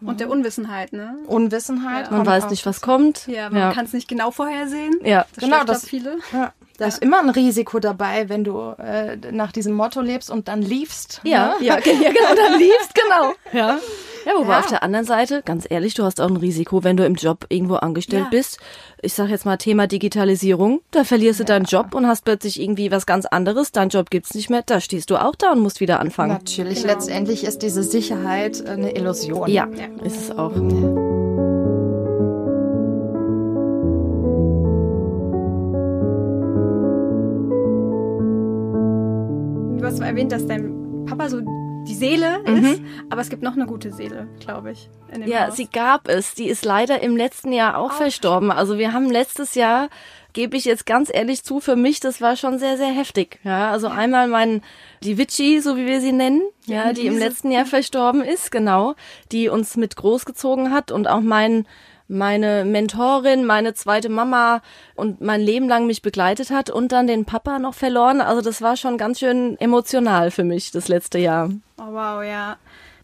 Und 0.00 0.20
der 0.20 0.28
Unwissenheit, 0.28 0.92
ne? 0.92 1.16
Unwissenheit. 1.26 2.10
man 2.10 2.18
kommt 2.20 2.26
weiß 2.26 2.50
nicht, 2.50 2.66
was 2.66 2.80
kommt. 2.82 3.26
Ja, 3.28 3.48
man 3.48 3.58
ja. 3.60 3.72
kann 3.72 3.86
es 3.86 3.92
nicht 3.94 4.08
genau 4.08 4.30
vorhersehen. 4.30 4.94
ja. 5.02 5.24
Das 5.34 5.42
Genau, 5.44 5.64
das- 5.64 5.86
viele. 5.86 6.18
Ja, 6.32 6.52
da 6.78 6.86
ist 6.86 7.02
immer 7.02 7.20
ein 7.20 7.30
Risiko 7.30 7.78
dabei, 7.78 8.28
wenn 8.28 8.44
du 8.44 8.58
äh, 8.78 9.16
nach 9.32 9.52
diesem 9.52 9.74
Motto 9.74 10.00
lebst 10.00 10.30
und 10.30 10.48
dann 10.48 10.62
liefst. 10.62 11.20
Ja, 11.24 11.54
ne? 11.58 11.64
ja, 11.66 11.80
ge- 11.80 11.94
ja, 11.94 12.10
genau, 12.10 12.34
dann 12.34 12.58
liebst, 12.58 12.94
genau. 12.94 13.32
Ja. 13.52 13.78
Ja, 14.26 14.32
wobei 14.36 14.54
Ja. 14.54 14.58
auf 14.58 14.66
der 14.66 14.82
anderen 14.82 15.06
Seite, 15.06 15.40
ganz 15.44 15.66
ehrlich, 15.70 15.94
du 15.94 16.02
hast 16.02 16.20
auch 16.20 16.28
ein 16.28 16.36
Risiko, 16.36 16.82
wenn 16.82 16.96
du 16.96 17.06
im 17.06 17.14
Job 17.14 17.46
irgendwo 17.48 17.76
angestellt 17.76 18.24
Ja. 18.24 18.30
bist. 18.30 18.58
Ich 19.00 19.12
sag 19.14 19.28
jetzt 19.28 19.46
mal 19.46 19.56
Thema 19.56 19.86
Digitalisierung, 19.86 20.80
da 20.90 21.04
verlierst 21.04 21.38
du 21.38 21.44
deinen 21.44 21.64
Job 21.66 21.94
und 21.94 22.08
hast 22.08 22.24
plötzlich 22.24 22.60
irgendwie 22.60 22.90
was 22.90 23.06
ganz 23.06 23.24
anderes, 23.26 23.70
dein 23.70 23.88
Job 23.88 24.10
gibt's 24.10 24.34
nicht 24.34 24.50
mehr, 24.50 24.62
da 24.66 24.80
stehst 24.80 25.10
du 25.10 25.16
auch 25.16 25.36
da 25.36 25.52
und 25.52 25.60
musst 25.60 25.78
wieder 25.80 26.00
anfangen. 26.00 26.32
Natürlich, 26.32 26.82
letztendlich 26.82 27.44
ist 27.44 27.62
diese 27.62 27.84
Sicherheit 27.84 28.66
eine 28.66 28.96
Illusion. 28.96 29.48
Ja, 29.48 29.68
ist 30.02 30.16
es 30.22 30.30
auch. 30.36 30.52
Du 39.78 39.84
hast 39.84 40.00
erwähnt, 40.00 40.32
dass 40.32 40.46
dein 40.46 41.04
Papa 41.06 41.28
so 41.28 41.40
die 41.86 41.94
Seele 41.94 42.42
ist, 42.44 42.80
aber 43.10 43.20
es 43.20 43.28
gibt 43.28 43.42
noch 43.42 43.52
eine 43.52 43.66
gute 43.66 43.92
Seele, 43.92 44.26
glaube 44.40 44.72
ich. 44.72 44.88
Ja, 45.24 45.46
Haus. 45.46 45.56
sie 45.56 45.68
gab 45.68 46.08
es. 46.08 46.34
Die 46.34 46.48
ist 46.48 46.64
leider 46.64 47.02
im 47.02 47.16
letzten 47.16 47.52
Jahr 47.52 47.76
auch 47.78 47.92
verstorben. 47.92 48.50
Also 48.50 48.78
wir 48.78 48.92
haben 48.92 49.10
letztes 49.10 49.54
Jahr, 49.54 49.88
gebe 50.32 50.56
ich 50.56 50.64
jetzt 50.64 50.86
ganz 50.86 51.10
ehrlich 51.12 51.44
zu, 51.44 51.60
für 51.60 51.76
mich, 51.76 52.00
das 52.00 52.20
war 52.20 52.36
schon 52.36 52.58
sehr, 52.58 52.76
sehr 52.76 52.88
heftig. 52.88 53.38
Ja, 53.44 53.70
also 53.70 53.88
einmal 53.88 54.28
mein, 54.28 54.62
die 55.02 55.18
Vici, 55.18 55.60
so 55.60 55.76
wie 55.76 55.86
wir 55.86 56.00
sie 56.00 56.12
nennen, 56.12 56.42
ja, 56.64 56.92
die 56.92 57.06
im 57.06 57.18
letzten 57.18 57.50
Jahr 57.50 57.66
verstorben 57.66 58.22
ist, 58.22 58.50
genau, 58.50 58.94
die 59.30 59.48
uns 59.48 59.76
mit 59.76 59.94
großgezogen 59.94 60.72
hat 60.72 60.90
und 60.90 61.06
auch 61.06 61.20
mein, 61.20 61.66
meine 62.08 62.64
Mentorin, 62.64 63.44
meine 63.44 63.74
zweite 63.74 64.08
Mama 64.08 64.62
und 64.94 65.20
mein 65.20 65.40
Leben 65.40 65.68
lang 65.68 65.86
mich 65.86 66.02
begleitet 66.02 66.50
hat 66.50 66.70
und 66.70 66.92
dann 66.92 67.06
den 67.06 67.24
Papa 67.24 67.58
noch 67.58 67.74
verloren. 67.74 68.20
Also 68.20 68.42
das 68.42 68.62
war 68.62 68.76
schon 68.76 68.98
ganz 68.98 69.18
schön 69.18 69.58
emotional 69.58 70.30
für 70.30 70.44
mich, 70.44 70.70
das 70.70 70.88
letzte 70.88 71.18
Jahr. 71.18 71.50
Oh, 71.78 71.92
wow, 71.92 72.22
ja. 72.22 72.56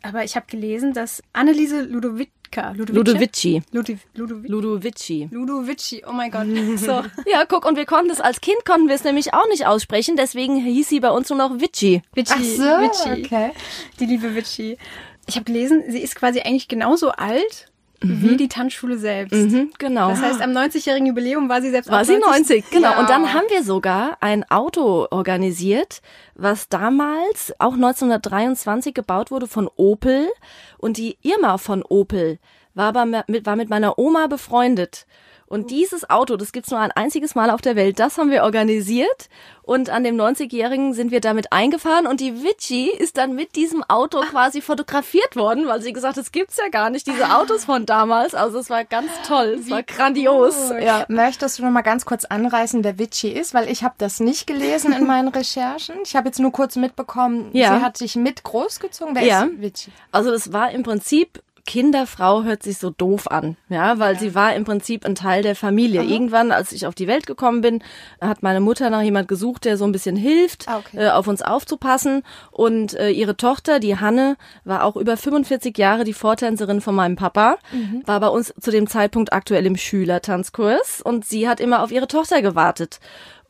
Aber 0.03 0.25
ich 0.25 0.37
habe 0.37 0.47
gelesen, 0.49 0.93
dass 0.93 1.23
Anneliese 1.33 1.83
Ludovica? 1.83 2.73
Ludovici. 2.73 3.63
Ludi, 3.71 3.99
Ludovic, 4.15 4.51
Ludovici. 4.51 5.29
Ludovici, 5.31 6.03
oh 6.07 6.13
mein 6.13 6.31
Gott. 6.31 6.47
So. 6.77 7.03
Ja, 7.27 7.45
guck, 7.49 7.65
und 7.65 7.77
wir 7.77 7.87
konnten 7.87 8.11
es 8.11 8.21
als 8.21 8.41
Kind, 8.41 8.65
konnten 8.67 8.89
wir 8.89 8.95
es 8.95 9.05
nämlich 9.05 9.33
auch 9.33 9.49
nicht 9.49 9.67
aussprechen, 9.67 10.17
deswegen 10.17 10.57
hieß 10.57 10.89
sie 10.89 11.01
bei 11.01 11.11
uns 11.11 11.31
nur 11.31 11.39
noch 11.39 11.61
Vici. 11.61 12.03
Vici, 12.15 12.35
Ach 12.35 12.43
so, 12.43 12.63
Vici, 12.63 13.25
okay. 13.25 13.53
die 14.01 14.07
liebe 14.07 14.35
Vici. 14.35 14.77
Ich 15.27 15.37
habe 15.37 15.45
gelesen, 15.45 15.85
sie 15.89 16.01
ist 16.01 16.15
quasi 16.15 16.41
eigentlich 16.41 16.69
genauso 16.69 17.11
alt 17.11 17.72
wie 18.03 18.37
die 18.37 18.49
Tanzschule 18.49 18.99
selbst. 18.99 19.35
Mhm, 19.35 19.71
genau. 19.79 20.11
Das 20.11 20.23
heißt, 20.23 20.41
am 20.41 20.51
90-jährigen 20.51 21.07
Jubiläum 21.07 21.49
war 21.49 21.63
sie 21.63 21.71
selbst 21.71 21.91
war 21.91 22.01
auch 22.01 22.05
sie 22.05 22.19
90, 22.19 22.71
genau. 22.71 22.91
Ja. 22.91 23.01
Und 23.01 23.09
dann 23.09 23.33
haben 23.33 23.47
wir 23.49 23.63
sogar 23.63 24.17
ein 24.21 24.49
Auto 24.51 25.07
organisiert, 25.11 26.03
was 26.35 26.69
damals 26.69 27.53
auch 27.59 27.75
1923 27.75 28.95
gebaut 28.95 29.31
wurde 29.31 29.47
von 29.47 29.69
Opel. 29.77 30.29
Und 30.79 30.97
die 30.97 31.19
Irma 31.23 31.59
von 31.59 31.83
Opel 31.83 32.39
war, 32.75 32.89
aber 32.89 33.25
mit, 33.27 33.47
war 33.47 33.57
mit 33.57 33.71
meiner 33.71 33.99
Oma 33.99 34.27
befreundet. 34.27 35.07
Und 35.53 35.71
dieses 35.71 36.09
Auto, 36.09 36.39
das 36.39 36.51
gibt's 36.53 36.71
nur 36.71 36.81
ein 36.81 36.93
einziges 36.93 37.35
Mal 37.35 37.51
auf 37.51 37.61
der 37.61 37.77
Welt, 37.77 37.99
das 38.01 38.17
haben 38.17 38.31
wir 38.31 38.43
organisiert. 38.43 39.29
Und 39.61 39.91
an 39.91 40.03
dem 40.03 40.17
90-Jährigen 40.17 40.95
sind 40.95 41.11
wir 41.11 41.21
damit 41.21 41.53
eingefahren 41.53 42.07
und 42.07 42.21
die 42.21 42.43
Vici 42.43 42.89
ist 42.91 43.19
dann 43.19 43.35
mit 43.35 43.55
diesem 43.55 43.85
Auto 43.85 44.21
quasi 44.23 44.63
fotografiert 44.63 45.37
worden, 45.37 45.67
weil 45.67 45.83
sie 45.83 45.93
gesagt 45.93 46.17
hat, 46.17 46.25
es 46.25 46.33
gibt's 46.33 46.57
ja 46.57 46.69
gar 46.71 46.89
nicht, 46.89 47.07
diese 47.07 47.37
Autos 47.37 47.67
von 47.67 47.85
damals. 47.85 48.35
Also 48.35 48.59
es 48.61 48.71
war 48.71 48.85
ganz 48.87 49.11
toll, 49.29 49.59
es 49.61 49.69
war 49.71 49.83
grandios. 49.83 50.71
Ja. 50.81 51.05
Möchtest 51.09 51.59
du 51.59 51.65
noch 51.65 51.71
mal 51.71 51.83
ganz 51.83 52.07
kurz 52.07 52.25
anreißen, 52.25 52.83
wer 52.83 52.99
Vici 52.99 53.29
ist? 53.29 53.53
Weil 53.53 53.69
ich 53.71 53.85
habe 53.85 53.95
das 53.99 54.21
nicht 54.21 54.47
gelesen 54.47 54.95
in 54.95 55.07
meinen 55.07 55.29
Recherchen. 55.29 55.97
Ich 56.03 56.17
habe 56.17 56.29
jetzt 56.29 56.41
nur 56.41 56.51
kurz 56.51 56.77
mitbekommen, 56.77 57.51
Ja. 57.53 57.77
sie 57.79 57.85
hat 57.85 57.99
sich 57.99 58.17
mit 58.17 58.43
großgezogen. 58.43 59.15
Wer 59.15 59.23
Ja. 59.23 59.43
ist 59.45 59.61
Vici? 59.61 59.93
Also 60.13 60.31
das 60.31 60.55
war 60.55 60.71
im 60.71 60.83
Prinzip 60.83 61.43
Kinderfrau 61.65 62.43
hört 62.43 62.63
sich 62.63 62.79
so 62.79 62.91
doof 62.91 63.29
an, 63.31 63.57
ja, 63.69 63.99
weil 63.99 64.19
sie 64.19 64.35
war 64.35 64.55
im 64.55 64.65
Prinzip 64.65 65.05
ein 65.07 65.15
Teil 65.15 65.43
der 65.43 65.55
Familie. 65.55 66.03
Irgendwann, 66.03 66.51
als 66.53 66.73
ich 66.73 66.87
auf 66.87 66.95
die 66.95 67.07
Welt 67.07 67.27
gekommen 67.27 67.61
bin, 67.61 67.83
hat 68.21 68.43
meine 68.43 68.61
Mutter 68.61 68.91
nach 68.91 69.03
jemand 69.03 69.29
gesucht, 69.29 69.65
der 69.65 69.77
so 69.77 69.85
ein 69.85 69.93
bisschen 69.93 70.17
hilft, 70.17 70.69
Ah, 70.69 70.79
okay. 70.79 70.97
äh, 71.07 71.11
auf 71.11 71.29
uns 71.29 71.41
aufzupassen. 71.43 72.23
Und 72.51 72.95
äh, 72.95 73.11
ihre 73.11 73.37
Tochter, 73.37 73.79
die 73.79 73.99
Hanne, 73.99 74.37
war 74.65 74.85
auch 74.85 74.97
über 74.97 75.17
45 75.17 75.79
Jahre 75.79 76.05
die 76.05 76.13
Vortänzerin 76.13 76.81
von 76.81 76.95
meinem 76.95 77.17
Papa, 77.17 77.59
Mhm. 77.73 78.03
war 78.07 78.19
bei 78.21 78.29
uns 78.29 78.53
zu 78.61 78.71
dem 78.71 78.87
Zeitpunkt 78.89 79.33
aktuell 79.33 79.65
im 79.67 79.77
Schülertanzkurs 79.77 81.01
und 81.03 81.25
sie 81.25 81.49
hat 81.49 81.61
immer 81.61 81.83
auf 81.83 81.93
ihre 81.93 82.09
Tochter 82.09 82.43
gewartet. 82.43 82.99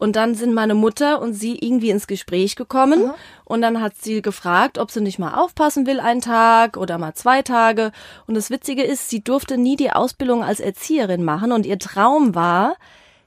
Und 0.02 0.16
dann 0.16 0.34
sind 0.34 0.52
meine 0.52 0.74
Mutter 0.74 1.22
und 1.22 1.32
sie 1.32 1.56
irgendwie 1.56 1.90
ins 1.90 2.08
Gespräch 2.08 2.56
gekommen. 2.56 3.12
Und 3.44 3.62
dann 3.62 3.80
hat 3.80 3.94
sie 3.96 4.20
gefragt, 4.20 4.78
ob 4.78 4.90
sie 4.90 5.00
nicht 5.00 5.20
mal 5.20 5.34
aufpassen 5.34 5.86
will 5.86 6.00
einen 6.00 6.20
Tag 6.20 6.76
oder 6.76 6.98
mal 6.98 7.14
zwei 7.14 7.42
Tage. 7.42 7.92
Und 8.26 8.34
das 8.34 8.50
Witzige 8.50 8.82
ist, 8.82 9.08
sie 9.10 9.22
durfte 9.22 9.58
nie 9.58 9.76
die 9.76 9.92
Ausbildung 9.92 10.42
als 10.42 10.58
Erzieherin 10.58 11.22
machen. 11.22 11.52
Und 11.52 11.66
ihr 11.66 11.78
Traum 11.78 12.34
war, 12.34 12.74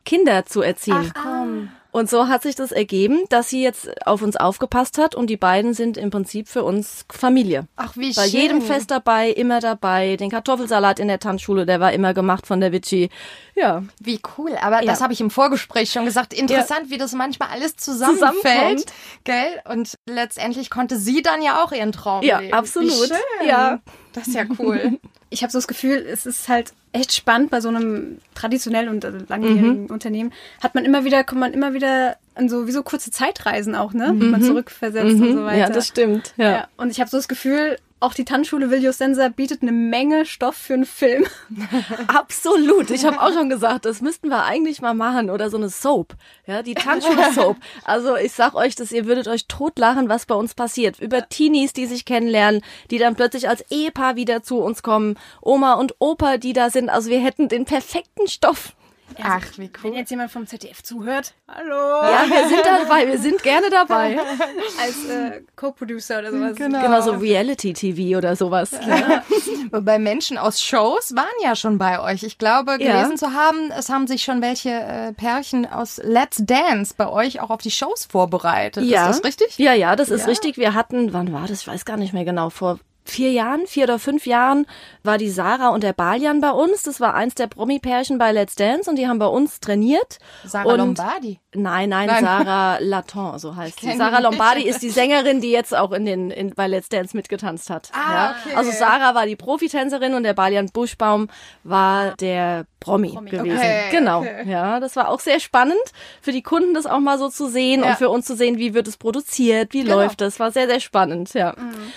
Kinder 0.04 0.46
zu 0.46 0.62
erziehen. 0.62 1.14
Komm. 1.14 1.70
Und 1.96 2.10
so 2.10 2.28
hat 2.28 2.44
sich 2.44 2.56
das 2.56 2.74
ergeben, 2.74 3.20
dass 3.30 3.48
sie 3.48 3.64
jetzt 3.64 4.06
auf 4.06 4.22
uns 4.22 4.36
aufgepasst 4.36 4.98
hat 4.98 5.16
und 5.16 5.30
die 5.30 5.38
beiden 5.38 5.74
sind 5.74 5.96
im 5.96 6.10
Prinzip 6.10 6.50
für 6.50 6.66
uns 6.66 7.06
Familie. 7.10 7.68
Ach, 7.78 7.96
wie 7.96 8.12
Bei 8.14 8.28
schön. 8.28 8.42
jedem 8.42 8.62
Fest 8.62 8.92
dabei, 8.92 9.30
immer 9.30 9.62
dabei. 9.62 10.18
Den 10.18 10.30
Kartoffelsalat 10.30 11.00
in 11.00 11.08
der 11.08 11.20
Tanzschule, 11.20 11.66
der 11.66 11.80
war 11.80 11.94
immer 11.94 12.14
gemacht 12.14 12.48
von 12.48 12.60
der 12.60 12.74
Vici. 12.74 13.10
Ja. 13.56 13.82
Wie 14.02 14.20
cool. 14.38 14.58
Aber 14.62 14.82
das 14.82 15.00
Ja. 15.00 15.04
habe 15.06 15.14
ich 15.14 15.22
im 15.22 15.30
Vorgespräch 15.32 15.90
schon 15.90 16.04
gesagt. 16.04 16.34
Interessant, 16.34 16.90
wie 16.90 16.98
das 16.98 17.14
manchmal 17.14 17.48
alles 17.54 17.78
zusammenfällt. 17.78 18.86
Gell? 19.24 19.62
Und 19.72 19.96
letztendlich 20.06 20.70
konnte 20.70 20.98
sie 20.98 21.22
dann 21.22 21.42
ja 21.42 21.64
auch 21.64 21.72
ihren 21.72 21.94
Traum 21.94 22.24
Ja, 22.24 22.40
leben. 22.40 22.54
absolut. 22.54 22.92
Wie 22.92 23.08
schön. 23.08 23.48
Ja. 23.48 23.80
Das 24.12 24.28
ist 24.28 24.36
ja 24.36 24.44
cool. 24.60 25.00
Ich 25.36 25.44
habe 25.44 25.52
so 25.52 25.58
das 25.58 25.68
Gefühl, 25.68 25.98
es 25.98 26.26
ist 26.26 26.48
halt 26.48 26.72
echt 26.94 27.14
spannend 27.14 27.52
bei 27.52 27.60
so 27.60 27.68
einem 27.68 28.20
traditionellen 28.36 28.88
und 28.88 29.04
also 29.04 29.18
langjährigen 29.28 29.88
Unternehmen. 29.88 30.32
Hat 30.64 30.76
man 30.76 30.86
immer 30.86 31.04
wieder, 31.04 31.26
kommt 31.26 31.42
man 31.42 31.52
immer 31.52 31.74
wieder 31.74 32.16
an 32.36 32.48
so 32.48 32.68
wie 32.68 32.72
so 32.72 32.84
kurze 32.84 33.12
Zeitreisen 33.12 33.76
auch, 33.76 33.92
ne? 33.92 34.14
Wo 34.16 34.26
man 34.26 34.42
zurückversetzt 34.42 35.20
und 35.20 35.34
so 35.34 35.44
weiter. 35.44 35.58
Ja, 35.58 35.70
das 35.70 35.88
stimmt. 35.88 36.34
Ja. 36.38 36.52
Ja. 36.52 36.68
Und 36.78 36.90
ich 36.90 37.02
habe 37.02 37.10
so 37.10 37.18
das 37.18 37.28
Gefühl, 37.28 37.78
auch 38.02 38.14
die 38.14 38.26
Tanzschule 38.26 38.70
Viljus 38.70 38.98
Sensa 38.98 39.30
bietet 39.30 39.62
eine 39.62 39.72
Menge 39.72 40.26
Stoff 40.26 40.56
für 40.56 40.74
einen 40.74 40.86
Film. 40.86 41.26
Absolut. 42.08 42.92
Ich 42.92 43.06
habe 43.06 43.22
auch 43.22 43.32
schon 43.32 43.50
gesagt, 43.50 43.86
das 43.86 44.02
müssten 44.02 44.28
wir 44.28 44.44
eigentlich 44.44 44.82
mal 44.82 44.94
machen 44.94 45.30
oder 45.30 45.50
so 45.50 45.58
eine 45.58 45.70
Soap. 45.70 46.14
Ja, 46.46 46.62
die 46.62 46.76
Tanzschule-Soap. 46.76 47.58
Also 47.84 48.16
ich 48.16 48.34
sag 48.34 48.54
euch, 48.56 48.76
dass 48.76 48.92
ihr 48.92 49.06
würdet 49.06 49.28
euch 49.28 49.48
totlachen, 49.48 50.10
was 50.10 50.26
bei 50.26 50.36
uns 50.36 50.54
passiert. 50.54 51.00
Über 51.00 51.30
Teenies, 51.30 51.74
die 51.74 51.86
sich 51.86 52.06
kennenlernen, 52.06 52.62
die 52.92 52.98
dann 52.98 53.16
plötzlich 53.16 53.48
als 53.48 53.64
Ehepaar 53.72 54.16
wieder 54.16 54.44
zu 54.44 54.60
uns 54.60 54.84
kommen. 54.84 55.18
Oma 55.42 55.74
und 55.74 55.96
Opa, 56.00 56.38
die 56.38 56.54
da 56.54 56.70
sind. 56.70 56.90
Also 56.90 57.10
wir 57.10 57.20
hätten 57.20 57.48
den 57.48 57.66
perfekten 57.66 58.28
Stoff. 58.28 58.74
Ach, 59.22 59.42
wie 59.58 59.70
Wenn 59.82 59.92
cool. 59.92 59.98
jetzt 60.00 60.10
jemand 60.10 60.32
vom 60.32 60.46
ZDF 60.48 60.84
zuhört, 60.84 61.34
hallo, 61.48 62.02
Ja, 62.02 62.26
wir 62.28 62.48
sind 62.50 62.66
dabei. 62.66 63.08
Wir 63.08 63.18
sind 63.18 63.42
gerne 63.44 63.70
dabei. 63.70 64.18
als 64.82 65.06
äh, 65.10 65.42
Co-Producer 65.56 66.20
oder 66.20 66.32
sowas. 66.32 66.56
Genau, 66.56 67.02
so 67.02 67.12
Reality-TV 67.12 68.18
oder 68.18 68.36
sowas. 68.36 68.72
Ja. 68.72 69.24
Wobei 69.72 70.00
Menschen 70.00 70.38
aus 70.38 70.62
Shows 70.62 71.16
waren 71.16 71.26
ja 71.42 71.56
schon 71.56 71.78
bei 71.78 72.00
euch. 72.02 72.24
Ich 72.24 72.38
glaube, 72.38 72.72
Ja. 72.72 72.78
gelesen 72.78 73.18
zu 73.18 73.32
haben, 73.34 73.72
es 73.72 73.90
haben 73.90 74.08
sich 74.08 74.24
schon 74.24 74.42
welche 74.42 74.72
äh, 74.72 75.14
Pärchen 75.14 75.66
aus 75.66 76.02
Let's 76.04 76.42
Dance 76.46 76.94
bei 76.98 77.08
euch 77.08 77.40
auch 77.42 77.52
auf 77.52 77.62
die 77.62 77.72
Shows 77.72 78.06
vorbereitet. 78.06 78.84
Ja. 78.86 79.10
Ist 79.10 79.20
das 79.20 79.24
richtig? 79.26 79.58
Ja, 79.58 79.74
ja, 79.74 79.96
das 79.96 80.10
ist 80.10 80.28
richtig. 80.28 80.58
Wir 80.58 80.74
hatten, 80.74 81.14
wann 81.14 81.32
war 81.32 81.48
das? 81.48 81.62
Ich 81.62 81.68
weiß 81.68 81.86
gar 81.86 81.98
nicht 81.98 82.14
mehr 82.14 82.26
genau. 82.26 82.50
Vor 82.50 82.80
vier 83.06 83.32
Jahren, 83.32 83.68
vier 83.68 83.84
oder 83.86 84.00
fünf 84.00 84.26
Jahren 84.26 84.66
war 85.04 85.18
die 85.18 85.30
Sarah 85.30 85.70
und 85.70 85.84
der 85.84 85.94
Balian 85.94 86.42
bei 86.42 86.50
uns. 86.52 86.84
Das 86.84 87.00
war 87.00 87.14
eins 87.14 87.36
der 87.36 87.48
Promi-Pärchen 87.48 88.18
bei 88.18 88.32
Let's 88.32 88.56
Dance 88.56 88.90
und 88.90 88.98
die 88.98 89.08
haben 89.08 89.20
bei 89.20 89.28
uns 89.28 89.60
trainiert. 89.60 90.18
Sarah 90.44 90.72
und 90.74 90.78
Lombardi. 90.80 91.40
Nein, 91.54 91.90
nein, 91.90 92.08
Nein. 92.08 92.24
Sarah 92.26 92.78
Laton, 92.80 93.40
so 93.40 93.56
heißt 93.56 93.80
sie. 93.80 93.96
Sarah 93.96 94.20
Lombardi 94.20 94.64
ist 94.68 94.82
die 94.82 94.90
Sängerin, 94.90 95.40
die 95.40 95.52
jetzt 95.52 95.76
auch 95.76 95.92
in 95.92 96.06
den 96.06 96.32
in, 96.32 96.50
bei 96.50 96.68
Let's 96.68 96.90
Dance 96.90 97.16
mitgetanzt 97.16 97.70
hat. 97.70 97.92
Ah, 97.94 98.14
ja. 98.14 98.36
okay. 98.46 98.56
Also 98.56 98.72
Sarah 98.72 99.16
war 99.16 99.26
die 99.26 99.36
Profitänzerin 99.36 100.16
und 100.16 100.24
der 100.24 100.34
Balian 100.34 100.68
Buschbaum 100.74 101.30
war 101.64 102.16
der 102.18 102.66
Promi, 102.80 103.12
gewesen. 103.16 103.58
Okay, 103.58 103.84
genau. 103.92 104.20
okay. 104.20 104.44
Ja, 104.50 104.80
das 104.80 104.96
war 104.96 105.10
auch 105.10 105.20
sehr 105.20 105.40
spannend 105.40 105.78
für 106.22 106.32
die 106.32 106.42
Kunden, 106.44 106.74
das 106.74 106.86
auch 106.86 107.00
mal 107.00 107.18
so 107.18 107.30
zu 107.30 107.48
sehen 107.48 107.82
Ja. 107.84 107.92
und 107.92 107.96
für 107.98 108.10
uns 108.10 108.26
zu 108.26 108.36
sehen, 108.36 108.58
wie 108.58 108.74
wird 108.74 108.88
es 108.88 108.98
produziert, 108.98 109.74
wie 109.74 109.84
Genau. 109.84 109.96
läuft 109.96 110.22
das. 110.22 110.40
War 110.40 110.52
sehr, 110.52 110.68
sehr 110.68 110.80
spannend, 110.80 111.34
ja. 111.34 111.56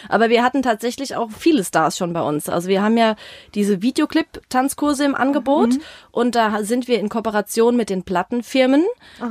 Aber 0.08 0.28
wir 0.28 0.42
hatten 0.42 0.62
tatsächlich 0.62 0.97
auch 1.16 1.30
viele 1.30 1.64
Stars 1.64 1.96
schon 1.96 2.12
bei 2.12 2.20
uns. 2.22 2.48
Also 2.48 2.68
wir 2.68 2.82
haben 2.82 2.96
ja 2.96 3.16
diese 3.54 3.82
Videoclip-Tanzkurse 3.82 5.04
im 5.04 5.14
Angebot 5.14 5.74
und 6.10 6.34
da 6.34 6.62
sind 6.62 6.88
wir 6.88 7.00
in 7.00 7.08
Kooperation 7.08 7.76
mit 7.76 7.90
den 7.90 8.02
Plattenfirmen. 8.02 8.84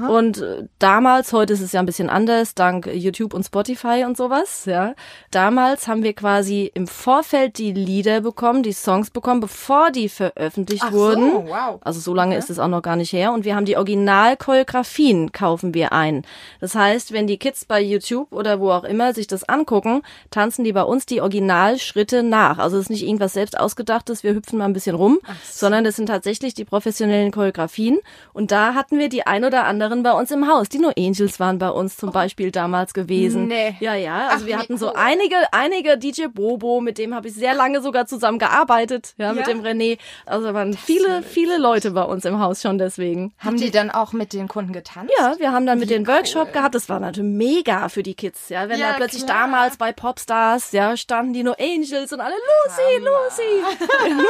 Und 0.10 0.42
äh, 0.42 0.68
damals, 0.80 1.34
heute 1.34 1.54
ist 1.54 1.62
es 1.62 1.72
ja 1.72 1.80
ein 1.80 1.86
bisschen 1.86 2.10
anders, 2.10 2.56
dank 2.56 2.88
YouTube 2.88 3.34
und 3.34 3.44
Spotify 3.44 4.04
und 4.06 4.18
sowas, 4.18 4.66
ja. 4.66 4.94
Damals 5.32 5.88
haben 5.88 6.04
wir 6.04 6.14
quasi 6.14 6.72
im 6.74 6.88
Vorfeld 6.88 7.58
die 7.58 7.72
Lieder 7.72 8.22
bekommen, 8.22 8.64
die 8.64 8.74
Songs 8.74 9.10
bekommen, 9.10 9.40
bevor 9.42 9.92
die 9.92 10.10
veröffentlicht 10.10 10.84
Ach 10.86 10.92
so, 10.92 10.98
wurden. 10.98 11.48
wow. 11.48 11.80
Also 11.82 12.00
so 12.00 12.14
lange 12.14 12.38
ist 12.38 12.50
es 12.50 12.60
auch 12.60 12.68
noch 12.68 12.82
gar 12.82 12.96
nicht 12.96 13.14
her. 13.14 13.34
Und 13.34 13.46
wir 13.46 13.56
haben 13.56 13.66
die 13.66 13.78
Originalchoreografien 13.78 15.32
kaufen 15.32 15.74
wir 15.74 15.92
ein. 15.92 16.24
Das 16.60 16.76
heißt, 16.76 17.12
wenn 17.12 17.28
die 17.28 17.38
Kids 17.38 17.66
bei 17.66 17.82
YouTube 17.82 18.32
oder 18.32 18.60
wo 18.60 18.72
auch 18.72 18.84
immer 18.84 19.14
sich 19.14 19.28
das 19.28 19.44
angucken, 19.44 20.02
tanzen 20.32 20.64
die 20.64 20.74
bei 20.74 20.84
uns 20.84 21.06
die 21.06 21.22
Originalschritte 21.58 22.24
nach. 22.24 22.58
Also 22.58 22.78
es 22.78 22.84
ist 22.84 22.90
nicht 22.90 23.04
irgendwas 23.04 23.34
selbst 23.34 23.60
ausgedachtes, 23.60 24.24
wir 24.24 24.34
hüpfen 24.34 24.58
mal 24.60 24.66
ein 24.66 24.74
bisschen 24.74 24.96
rum, 24.96 25.20
sondern 25.52 25.84
das 25.84 25.96
sind 25.96 26.08
tatsächlich 26.08 26.54
die 26.54 26.66
professionellen 26.66 27.32
Choreografien. 27.32 28.00
Und 28.34 28.52
da 28.52 28.74
hatten 28.74 29.00
wir 29.00 29.10
die 29.10 29.26
ein 29.26 29.44
oder 29.44 29.66
anderen 29.66 30.04
bei 30.04 30.12
uns 30.12 30.32
im 30.32 30.48
Haus. 30.48 30.70
Die 30.70 30.80
No 30.80 30.92
Angels 30.98 31.40
waren 31.40 31.58
bei 31.58 31.70
uns 31.70 31.98
zum 31.98 32.12
Beispiel 32.12 32.52
damals 32.52 32.94
gewesen. 32.94 33.48
Nee. 33.48 33.76
Ja, 33.80 33.96
ja. 33.96 34.28
Also 34.30 34.44
Ach, 34.44 34.48
wir 34.48 34.48
wie 34.48 34.56
hatten 34.60 34.78
so 34.78 34.88
cool. 34.88 34.94
einige, 34.96 35.36
einige 35.52 35.98
DJ 35.98 36.28
Bobo, 36.28 36.82
mit 36.82 36.98
dem 36.98 37.14
habe 37.16 37.28
ich 37.28 37.34
sehr 37.34 37.54
lange 37.54 37.82
sogar 37.82 38.06
zusammen 38.06 38.40
gearbeitet, 38.40 39.14
ja, 39.18 39.34
mit 39.34 39.48
Ja? 39.48 39.54
dem 39.54 39.62
René. 39.64 39.98
Also 40.26 40.54
waren 40.54 40.74
viele, 40.74 41.24
viele 41.24 41.58
Leute 41.58 41.92
bei 41.92 42.04
uns 42.04 42.26
im 42.26 42.40
Haus 42.40 42.62
schon 42.62 42.78
deswegen. 42.78 43.34
Haben 43.40 43.58
die 43.58 43.72
dann 43.72 43.90
auch 43.92 44.14
mit 44.14 44.34
den 44.34 44.48
Kunden 44.48 44.74
getanzt? 44.74 45.12
Ja, 45.20 45.34
wir 45.40 45.52
haben 45.52 45.66
dann 45.66 45.80
mit 45.80 45.90
den 45.90 46.08
Workshop 46.08 46.54
gehabt. 46.54 46.76
Das 46.76 46.90
war 46.90 47.00
natürlich 47.00 47.32
mega 47.32 47.90
für 47.90 48.04
die 48.04 48.14
Kids, 48.16 48.50
ja. 48.50 48.70
Wenn 48.70 48.80
Ja, 48.80 48.92
da 48.92 48.98
plötzlich 48.98 49.26
klar. 49.26 49.42
damals 49.44 49.78
bei 49.78 49.92
Popstars, 49.92 50.72
ja, 50.72 50.96
standen 50.98 51.34
die 51.34 51.44
nur 51.48 51.60
Angels 51.60 52.12
und 52.12 52.20
alle 52.20 52.36
Lucy, 52.36 52.98
Lucy. 52.98 54.24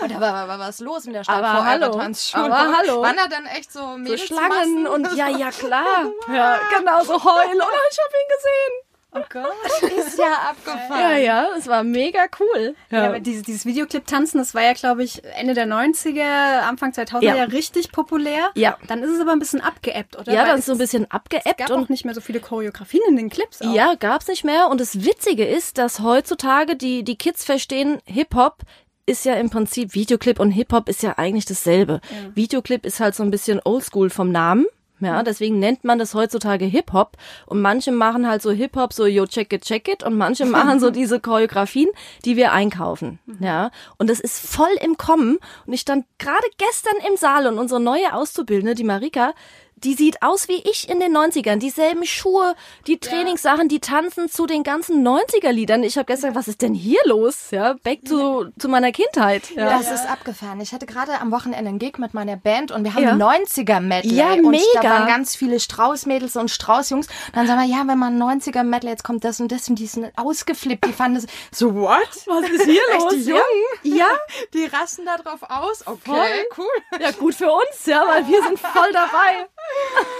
Und 0.00 0.10
da 0.10 0.20
war, 0.20 0.48
war 0.48 0.58
was 0.58 0.80
los 0.80 1.04
in 1.04 1.12
der 1.12 1.22
Stadt 1.24 1.36
Aber 1.36 1.58
vor 1.58 1.66
hallo. 1.66 1.98
Tanzschule. 1.98 2.44
Aber 2.44 2.76
hallo. 2.76 3.02
Waren 3.02 3.16
da 3.16 3.28
dann 3.28 3.46
echt 3.46 3.72
so 3.72 3.80
So 3.80 3.98
Mädels 3.98 4.22
Schlangen 4.22 4.86
und 4.86 5.12
ja, 5.14 5.28
ja, 5.28 5.50
klar. 5.50 6.06
Ja, 6.32 6.58
genau, 6.76 7.02
so 7.04 7.12
heulen. 7.12 7.56
Oder 7.56 7.82
ich 7.90 7.98
hab 7.98 8.12
ihn 8.12 8.28
gesehen. 8.36 8.85
Oh 9.16 9.24
Gott. 9.32 9.46
ist 9.82 10.18
ja 10.18 10.50
abgefahren. 10.50 11.00
Ja, 11.00 11.16
ja, 11.16 11.48
es 11.56 11.66
war 11.66 11.82
mega 11.82 12.26
cool. 12.40 12.74
Ja, 12.90 13.06
aber 13.06 13.20
dieses, 13.20 13.42
dieses 13.42 13.66
Videoclip-Tanzen, 13.66 14.38
das 14.38 14.54
war 14.54 14.62
ja, 14.62 14.72
glaube 14.72 15.04
ich, 15.04 15.22
Ende 15.36 15.54
der 15.54 15.66
90er, 15.66 16.60
Anfang 16.68 16.92
2000er 16.92 17.24
Ja. 17.24 17.36
ja, 17.36 17.44
richtig 17.44 17.92
populär. 17.92 18.50
Ja. 18.54 18.76
Dann 18.86 19.02
ist 19.02 19.10
es 19.10 19.20
aber 19.20 19.32
ein 19.32 19.38
bisschen 19.38 19.60
abgeebbt, 19.60 20.18
oder? 20.18 20.32
Ja, 20.32 20.40
Weil 20.40 20.48
dann 20.48 20.58
ist 20.58 20.66
so 20.66 20.72
ein 20.72 20.78
bisschen 20.78 21.04
es 21.04 21.10
abgeebbt 21.10 21.58
gab 21.58 21.70
und 21.70 21.84
auch 21.84 21.88
nicht 21.88 22.04
mehr 22.04 22.14
so 22.14 22.20
viele 22.20 22.40
Choreografien 22.40 23.02
in 23.08 23.16
den 23.16 23.30
Clips. 23.30 23.62
Auch. 23.62 23.72
Ja, 23.74 23.94
gab's 23.94 24.28
nicht 24.28 24.44
mehr. 24.44 24.68
Und 24.68 24.80
das 24.80 25.04
Witzige 25.04 25.44
ist, 25.44 25.78
dass 25.78 26.00
heutzutage 26.00 26.76
die, 26.76 27.02
die 27.04 27.16
Kids 27.16 27.44
verstehen, 27.44 27.98
Hip-Hop 28.06 28.62
ist 29.06 29.24
ja 29.24 29.34
im 29.34 29.50
Prinzip 29.50 29.94
Videoclip 29.94 30.40
und 30.40 30.50
Hip-Hop 30.50 30.88
ist 30.88 31.02
ja 31.02 31.14
eigentlich 31.16 31.44
dasselbe. 31.44 32.00
Videoclip 32.34 32.84
ist 32.84 32.98
halt 32.98 33.14
so 33.14 33.22
ein 33.22 33.30
bisschen 33.30 33.60
oldschool 33.64 34.10
vom 34.10 34.32
Namen. 34.32 34.66
Ja, 35.00 35.22
deswegen 35.22 35.58
nennt 35.58 35.84
man 35.84 35.98
das 35.98 36.14
heutzutage 36.14 36.64
Hip-Hop. 36.64 37.16
Und 37.46 37.60
manche 37.60 37.92
machen 37.92 38.26
halt 38.26 38.40
so 38.42 38.50
Hip-Hop, 38.50 38.92
so 38.92 39.06
yo, 39.06 39.26
check 39.26 39.52
it, 39.52 39.62
check 39.62 39.88
it. 39.88 40.02
Und 40.02 40.16
manche 40.16 40.46
machen 40.46 40.80
so 40.80 40.90
diese 40.90 41.20
Choreografien, 41.20 41.88
die 42.24 42.36
wir 42.36 42.52
einkaufen. 42.52 43.18
Ja, 43.40 43.70
und 43.98 44.08
das 44.08 44.20
ist 44.20 44.38
voll 44.38 44.74
im 44.82 44.96
Kommen. 44.96 45.38
Und 45.66 45.72
ich 45.72 45.82
stand 45.82 46.06
gerade 46.18 46.46
gestern 46.56 46.96
im 47.08 47.16
Saal 47.16 47.46
und 47.46 47.58
unsere 47.58 47.80
neue 47.80 48.14
Auszubildende, 48.14 48.74
die 48.74 48.84
Marika, 48.84 49.34
die 49.76 49.94
sieht 49.94 50.22
aus 50.22 50.48
wie 50.48 50.62
ich 50.68 50.88
in 50.88 51.00
den 51.00 51.14
90ern. 51.16 51.56
Dieselben 51.56 52.04
Schuhe, 52.06 52.54
die 52.86 52.98
Trainingssachen, 52.98 53.68
die 53.68 53.78
tanzen 53.80 54.28
zu 54.30 54.46
den 54.46 54.62
ganzen 54.62 55.06
90er-Liedern. 55.06 55.82
Ich 55.82 55.96
habe 55.98 56.06
gestern, 56.06 56.34
was 56.34 56.48
ist 56.48 56.62
denn 56.62 56.72
hier 56.74 56.98
los? 57.04 57.50
Ja, 57.50 57.74
back 57.84 58.04
to, 58.06 58.46
zu 58.58 58.68
meiner 58.68 58.90
Kindheit. 58.92 59.50
Ja. 59.50 59.68
Das 59.78 59.90
ist 59.90 60.08
abgefahren. 60.08 60.60
Ich 60.60 60.72
hatte 60.72 60.86
gerade 60.86 61.20
am 61.20 61.30
Wochenende 61.30 61.68
einen 61.68 61.78
Gig 61.78 61.98
mit 61.98 62.14
meiner 62.14 62.36
Band 62.36 62.72
und 62.72 62.84
wir 62.84 62.94
haben 62.94 63.02
Ja. 63.02 63.12
90er 63.12 63.80
Medley. 63.80 64.14
Ja, 64.14 64.32
und 64.32 64.48
mega. 64.50 64.62
Da 64.80 64.90
waren 64.90 65.06
ganz 65.06 65.36
viele 65.36 65.60
Straußmädels 65.60 66.36
und 66.36 66.50
Straußjungs. 66.50 67.06
Und 67.06 67.36
dann 67.36 67.46
sagen 67.46 67.60
wir, 67.60 67.68
ja, 67.68 67.86
wenn 67.86 67.98
man 67.98 68.20
90er 68.20 68.62
Medley, 68.62 68.90
jetzt 68.90 69.04
kommt 69.04 69.24
das 69.24 69.40
und 69.40 69.52
das 69.52 69.68
und 69.68 69.78
die 69.78 69.86
sind 69.86 70.10
ausgeflippt. 70.16 70.86
Die 70.86 70.92
fanden 70.92 71.16
das 71.22 71.26
so, 71.58 71.74
what? 71.74 72.08
Was 72.26 72.48
ist 72.48 72.64
hier 72.64 72.80
Echt, 72.92 73.00
los? 73.02 73.12
die 73.14 73.24
Jungen? 73.24 73.42
Ja, 73.82 74.06
Die 74.54 74.64
rasten 74.66 75.04
da 75.04 75.16
drauf 75.18 75.40
aus. 75.48 75.86
Okay, 75.86 76.00
Voll. 76.04 76.46
cool. 76.58 77.00
ja, 77.00 77.10
gut 77.12 77.34
für 77.34 77.52
uns, 77.52 77.84
ja, 77.86 78.04
weil 78.06 78.26
wir 78.26 78.42
sind 78.42 78.58
voll 78.58 78.92
dabei. 78.92 79.46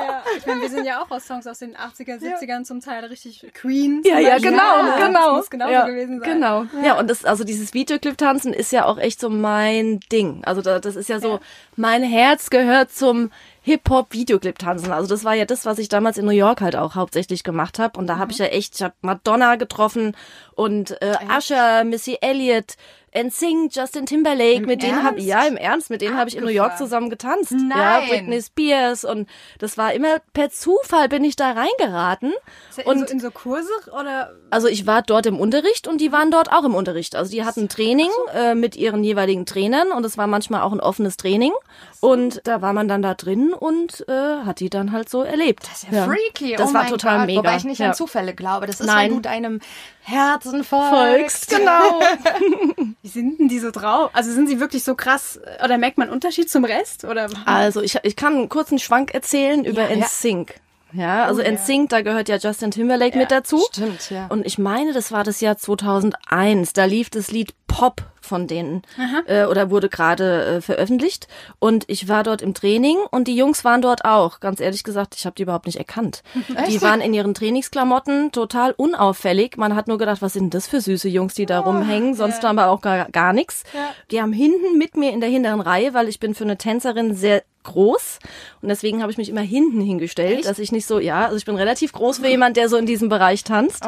Ja. 0.00 0.22
Ich 0.36 0.46
meine, 0.46 0.62
wir 0.62 0.68
sind 0.68 0.84
ja 0.86 1.02
auch 1.02 1.10
aus 1.10 1.26
Songs 1.26 1.46
aus 1.46 1.58
den 1.58 1.76
80er, 1.76 2.18
70ern 2.20 2.64
zum 2.64 2.80
Teil 2.80 3.04
richtig 3.04 3.44
Queen. 3.52 4.02
Ja, 4.04 4.18
ja, 4.18 4.30
Beispiel. 4.30 4.50
genau, 4.52 4.82
Das 4.84 4.96
genau. 5.06 5.34
muss 5.36 5.50
genauso 5.50 5.72
ja, 5.72 5.86
gewesen 5.86 6.20
sein. 6.20 6.30
Genau. 6.32 6.66
Ja, 6.84 6.98
und 6.98 7.10
das, 7.10 7.24
also 7.24 7.44
dieses 7.44 7.74
Videoclip-Tanzen 7.74 8.52
ist 8.52 8.72
ja 8.72 8.84
auch 8.84 8.98
echt 8.98 9.20
so 9.20 9.28
mein 9.28 10.00
Ding. 10.12 10.42
Also 10.44 10.62
da, 10.62 10.78
das 10.78 10.96
ist 10.96 11.08
ja 11.08 11.20
so, 11.20 11.40
mein 11.76 12.02
Herz 12.02 12.50
gehört 12.50 12.92
zum 12.92 13.30
Hip-Hop-Videoclip-Tanzen. 13.62 14.92
Also 14.92 15.08
das 15.08 15.24
war 15.24 15.34
ja 15.34 15.44
das, 15.44 15.66
was 15.66 15.78
ich 15.78 15.88
damals 15.88 16.16
in 16.18 16.24
New 16.24 16.30
York 16.30 16.60
halt 16.60 16.76
auch 16.76 16.94
hauptsächlich 16.94 17.42
gemacht 17.42 17.78
habe. 17.78 17.98
Und 17.98 18.06
da 18.06 18.18
habe 18.18 18.32
ich 18.32 18.38
ja 18.38 18.46
echt, 18.46 18.76
ich 18.76 18.82
habe 18.82 18.94
Madonna 19.02 19.56
getroffen 19.56 20.16
und 20.54 21.00
äh, 21.02 21.16
Usher, 21.36 21.84
Missy 21.84 22.18
Elliott, 22.20 22.74
NSYNC, 23.16 23.74
Justin 23.74 24.06
Timberlake, 24.06 24.66
mit 24.66 24.82
denen 24.82 25.02
habe 25.02 25.20
ja 25.20 25.44
im 25.44 25.56
Ernst, 25.56 25.90
mit 25.90 26.00
denen 26.02 26.16
habe 26.16 26.28
ich 26.28 26.36
in 26.36 26.44
New 26.44 26.50
York 26.50 26.76
zusammen 26.76 27.10
getanzt. 27.10 27.52
Ja, 27.52 27.58
Nein. 27.58 28.08
Britney 28.08 28.42
Spears 28.42 29.04
und 29.04 29.28
das 29.58 29.78
war 29.78 29.92
immer 29.92 30.18
per 30.32 30.50
Zufall 30.50 31.08
bin 31.08 31.24
ich 31.24 31.36
da 31.36 31.52
reingeraten. 31.52 32.32
Er 32.76 32.86
Und 32.86 33.00
in, 33.00 33.06
so, 33.06 33.12
in 33.12 33.20
so 33.20 33.30
Kurse 33.30 33.70
oder 33.98 34.32
also 34.50 34.68
ich 34.68 34.86
war 34.86 35.02
dort 35.02 35.26
im 35.26 35.38
Unterricht 35.38 35.88
und 35.88 36.00
die 36.00 36.12
waren 36.12 36.30
dort 36.30 36.52
auch 36.52 36.64
im 36.64 36.74
Unterricht. 36.74 37.16
Also 37.16 37.30
die 37.30 37.44
hatten 37.44 37.68
Training 37.68 38.10
äh, 38.34 38.54
mit 38.54 38.76
ihren 38.76 39.04
jeweiligen 39.04 39.46
Trainern 39.46 39.92
und 39.92 40.04
es 40.04 40.18
war 40.18 40.26
manchmal 40.26 40.62
auch 40.62 40.72
ein 40.72 40.80
offenes 40.80 41.16
Training. 41.16 41.52
Und 42.00 42.40
da 42.44 42.62
war 42.62 42.72
man 42.72 42.88
dann 42.88 43.02
da 43.02 43.14
drin 43.14 43.52
und 43.52 44.04
äh, 44.08 44.12
hat 44.44 44.60
die 44.60 44.70
dann 44.70 44.92
halt 44.92 45.08
so 45.08 45.22
erlebt. 45.22 45.64
Das 45.64 45.82
ist 45.82 45.92
ja, 45.92 46.04
freaky. 46.04 46.56
Das 46.56 46.70
oh 46.70 46.74
war 46.74 46.86
total 46.86 47.18
Gott. 47.18 47.26
mega. 47.26 47.38
Wobei 47.40 47.56
ich 47.56 47.64
nicht 47.64 47.80
ja. 47.80 47.88
an 47.88 47.94
Zufälle 47.94 48.34
glaube. 48.34 48.66
Das 48.66 48.80
ist, 48.80 48.86
Nein. 48.86 49.10
weil 49.10 49.16
du 49.16 49.20
deinem 49.20 49.60
Herzen 50.08 50.64
folgst. 50.64 51.50
Folgst, 51.50 51.50
genau. 51.50 52.00
wie 53.02 53.08
sind 53.08 53.38
denn 53.38 53.48
die 53.48 53.58
so 53.58 53.70
drauf? 53.70 54.10
Also 54.14 54.32
sind 54.32 54.48
sie 54.48 54.60
wirklich 54.60 54.82
so 54.84 54.94
krass 54.94 55.40
oder 55.62 55.78
merkt 55.78 55.98
man 55.98 56.08
einen 56.08 56.14
Unterschied 56.14 56.50
zum 56.50 56.64
Rest 56.64 57.04
oder? 57.04 57.28
Also 57.44 57.82
ich, 57.82 57.98
ich 58.02 58.16
kann 58.16 58.34
einen 58.34 58.48
kurzen 58.48 58.78
Schwank 58.78 59.12
erzählen 59.14 59.64
über 59.64 59.82
Ja, 59.82 59.96
ja. 59.96 60.04
NSYNC. 60.04 60.60
Ja, 60.92 61.26
also 61.26 61.42
NSYNC, 61.42 61.90
da 61.90 62.00
gehört 62.00 62.30
ja 62.30 62.36
Justin 62.36 62.70
Timberlake 62.70 63.18
mit 63.18 63.30
dazu. 63.30 63.62
Stimmt, 63.70 64.08
ja. 64.10 64.26
Und 64.28 64.46
ich 64.46 64.56
meine, 64.56 64.94
das 64.94 65.12
war 65.12 65.22
das 65.22 65.42
Jahr 65.42 65.58
2001. 65.58 66.72
Da 66.72 66.86
lief 66.86 67.10
das 67.10 67.30
Lied 67.30 67.52
Pop 67.66 68.02
von 68.28 68.46
denen 68.46 68.82
äh, 69.26 69.44
oder 69.46 69.70
wurde 69.70 69.88
gerade 69.88 70.44
äh, 70.44 70.60
veröffentlicht. 70.60 71.26
Und 71.58 71.84
ich 71.88 72.08
war 72.08 72.22
dort 72.22 72.42
im 72.42 72.54
Training 72.54 72.98
und 73.10 73.26
die 73.26 73.36
Jungs 73.36 73.64
waren 73.64 73.82
dort 73.82 74.04
auch. 74.04 74.40
Ganz 74.40 74.60
ehrlich 74.60 74.84
gesagt, 74.84 75.14
ich 75.16 75.26
habe 75.26 75.34
die 75.34 75.42
überhaupt 75.42 75.66
nicht 75.66 75.78
erkannt. 75.78 76.22
Die 76.68 76.80
waren 76.82 77.00
in 77.00 77.14
ihren 77.14 77.34
Trainingsklamotten 77.34 78.30
total 78.32 78.72
unauffällig. 78.72 79.56
Man 79.56 79.74
hat 79.74 79.88
nur 79.88 79.98
gedacht, 79.98 80.22
was 80.22 80.34
sind 80.34 80.54
das 80.54 80.68
für 80.68 80.80
süße 80.80 81.08
Jungs, 81.08 81.34
die 81.34 81.46
da 81.46 81.60
rumhängen? 81.60 82.14
Sonst 82.14 82.42
haben 82.44 82.56
wir 82.56 82.68
auch 82.68 82.80
gar, 82.80 83.10
gar 83.10 83.32
nichts. 83.32 83.64
Die 84.10 84.20
haben 84.20 84.32
hinten 84.32 84.78
mit 84.78 84.96
mir 84.96 85.12
in 85.12 85.20
der 85.20 85.30
hinteren 85.30 85.60
Reihe, 85.60 85.94
weil 85.94 86.08
ich 86.08 86.20
bin 86.20 86.34
für 86.34 86.44
eine 86.44 86.58
Tänzerin 86.58 87.14
sehr 87.14 87.42
groß. 87.68 88.18
Und 88.60 88.68
deswegen 88.68 89.02
habe 89.02 89.12
ich 89.12 89.18
mich 89.18 89.28
immer 89.28 89.40
hinten 89.40 89.80
hingestellt, 89.80 90.46
dass 90.46 90.58
ich 90.58 90.72
nicht 90.72 90.86
so, 90.86 90.98
ja, 90.98 91.26
also 91.26 91.36
ich 91.36 91.44
bin 91.44 91.56
relativ 91.56 91.92
groß 91.92 92.18
für 92.18 92.28
jemand, 92.28 92.56
der 92.56 92.68
so 92.68 92.76
in 92.76 92.86
diesem 92.86 93.08
Bereich 93.08 93.44
tanzt. 93.44 93.84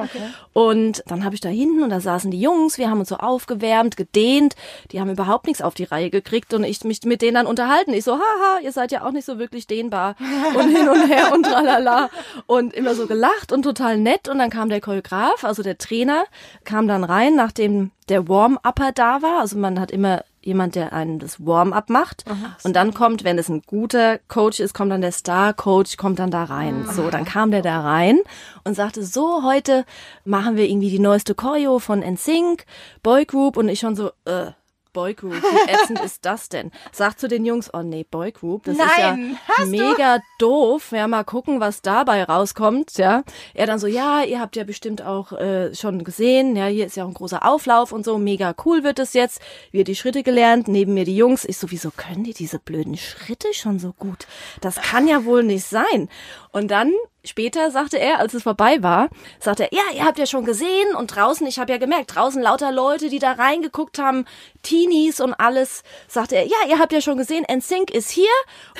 Und 0.52 1.02
dann 1.06 1.24
habe 1.24 1.34
ich 1.34 1.40
da 1.40 1.48
hinten 1.48 1.82
und 1.82 1.90
da 1.90 2.00
saßen 2.00 2.30
die 2.30 2.40
Jungs, 2.40 2.78
wir 2.78 2.90
haben 2.90 3.00
uns 3.00 3.08
so 3.08 3.16
aufgewärmt, 3.16 3.96
gedehnt, 3.96 4.54
die 4.92 5.00
haben 5.00 5.10
überhaupt 5.10 5.46
nichts 5.46 5.62
auf 5.62 5.74
die 5.74 5.84
Reihe 5.84 6.10
gekriegt 6.10 6.54
und 6.54 6.64
ich 6.64 6.84
mich 6.84 7.02
mit 7.04 7.22
denen 7.22 7.34
dann 7.34 7.46
unterhalten. 7.46 7.92
Ich 7.92 8.04
so, 8.04 8.14
haha, 8.14 8.60
ihr 8.62 8.72
seid 8.72 8.92
ja 8.92 9.04
auch 9.04 9.12
nicht 9.12 9.24
so 9.24 9.38
wirklich 9.38 9.66
dehnbar. 9.66 10.16
Und 10.54 10.68
hin 10.68 10.88
und 10.88 11.08
her 11.08 11.32
und 11.32 11.44
tralala. 11.44 12.10
Und 12.46 12.74
immer 12.74 12.94
so 12.94 13.06
gelacht 13.06 13.52
und 13.52 13.62
total 13.62 13.98
nett. 13.98 14.28
Und 14.28 14.38
dann 14.38 14.50
kam 14.50 14.68
der 14.68 14.80
Choreograf, 14.80 15.44
also 15.44 15.62
der 15.62 15.78
Trainer, 15.78 16.24
kam 16.64 16.86
dann 16.86 17.04
rein, 17.04 17.34
nachdem 17.34 17.90
der 18.08 18.28
Warm-Upper 18.28 18.92
da 18.92 19.22
war, 19.22 19.40
also 19.40 19.56
man 19.56 19.80
hat 19.80 19.90
immer 19.90 20.24
jemand, 20.42 20.74
der 20.74 20.92
einen 20.92 21.18
das 21.18 21.44
Warm-up 21.44 21.90
macht. 21.90 22.24
Und 22.64 22.74
dann 22.74 22.94
kommt, 22.94 23.24
wenn 23.24 23.38
es 23.38 23.48
ein 23.48 23.62
guter 23.66 24.18
Coach 24.28 24.60
ist, 24.60 24.72
kommt 24.74 24.90
dann 24.90 25.00
der 25.02 25.12
Star-Coach, 25.12 25.96
kommt 25.96 26.18
dann 26.18 26.30
da 26.30 26.44
rein. 26.44 26.86
So, 26.92 27.10
dann 27.10 27.24
kam 27.24 27.50
der 27.50 27.62
da 27.62 27.80
rein 27.80 28.18
und 28.64 28.74
sagte, 28.74 29.04
so, 29.04 29.42
heute 29.44 29.84
machen 30.24 30.56
wir 30.56 30.68
irgendwie 30.68 30.90
die 30.90 30.98
neueste 30.98 31.34
Choreo 31.34 31.78
von 31.78 32.00
NSYNC, 32.00 32.64
Boygroup 33.02 33.56
und 33.56 33.68
ich 33.68 33.80
schon 33.80 33.96
so, 33.96 34.10
äh, 34.24 34.52
Boygroup, 34.92 35.32
wie 35.34 35.70
ätzend 35.72 36.00
ist 36.00 36.24
das 36.24 36.48
denn? 36.48 36.70
Sagt 36.92 37.20
zu 37.20 37.28
den 37.28 37.44
Jungs, 37.44 37.72
oh 37.72 37.82
nee, 37.82 38.04
Boygroup, 38.08 38.64
das 38.64 38.76
Nein, 38.76 39.38
ist 39.48 39.58
ja 39.58 39.64
mega 39.66 40.18
doof. 40.38 40.92
Ja, 40.92 41.06
mal 41.08 41.24
gucken, 41.24 41.60
was 41.60 41.82
dabei 41.82 42.24
rauskommt, 42.24 42.98
ja. 42.98 43.22
Er 43.54 43.66
dann 43.66 43.78
so, 43.78 43.86
ja, 43.86 44.22
ihr 44.22 44.40
habt 44.40 44.56
ja 44.56 44.64
bestimmt 44.64 45.02
auch 45.02 45.32
äh, 45.32 45.74
schon 45.74 46.04
gesehen, 46.04 46.56
ja, 46.56 46.66
hier 46.66 46.86
ist 46.86 46.96
ja 46.96 47.04
auch 47.04 47.08
ein 47.08 47.14
großer 47.14 47.46
Auflauf 47.46 47.92
und 47.92 48.04
so, 48.04 48.18
mega 48.18 48.54
cool 48.64 48.84
wird 48.84 48.98
es 48.98 49.12
jetzt. 49.12 49.40
Wir 49.70 49.84
die 49.84 49.96
Schritte 49.96 50.22
gelernt, 50.22 50.68
neben 50.68 50.94
mir 50.94 51.04
die 51.04 51.16
Jungs. 51.16 51.44
Ich 51.44 51.58
so, 51.58 51.70
wieso 51.70 51.90
können 51.90 52.24
die 52.24 52.34
diese 52.34 52.58
blöden 52.58 52.96
Schritte 52.96 53.48
schon 53.52 53.78
so 53.78 53.92
gut? 53.92 54.26
Das 54.60 54.76
kann 54.76 55.08
ja 55.08 55.24
wohl 55.24 55.42
nicht 55.42 55.64
sein. 55.64 56.08
Und 56.52 56.70
dann 56.70 56.92
Später 57.24 57.70
sagte 57.70 57.98
er, 57.98 58.18
als 58.18 58.34
es 58.34 58.42
vorbei 58.42 58.82
war, 58.82 59.08
sagte 59.40 59.64
er, 59.64 59.68
ja, 59.72 59.82
ihr 59.94 60.04
habt 60.04 60.18
ja 60.18 60.26
schon 60.26 60.44
gesehen 60.44 60.94
und 60.94 61.14
draußen, 61.14 61.46
ich 61.46 61.58
habe 61.58 61.72
ja 61.72 61.78
gemerkt, 61.78 62.14
draußen 62.14 62.40
lauter 62.40 62.72
Leute, 62.72 63.08
die 63.08 63.18
da 63.18 63.32
reingeguckt 63.32 63.98
haben, 63.98 64.24
Teenies 64.62 65.20
und 65.20 65.34
alles, 65.34 65.82
sagte 66.08 66.36
er, 66.36 66.46
ja, 66.46 66.56
ihr 66.68 66.78
habt 66.78 66.92
ja 66.92 67.00
schon 67.00 67.18
gesehen, 67.18 67.44
NSYNC 67.50 67.90
ist 67.90 68.10
hier 68.10 68.24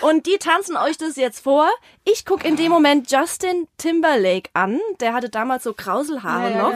und 0.03 0.27
die 0.27 0.39
tanzen 0.39 0.77
euch 0.77 0.97
das 0.97 1.17
jetzt 1.17 1.41
vor. 1.41 1.69
Ich 2.05 2.25
guck 2.25 2.45
in 2.45 2.57
dem 2.57 2.71
Moment 2.71 3.11
Justin 3.11 3.69
Timberlake 3.77 4.51
an, 4.55 4.81
der 5.01 5.13
hatte 5.13 5.29
damals 5.29 5.65
so 5.65 5.75
Krauselhaare 5.75 6.57
noch. 6.57 6.73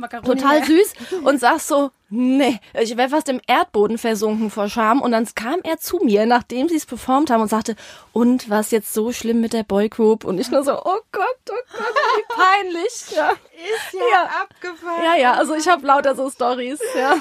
Macaroni. 0.00 0.26
Total 0.26 0.64
süß 0.64 0.92
und 1.24 1.38
sag 1.40 1.60
so, 1.60 1.90
nee, 2.08 2.58
ich 2.80 2.96
wäre 2.96 3.08
fast 3.10 3.28
im 3.28 3.40
Erdboden 3.46 3.98
versunken 3.98 4.50
vor 4.50 4.68
Scham. 4.68 5.00
Und 5.00 5.12
dann 5.12 5.26
kam 5.34 5.60
er 5.62 5.78
zu 5.78 5.98
mir, 6.02 6.26
nachdem 6.26 6.68
sie 6.68 6.76
es 6.76 6.86
performt 6.86 7.30
haben 7.30 7.42
und 7.42 7.48
sagte, 7.48 7.76
und 8.12 8.50
was 8.50 8.70
jetzt 8.72 8.92
so 8.92 9.12
schlimm 9.12 9.40
mit 9.40 9.52
der 9.52 9.62
Boygroup? 9.62 10.24
Und 10.24 10.38
ich 10.40 10.50
nur 10.50 10.64
so, 10.64 10.72
oh 10.72 10.98
Gott, 11.12 11.24
oh 11.50 11.54
Gott, 11.72 11.94
wie 12.16 12.34
peinlich. 12.34 13.04
Ja, 13.16 13.30
Ist 13.32 13.92
ja, 13.92 14.00
Ja. 14.10 14.30
abgefallen. 14.42 15.04
ja, 15.04 15.14
ja 15.16 15.32
also 15.34 15.54
ich 15.54 15.68
habe 15.68 15.86
lauter 15.86 16.14
so 16.14 16.30
Stories. 16.30 16.80
Ja, 16.96 17.16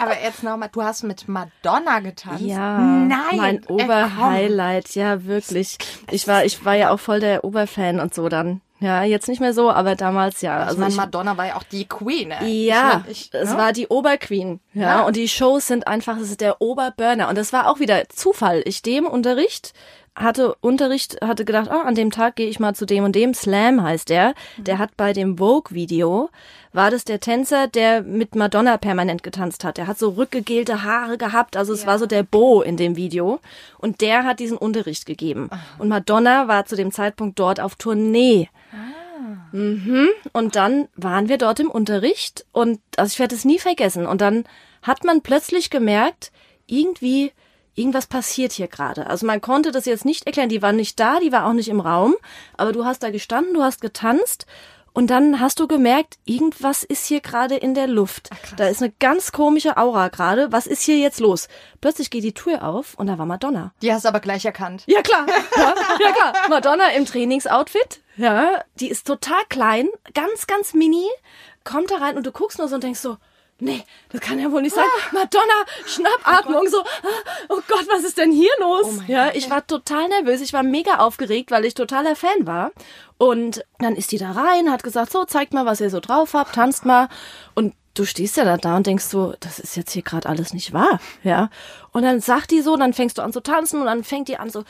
Aber 0.00 0.20
jetzt 0.22 0.42
nochmal, 0.44 0.68
du 0.70 0.82
hast 0.82 1.02
mit 1.02 1.26
Madonna 1.28 1.98
getanzt. 2.00 2.42
ja 2.42 2.78
Nein. 2.78 3.36
mein 3.36 3.62
äh. 3.64 3.66
Oberhighlight, 3.66 4.94
ja 4.94 5.24
wirklich. 5.24 5.78
Ich 6.10 6.28
war, 6.28 6.44
ich 6.44 6.64
war 6.64 6.74
ja 6.74 6.90
auch 6.90 7.00
voll 7.00 7.18
der 7.20 7.42
Oberfan 7.44 7.98
und 8.00 8.14
so 8.14 8.28
dann. 8.28 8.60
Ja, 8.80 9.02
jetzt 9.02 9.28
nicht 9.28 9.40
mehr 9.40 9.52
so, 9.52 9.70
aber 9.70 9.96
damals 9.96 10.40
ja. 10.40 10.56
Also 10.56 10.68
Also 10.68 10.78
meine, 10.80 10.90
ich, 10.92 10.96
Madonna 10.96 11.36
war 11.36 11.46
ja 11.46 11.56
auch 11.56 11.64
die 11.64 11.86
Queen. 11.86 12.30
Ey. 12.30 12.66
Ja, 12.66 13.04
ich, 13.08 13.30
es 13.32 13.50
ne? 13.50 13.56
war 13.56 13.72
die 13.72 13.88
Oberqueen. 13.88 14.60
Ja, 14.72 14.82
Ja. 14.82 15.06
und 15.06 15.16
die 15.16 15.28
Shows 15.28 15.66
sind 15.66 15.88
einfach, 15.88 16.16
es 16.18 16.30
ist 16.30 16.40
der 16.40 16.60
Oberburner. 16.60 17.28
Und 17.28 17.36
das 17.36 17.52
war 17.52 17.68
auch 17.68 17.80
wieder 17.80 18.08
Zufall. 18.08 18.62
Ich 18.66 18.82
dem 18.82 19.06
Unterricht 19.06 19.72
hatte 20.18 20.56
Unterricht, 20.60 21.20
hatte 21.22 21.44
gedacht, 21.44 21.70
ah, 21.70 21.82
an 21.82 21.94
dem 21.94 22.10
Tag 22.10 22.36
gehe 22.36 22.48
ich 22.48 22.58
mal 22.58 22.74
zu 22.74 22.86
dem 22.86 23.04
und 23.04 23.14
dem. 23.14 23.34
Slam 23.34 23.82
heißt 23.82 24.08
der. 24.08 24.34
Der 24.56 24.78
hat 24.78 24.96
bei 24.96 25.12
dem 25.12 25.38
Vogue-Video, 25.38 26.28
war 26.72 26.90
das 26.90 27.04
der 27.04 27.20
Tänzer, 27.20 27.68
der 27.68 28.02
mit 28.02 28.34
Madonna 28.34 28.76
permanent 28.78 29.22
getanzt 29.22 29.64
hat. 29.64 29.76
Der 29.78 29.86
hat 29.86 29.98
so 29.98 30.10
rückgegelte 30.10 30.82
Haare 30.82 31.18
gehabt. 31.18 31.56
Also 31.56 31.72
es 31.72 31.86
war 31.86 31.98
so 31.98 32.06
der 32.06 32.24
Bo 32.24 32.62
in 32.62 32.76
dem 32.76 32.96
Video. 32.96 33.38
Und 33.78 34.00
der 34.00 34.24
hat 34.24 34.40
diesen 34.40 34.58
Unterricht 34.58 35.06
gegeben. 35.06 35.50
Und 35.78 35.88
Madonna 35.88 36.48
war 36.48 36.66
zu 36.66 36.74
dem 36.76 36.90
Zeitpunkt 36.90 37.38
dort 37.38 37.60
auf 37.60 37.76
Tournee. 37.76 38.48
Mhm. 39.52 40.08
Und 40.32 40.56
dann 40.56 40.88
waren 40.94 41.28
wir 41.28 41.38
dort 41.38 41.60
im 41.60 41.70
Unterricht 41.70 42.44
und 42.52 42.80
also 42.96 43.12
ich 43.12 43.18
werde 43.18 43.34
es 43.34 43.44
nie 43.44 43.58
vergessen. 43.58 44.06
Und 44.06 44.20
dann 44.20 44.44
hat 44.82 45.04
man 45.04 45.22
plötzlich 45.22 45.70
gemerkt, 45.70 46.30
irgendwie, 46.66 47.32
irgendwas 47.74 48.06
passiert 48.06 48.52
hier 48.52 48.68
gerade. 48.68 49.06
Also 49.06 49.26
man 49.26 49.40
konnte 49.40 49.72
das 49.72 49.86
jetzt 49.86 50.04
nicht 50.04 50.26
erklären. 50.26 50.48
Die 50.48 50.62
war 50.62 50.72
nicht 50.72 51.00
da, 51.00 51.20
die 51.20 51.32
war 51.32 51.46
auch 51.46 51.52
nicht 51.52 51.68
im 51.68 51.80
Raum, 51.80 52.14
aber 52.56 52.72
du 52.72 52.84
hast 52.84 53.02
da 53.02 53.10
gestanden, 53.10 53.54
du 53.54 53.62
hast 53.62 53.80
getanzt. 53.80 54.46
Und 54.92 55.08
dann 55.08 55.40
hast 55.40 55.60
du 55.60 55.68
gemerkt, 55.68 56.18
irgendwas 56.24 56.82
ist 56.82 57.06
hier 57.06 57.20
gerade 57.20 57.56
in 57.56 57.74
der 57.74 57.86
Luft. 57.86 58.30
da 58.56 58.66
ist 58.66 58.82
eine 58.82 58.92
ganz 58.98 59.32
komische 59.32 59.76
Aura 59.76 60.08
gerade. 60.08 60.50
Was 60.50 60.66
ist 60.66 60.82
hier 60.82 60.98
jetzt 60.98 61.20
los? 61.20 61.48
Plötzlich 61.80 62.10
geht 62.10 62.24
die 62.24 62.34
Tür 62.34 62.64
auf 62.64 62.94
und 62.94 63.06
da 63.06 63.18
war 63.18 63.26
Madonna. 63.26 63.72
Die 63.82 63.92
hast 63.92 64.04
du 64.04 64.08
aber 64.08 64.20
gleich 64.20 64.44
erkannt. 64.44 64.84
Ja, 64.86 65.02
klar. 65.02 65.26
Ja, 65.56 65.74
ja, 66.00 66.12
klar. 66.12 66.32
Madonna 66.48 66.90
im 66.90 67.04
Trainingsoutfit. 67.06 68.00
Ja, 68.16 68.62
die 68.80 68.88
ist 68.88 69.06
total 69.06 69.40
klein, 69.48 69.88
ganz, 70.14 70.48
ganz 70.48 70.74
mini, 70.74 71.06
kommt 71.62 71.90
da 71.90 71.96
rein 71.96 72.16
und 72.16 72.26
du 72.26 72.32
guckst 72.32 72.58
nur 72.58 72.66
so 72.66 72.74
und 72.74 72.82
denkst 72.82 73.00
so, 73.00 73.16
nee, 73.60 73.84
das 74.10 74.20
kann 74.20 74.38
ja 74.38 74.50
wohl 74.50 74.62
nicht 74.62 74.74
sein. 74.74 74.84
Madonna, 75.12 75.64
Schnappatmung, 75.86 76.68
so, 76.68 76.80
ah, 76.80 77.46
oh 77.48 77.60
Gott, 77.68 77.86
was 77.90 78.04
ist 78.04 78.18
denn 78.18 78.32
hier 78.32 78.50
los? 78.60 79.00
ja, 79.06 79.30
ich 79.34 79.50
war 79.50 79.66
total 79.66 80.08
nervös, 80.08 80.40
ich 80.40 80.52
war 80.52 80.62
mega 80.62 80.98
aufgeregt, 80.98 81.50
weil 81.50 81.64
ich 81.64 81.74
totaler 81.74 82.16
Fan 82.16 82.46
war. 82.46 82.72
Und 83.18 83.64
dann 83.78 83.96
ist 83.96 84.12
die 84.12 84.18
da 84.18 84.32
rein, 84.32 84.70
hat 84.70 84.82
gesagt, 84.82 85.12
so, 85.12 85.24
zeigt 85.24 85.52
mal, 85.52 85.66
was 85.66 85.80
ihr 85.80 85.90
so 85.90 86.00
drauf 86.00 86.34
habt, 86.34 86.54
tanzt 86.54 86.84
mal. 86.84 87.08
Und 87.54 87.74
du 87.94 88.04
stehst 88.04 88.36
ja 88.36 88.44
dann 88.44 88.60
da 88.60 88.76
und 88.76 88.86
denkst 88.86 89.04
so, 89.04 89.34
das 89.40 89.58
ist 89.58 89.76
jetzt 89.76 89.92
hier 89.92 90.02
gerade 90.02 90.28
alles 90.28 90.54
nicht 90.54 90.72
wahr, 90.72 91.00
ja. 91.24 91.50
Und 91.92 92.02
dann 92.02 92.20
sagt 92.20 92.52
die 92.52 92.60
so, 92.60 92.76
dann 92.76 92.92
fängst 92.92 93.18
du 93.18 93.22
an 93.22 93.32
zu 93.32 93.40
tanzen 93.40 93.80
und 93.80 93.86
dann 93.86 94.04
fängt 94.04 94.28
die 94.28 94.36
an 94.36 94.50
so, 94.50 94.64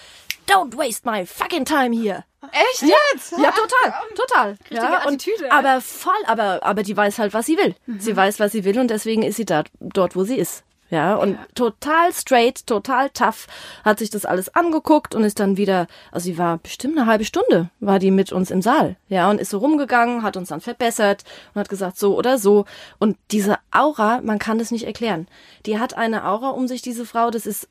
don't 0.48 0.76
waste 0.76 1.04
my 1.04 1.24
fucking 1.26 1.64
time 1.64 1.92
here. 1.92 2.24
Echt 2.52 2.82
Ja, 2.82 2.96
jetzt? 3.12 3.32
ja, 3.32 3.50
total, 3.50 3.94
total. 4.14 4.56
ja, 4.70 5.02
und, 5.06 5.14
Attitüde, 5.14 5.50
aber 5.50 5.80
voll, 5.80 6.12
aber, 6.26 6.62
aber 6.62 6.82
die 6.82 6.96
weiß 6.96 7.18
halt, 7.18 7.34
was 7.34 7.46
sie 7.46 7.56
will. 7.58 7.74
Sie 7.98 8.16
weiß, 8.16 8.38
was 8.40 8.52
sie 8.52 8.64
will 8.64 8.78
und 8.78 8.88
deswegen 8.90 9.22
ist 9.22 9.36
sie 9.36 9.44
da, 9.44 9.64
dort, 9.80 10.14
wo 10.16 10.24
sie 10.24 10.36
ist. 10.36 10.64
Ja, 10.90 11.16
und 11.16 11.36
total 11.54 12.14
straight, 12.14 12.66
total 12.66 13.10
tough, 13.10 13.46
hat 13.84 13.98
sich 13.98 14.08
das 14.08 14.24
alles 14.24 14.54
angeguckt 14.54 15.14
und 15.14 15.22
ist 15.22 15.38
dann 15.38 15.58
wieder, 15.58 15.86
also 16.12 16.24
sie 16.24 16.38
war 16.38 16.56
bestimmt 16.58 16.96
eine 16.96 17.06
halbe 17.06 17.26
Stunde, 17.26 17.68
war 17.80 17.98
die 17.98 18.10
mit 18.10 18.32
uns 18.32 18.50
im 18.50 18.62
Saal. 18.62 18.96
Ja, 19.08 19.28
und 19.28 19.38
ist 19.38 19.50
so 19.50 19.58
rumgegangen, 19.58 20.22
hat 20.22 20.38
uns 20.38 20.48
dann 20.48 20.62
verbessert 20.62 21.24
und 21.52 21.60
hat 21.60 21.68
gesagt, 21.68 21.98
so 21.98 22.16
oder 22.16 22.38
so. 22.38 22.64
Und 22.98 23.18
diese 23.32 23.58
Aura, 23.70 24.20
man 24.22 24.38
kann 24.38 24.58
das 24.58 24.70
nicht 24.70 24.86
erklären. 24.86 25.28
Die 25.66 25.78
hat 25.78 25.92
eine 25.94 26.24
Aura 26.24 26.50
um 26.50 26.66
sich, 26.68 26.80
diese 26.80 27.04
Frau, 27.04 27.30
das 27.30 27.44
ist 27.44 27.68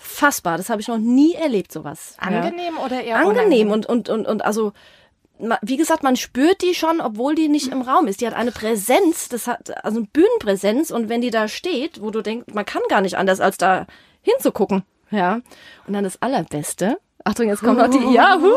unfassbar. 0.00 0.56
Das 0.56 0.70
habe 0.70 0.80
ich 0.80 0.88
noch 0.88 0.98
nie 0.98 1.34
erlebt, 1.34 1.72
sowas. 1.72 2.16
Ja 2.20 2.40
Angenehm 2.40 2.78
oder 2.78 3.02
eher 3.02 3.16
angenehm 3.16 3.68
unangenehm? 3.68 3.70
und, 3.70 3.86
und, 3.86 4.08
und, 4.08 4.26
und 4.26 4.44
also 4.44 4.72
wie 5.62 5.78
gesagt, 5.78 6.02
man 6.02 6.16
spürt 6.16 6.60
die 6.60 6.74
schon, 6.74 7.00
obwohl 7.00 7.34
die 7.34 7.48
nicht 7.48 7.68
im 7.68 7.80
Raum 7.80 8.06
ist. 8.06 8.20
Die 8.20 8.26
hat 8.26 8.34
eine 8.34 8.52
Präsenz, 8.52 9.30
das 9.30 9.46
hat 9.46 9.84
also 9.84 9.98
eine 9.98 10.06
Bühnenpräsenz 10.06 10.90
und 10.90 11.08
wenn 11.08 11.22
die 11.22 11.30
da 11.30 11.48
steht, 11.48 12.02
wo 12.02 12.10
du 12.10 12.20
denkst, 12.20 12.52
man 12.52 12.66
kann 12.66 12.82
gar 12.90 13.00
nicht 13.00 13.16
anders 13.16 13.40
als 13.40 13.56
da 13.56 13.86
hinzugucken, 14.20 14.82
ja. 15.10 15.40
Und 15.86 15.94
dann 15.94 16.04
das 16.04 16.20
allerbeste. 16.20 16.98
Achtung, 17.24 17.48
jetzt 17.48 17.62
kommt 17.62 17.78
noch 17.78 17.88
die, 17.88 18.14
ja, 18.14 18.38
hu, 18.40 18.48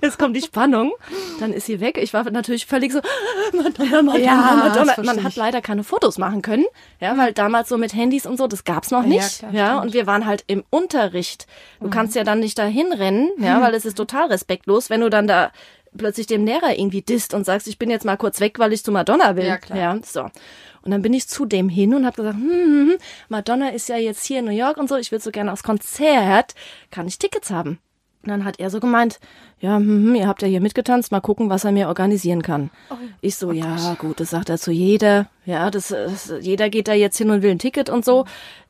jetzt 0.00 0.18
kommt 0.18 0.36
die 0.36 0.42
Spannung. 0.42 0.92
Dann 1.40 1.52
ist 1.52 1.66
sie 1.66 1.80
weg. 1.80 1.98
Ich 2.00 2.14
war 2.14 2.28
natürlich 2.30 2.66
völlig 2.66 2.92
so, 2.92 3.00
Madonna, 3.52 4.02
Madonna, 4.02 4.18
Ja, 4.18 4.62
Madonna. 4.64 4.94
Man 5.02 5.24
hat 5.24 5.36
leider 5.36 5.60
keine 5.60 5.82
Fotos 5.82 6.18
machen 6.18 6.42
können, 6.42 6.64
ja, 7.00 7.16
weil 7.18 7.32
damals 7.32 7.68
so 7.68 7.78
mit 7.78 7.94
Handys 7.94 8.24
und 8.26 8.36
so, 8.36 8.46
das 8.46 8.64
gab's 8.64 8.90
noch 8.90 9.02
Ja, 9.02 9.08
nicht, 9.08 9.38
klar, 9.40 9.52
ja. 9.52 9.80
Und 9.80 9.94
wir 9.94 10.06
waren 10.06 10.26
halt 10.26 10.44
im 10.46 10.62
Unterricht. 10.70 11.46
Du 11.80 11.90
kannst 11.90 12.14
ja 12.14 12.24
dann 12.24 12.40
nicht 12.40 12.58
dahin 12.58 12.92
rennen, 12.92 13.30
ja, 13.38 13.60
weil 13.60 13.74
es 13.74 13.84
ist 13.84 13.96
total 13.96 14.28
respektlos, 14.28 14.88
wenn 14.88 15.00
du 15.00 15.10
dann 15.10 15.26
da 15.26 15.50
plötzlich 15.96 16.26
dem 16.26 16.46
Lehrer 16.46 16.78
irgendwie 16.78 17.02
disst 17.02 17.34
und 17.34 17.44
sagst, 17.44 17.66
ich 17.68 17.78
bin 17.78 17.90
jetzt 17.90 18.04
mal 18.04 18.16
kurz 18.16 18.40
weg, 18.40 18.58
weil 18.58 18.72
ich 18.72 18.84
zu 18.84 18.92
Madonna 18.92 19.36
will. 19.36 19.44
Ja, 19.46 19.58
klar. 19.58 19.78
Ja, 19.78 19.98
so. 20.02 20.30
Und 20.84 20.90
dann 20.90 21.02
bin 21.02 21.12
ich 21.12 21.28
zu 21.28 21.44
dem 21.44 21.68
hin 21.68 21.94
und 21.94 22.04
habe 22.06 22.16
gesagt, 22.16 22.36
hm, 22.36 22.50
hm, 22.50 22.88
hm, 22.90 22.98
Madonna 23.28 23.68
ist 23.68 23.88
ja 23.88 23.96
jetzt 23.96 24.24
hier 24.24 24.40
in 24.40 24.46
New 24.46 24.52
York 24.52 24.76
und 24.76 24.88
so, 24.88 24.96
ich 24.96 25.12
will 25.12 25.20
so 25.20 25.30
gerne 25.30 25.52
aufs 25.52 25.62
Konzert, 25.62 26.54
kann 26.90 27.06
ich 27.06 27.18
Tickets 27.18 27.50
haben? 27.50 27.78
Und 28.22 28.28
dann 28.28 28.44
hat 28.44 28.60
er 28.60 28.70
so 28.70 28.78
gemeint, 28.78 29.18
ja, 29.60 29.76
hm, 29.76 30.06
hm, 30.06 30.14
ihr 30.14 30.28
habt 30.28 30.42
ja 30.42 30.48
hier 30.48 30.60
mitgetanzt, 30.60 31.10
mal 31.10 31.20
gucken, 31.20 31.50
was 31.50 31.64
er 31.64 31.72
mir 31.72 31.88
organisieren 31.88 32.42
kann. 32.42 32.70
Oh, 32.90 32.94
ich 33.20 33.36
so, 33.36 33.50
ja, 33.52 33.94
gut, 33.94 34.20
das 34.20 34.30
sagt 34.30 34.48
er 34.48 34.58
zu 34.58 34.70
jeder. 34.70 35.28
Ja, 35.44 35.70
das, 35.70 35.88
das, 35.88 36.32
jeder 36.40 36.70
geht 36.70 36.86
da 36.86 36.94
jetzt 36.94 37.18
hin 37.18 37.30
und 37.30 37.42
will 37.42 37.50
ein 37.50 37.58
Ticket 37.58 37.90
und 37.90 38.04
so. 38.04 38.24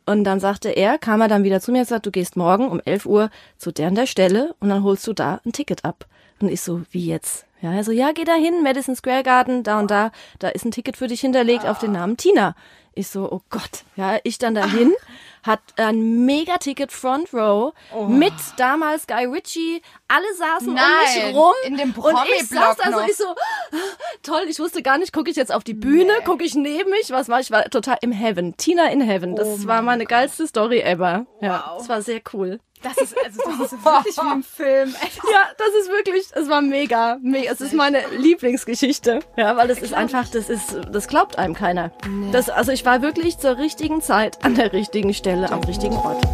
Und 0.07 0.25
dann 0.25 0.41
sagte 0.41 0.71
er, 0.71 0.99
kam 0.99 1.21
er 1.21 1.29
dann 1.29 1.45
wieder 1.45 1.61
zu 1.61 1.71
mir 1.71 1.81
und 1.81 1.89
sagt, 1.89 2.07
du 2.07 2.11
gehst 2.11 2.37
morgen 2.37 2.69
um 2.69 2.81
11 2.81 3.07
Uhr 3.07 3.31
zu 3.57 3.73
der 3.73 3.89
und 3.89 3.95
der 3.95 4.07
Stelle 4.07 4.55
und 4.59 4.71
dann 4.71 4.83
holst 4.83 5.07
du 5.07 5.13
da 5.13 5.41
ein 5.45 5.53
Ticket 5.53 5.85
ab. 5.85 6.07
Und 6.41 6.49
ich 6.49 6.61
so, 6.61 6.83
wie 6.91 7.07
jetzt? 7.07 7.47
Ja, 7.63 7.73
er 7.73 7.85
so, 7.85 7.93
ja, 7.93 8.11
geh 8.13 8.25
da 8.25 8.35
hin, 8.35 8.63
Madison 8.65 8.97
Square 8.97 9.23
Garden, 9.23 9.63
da 9.63 9.79
und 9.79 9.89
da, 9.91 10.11
da 10.41 10.49
ist 10.49 10.65
ein 10.65 10.73
Ticket 10.73 10.97
für 10.97 11.07
dich 11.07 11.21
hinterlegt 11.21 11.65
auf 11.65 11.79
den 11.79 11.93
Namen 11.93 12.17
Tina. 12.17 12.57
Ich 12.95 13.09
so, 13.09 13.31
oh 13.31 13.41
Gott, 13.51 13.85
ja, 13.97 14.19
ich 14.25 14.37
dann 14.39 14.55
dahin, 14.55 14.93
hat 15.45 15.61
ein 15.77 16.25
Mega-Ticket 16.27 16.93
Front 16.93 17.33
Row 17.33 17.73
mit 18.09 18.35
damals 18.59 19.07
Guy 19.07 19.25
Ritchie, 19.27 19.81
alle 20.09 20.35
saßen 20.37 20.69
um 20.69 20.75
mich 20.75 20.83
Nein, 21.23 21.35
rum 21.35 21.53
in 21.65 21.77
dem 21.77 21.93
und 21.93 22.17
ich 22.37 22.49
saß 22.49 22.77
da 22.77 22.93
so, 22.93 23.01
ich 23.09 23.17
so, 23.17 23.25
toll, 24.23 24.43
ich 24.49 24.59
wusste 24.59 24.83
gar 24.83 24.99
nicht, 24.99 25.13
gucke 25.13 25.31
ich 25.31 25.37
jetzt 25.37 25.53
auf 25.55 25.65
die 25.65 25.73
Bühne, 25.75 26.13
gucke 26.25 26.45
ich 26.45 26.55
neben 26.55 26.91
mich, 26.91 27.11
was 27.11 27.29
war 27.29 27.41
ich, 27.41 27.51
war 27.51 27.65
total 27.71 27.97
im 28.03 28.13
Heaven, 28.13 28.57
Tina 28.57 28.89
in 28.91 29.01
Heaven, 29.01 29.37
das 29.37 29.67
war 29.67 29.83
meine 29.83 30.05
geilste 30.05 30.47
Story 30.47 30.81
ever, 30.81 31.27
ja, 31.41 31.65
Wow. 31.67 31.79
das 31.79 31.89
war 31.89 32.03
sehr 32.03 32.21
cool. 32.35 32.59
Das 32.83 32.97
ist, 32.97 33.15
also, 33.25 33.39
das 33.45 33.73
ist 33.73 33.85
wirklich 33.85 34.17
wie 34.17 34.33
im 34.33 34.43
Film. 34.43 34.95
Ja, 35.33 35.49
das 35.57 35.69
ist 35.81 35.89
wirklich, 35.89 36.25
es 36.35 36.49
war 36.49 36.61
mega, 36.61 37.19
mega. 37.23 37.53
Es 37.53 37.61
ist 37.61 37.75
meine 37.75 38.03
Lieblingsgeschichte. 38.19 39.21
Ja, 39.37 39.57
weil 39.57 39.71
es 39.71 39.79
ist 39.79 39.95
einfach, 39.95 40.29
das 40.29 40.51
ist, 40.51 40.77
das 40.91 41.07
glaubt 41.07 41.39
einem 41.39 41.55
keiner. 41.55 41.93
Das, 42.33 42.51
also 42.51 42.73
ich 42.73 42.85
war 42.85 43.01
wirklich 43.01 43.39
zur 43.39 43.59
richtigen 43.59 44.03
Zeit 44.03 44.45
an 44.45 44.55
der 44.57 44.73
richtigen 44.73 45.15
Stelle 45.15 45.51
am 45.53 45.61
richtigen 45.61 45.97
Ort. 45.97 46.27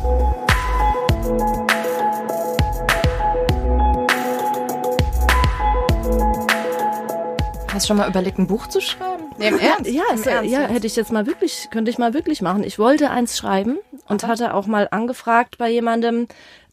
Hast 7.79 7.85
du 7.85 7.89
schon 7.89 7.99
mal 7.99 8.09
überlegt, 8.09 8.39
ein 8.39 8.47
Buch 8.47 8.67
zu 8.67 8.81
schreiben? 8.81 9.25
Nee, 9.37 9.49
im 9.49 9.59
Ernst? 9.59 9.89
Ja, 9.91 10.03
Im 10.11 10.19
es, 10.19 10.27
Ernst 10.27 10.51
ja, 10.51 10.61
hätte 10.63 10.87
ich 10.87 10.97
jetzt 10.97 11.13
mal 11.13 11.27
wirklich, 11.27 11.69
könnte 11.71 11.91
ich 11.91 11.99
mal 11.99 12.13
wirklich 12.15 12.43
machen. 12.43 12.65
Ich 12.65 12.79
wollte 12.79 13.11
eins 13.11 13.37
schreiben 13.37 13.79
und 14.09 14.27
hatte 14.27 14.55
auch 14.55 14.67
mal 14.67 14.89
angefragt 14.91 15.59
bei 15.59 15.71
jemandem, 15.71 16.27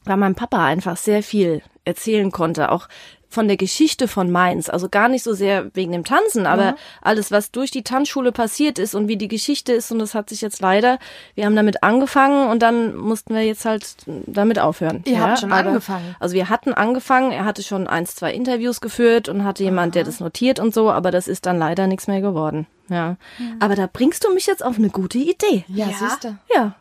weil 0.03 0.17
mein 0.17 0.35
Papa 0.35 0.63
einfach 0.65 0.97
sehr 0.97 1.23
viel 1.23 1.61
erzählen 1.83 2.31
konnte, 2.31 2.71
auch 2.71 2.87
von 3.27 3.47
der 3.49 3.57
Geschichte 3.57 4.07
von 4.07 4.31
Mainz. 4.31 4.69
Also 4.69 4.87
gar 4.87 5.09
nicht 5.09 5.23
so 5.23 5.33
sehr 5.33 5.69
wegen 5.75 5.91
dem 5.91 6.05
Tanzen, 6.05 6.45
aber 6.45 6.75
alles, 7.01 7.31
was 7.31 7.51
durch 7.51 7.69
die 7.69 7.83
Tanzschule 7.83 8.31
passiert 8.31 8.79
ist 8.79 8.95
und 8.95 9.09
wie 9.09 9.17
die 9.17 9.27
Geschichte 9.27 9.73
ist. 9.73 9.91
Und 9.91 9.99
das 9.99 10.13
hat 10.15 10.29
sich 10.29 10.39
jetzt 10.39 10.61
leider, 10.61 10.99
wir 11.33 11.45
haben 11.45 11.55
damit 11.55 11.83
angefangen 11.83 12.47
und 12.49 12.61
dann 12.61 12.95
mussten 12.95 13.33
wir 13.35 13.41
jetzt 13.41 13.65
halt 13.65 13.97
damit 14.07 14.57
aufhören. 14.57 15.03
Ihr 15.05 15.19
habt 15.19 15.39
schon 15.39 15.51
aber- 15.51 15.67
angefangen? 15.69 16.15
Also 16.19 16.33
wir 16.33 16.47
hatten 16.49 16.73
angefangen, 16.73 17.31
er 17.33 17.43
hatte 17.43 17.61
schon 17.61 17.87
eins, 17.87 18.15
zwei 18.15 18.31
Interviews 18.33 18.79
geführt 18.79 19.27
und 19.27 19.43
hatte 19.43 19.63
jemand, 19.63 19.95
der 19.95 20.05
das 20.05 20.21
notiert 20.21 20.59
und 20.61 20.73
so, 20.73 20.89
aber 20.89 21.11
das 21.11 21.27
ist 21.27 21.45
dann 21.45 21.59
leider 21.59 21.87
nichts 21.87 22.07
mehr 22.07 22.21
geworden. 22.21 22.67
Ja. 22.87 23.17
Aber 23.59 23.75
da 23.75 23.89
bringst 23.91 24.23
du 24.23 24.33
mich 24.33 24.45
jetzt 24.45 24.63
auf 24.63 24.77
eine 24.77 24.89
gute 24.91 25.17
Idee. 25.17 25.65
Ja, 25.67 25.87
Ja. 25.87 25.93
siehst 25.99 26.23
du. 26.23 26.37
Ja. 26.55 26.75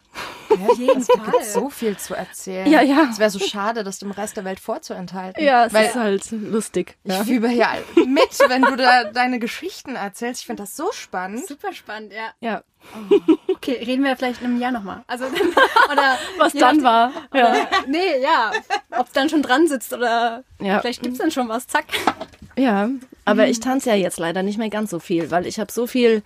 Auf 0.50 0.78
jeden 0.78 1.00
Es 1.00 1.08
gibt 1.08 1.44
so 1.44 1.68
viel 1.70 1.96
zu 1.96 2.14
erzählen. 2.14 2.66
Ja, 2.70 2.80
ja. 2.82 3.08
Es 3.10 3.18
wäre 3.18 3.30
so 3.30 3.38
schade, 3.40 3.82
das 3.84 3.98
dem 3.98 4.10
Rest 4.12 4.36
der 4.36 4.44
Welt 4.44 4.60
vorzuenthalten. 4.60 5.42
Ja, 5.42 5.66
es 5.66 5.72
Weil 5.72 5.86
ist 5.86 5.94
halt 5.96 6.30
lustig. 6.30 6.96
ich 7.04 7.12
Ja. 7.12 7.24
fühle 7.24 7.52
ja 7.52 7.72
mit, 8.06 8.38
wenn 8.48 8.62
du 8.62 8.76
da 8.76 9.04
deine 9.04 9.38
Geschichten 9.38 9.96
erzählst. 9.96 10.42
Ich 10.42 10.46
finde 10.46 10.62
das 10.62 10.76
so 10.76 10.92
spannend. 10.92 11.46
Super 11.46 11.72
spannend, 11.72 12.12
ja. 12.12 12.30
ja. 12.40 12.62
Okay, 13.52 13.82
reden 13.84 14.04
wir 14.04 14.14
vielleicht 14.16 14.40
in 14.42 14.46
einem 14.48 14.60
Jahr 14.60 14.70
nochmal. 14.70 15.02
Also, 15.06 15.24
oder 15.92 16.18
Was 16.38 16.52
dann 16.52 16.76
nachdem- 16.78 16.82
war. 16.84 17.12
Ja. 17.34 17.48
Oder, 17.50 17.66
nee, 17.88 18.18
ja. 18.22 18.52
Ob 18.98 19.06
es 19.06 19.12
dann 19.12 19.28
schon 19.28 19.42
dran 19.42 19.66
sitzt 19.66 19.92
oder 19.92 20.44
Ja. 20.60 20.80
vielleicht 20.80 21.02
gibt's 21.02 21.18
dann 21.18 21.30
schon 21.30 21.48
was. 21.48 21.66
Zack. 21.66 21.86
Ja, 22.56 22.88
aber 23.24 23.48
ich 23.48 23.58
tanze 23.60 23.90
ja 23.90 23.96
jetzt 23.96 24.18
leider 24.18 24.42
nicht 24.44 24.58
mehr 24.58 24.70
ganz 24.70 24.90
so 24.90 25.00
viel, 25.00 25.30
weil 25.30 25.46
ich 25.46 25.58
habe 25.58 25.72
so 25.72 25.86
viel 25.88 26.22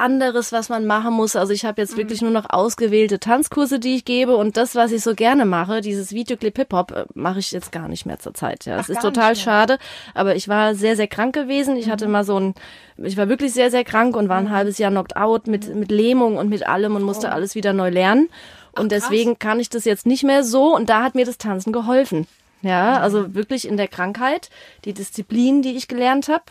anderes, 0.00 0.52
was 0.52 0.68
man 0.68 0.86
machen 0.86 1.14
muss. 1.14 1.36
Also 1.36 1.52
ich 1.52 1.64
habe 1.64 1.80
jetzt 1.80 1.96
wirklich 1.96 2.22
nur 2.22 2.30
noch 2.30 2.46
ausgewählte 2.48 3.20
Tanzkurse, 3.20 3.78
die 3.78 3.96
ich 3.96 4.04
gebe. 4.04 4.36
Und 4.36 4.56
das, 4.56 4.74
was 4.74 4.92
ich 4.92 5.02
so 5.02 5.14
gerne 5.14 5.44
mache, 5.44 5.80
dieses 5.80 6.12
Videoclip 6.12 6.56
Hip-Hop, 6.56 6.90
äh, 6.92 7.04
mache 7.14 7.38
ich 7.38 7.52
jetzt 7.52 7.70
gar 7.72 7.88
nicht 7.88 8.06
mehr 8.06 8.18
zur 8.18 8.34
Zeit. 8.34 8.64
Ja, 8.64 8.78
es 8.78 8.88
ist 8.88 9.02
total 9.02 9.36
schade, 9.36 9.78
aber 10.14 10.34
ich 10.34 10.48
war 10.48 10.74
sehr, 10.74 10.96
sehr 10.96 11.08
krank 11.08 11.34
gewesen. 11.34 11.76
Ich 11.76 11.90
hatte 11.90 12.08
mal 12.08 12.24
so 12.24 12.38
ein, 12.38 12.54
ich 12.96 13.16
war 13.16 13.28
wirklich 13.28 13.52
sehr, 13.52 13.70
sehr 13.70 13.84
krank 13.84 14.16
und 14.16 14.28
war 14.28 14.38
ein 14.38 14.50
halbes 14.50 14.78
Jahr 14.78 14.90
knocked 14.90 15.16
out 15.16 15.46
mit, 15.46 15.74
mit 15.74 15.90
Lähmung 15.90 16.36
und 16.36 16.48
mit 16.48 16.66
allem 16.66 16.96
und 16.96 17.02
musste 17.02 17.32
alles 17.32 17.54
wieder 17.54 17.72
neu 17.72 17.90
lernen. 17.90 18.28
Und 18.72 18.92
deswegen 18.92 19.38
kann 19.38 19.60
ich 19.60 19.68
das 19.68 19.84
jetzt 19.84 20.06
nicht 20.06 20.24
mehr 20.24 20.44
so. 20.44 20.74
Und 20.74 20.88
da 20.88 21.02
hat 21.02 21.14
mir 21.14 21.24
das 21.24 21.38
Tanzen 21.38 21.72
geholfen. 21.72 22.26
Ja, 22.62 22.98
also 23.00 23.34
wirklich 23.34 23.66
in 23.66 23.76
der 23.76 23.88
Krankheit, 23.88 24.50
die 24.84 24.92
Disziplin, 24.92 25.62
die 25.62 25.76
ich 25.76 25.88
gelernt 25.88 26.28
habe, 26.28 26.44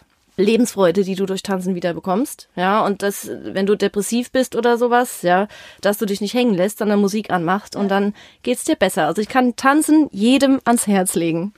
Lebensfreude, 0.44 1.04
die 1.04 1.16
du 1.16 1.26
durch 1.26 1.44
Tanzen 1.44 1.76
wieder 1.76 1.94
bekommst, 1.94 2.50
ja, 2.56 2.86
und 2.86 3.04
das, 3.04 3.30
wenn 3.44 3.66
du 3.66 3.76
depressiv 3.76 4.32
bist 4.32 4.56
oder 4.56 4.78
sowas, 4.78 5.22
ja, 5.22 5.48
dass 5.82 5.98
du 5.98 6.06
dich 6.06 6.22
nicht 6.22 6.34
hängen 6.34 6.54
lässt, 6.54 6.80
sondern 6.80 7.00
Musik 7.00 7.30
anmachst 7.30 7.76
und 7.76 7.90
dann 7.90 8.14
geht's 8.44 8.64
dir 8.64 8.76
besser. 8.76 9.06
Also 9.06 9.22
ich 9.22 9.30
kann 9.30 9.56
Tanzen 9.56 10.08
jedem 10.12 10.60
ans 10.66 10.88
Herz 10.88 11.16
legen. 11.16 11.54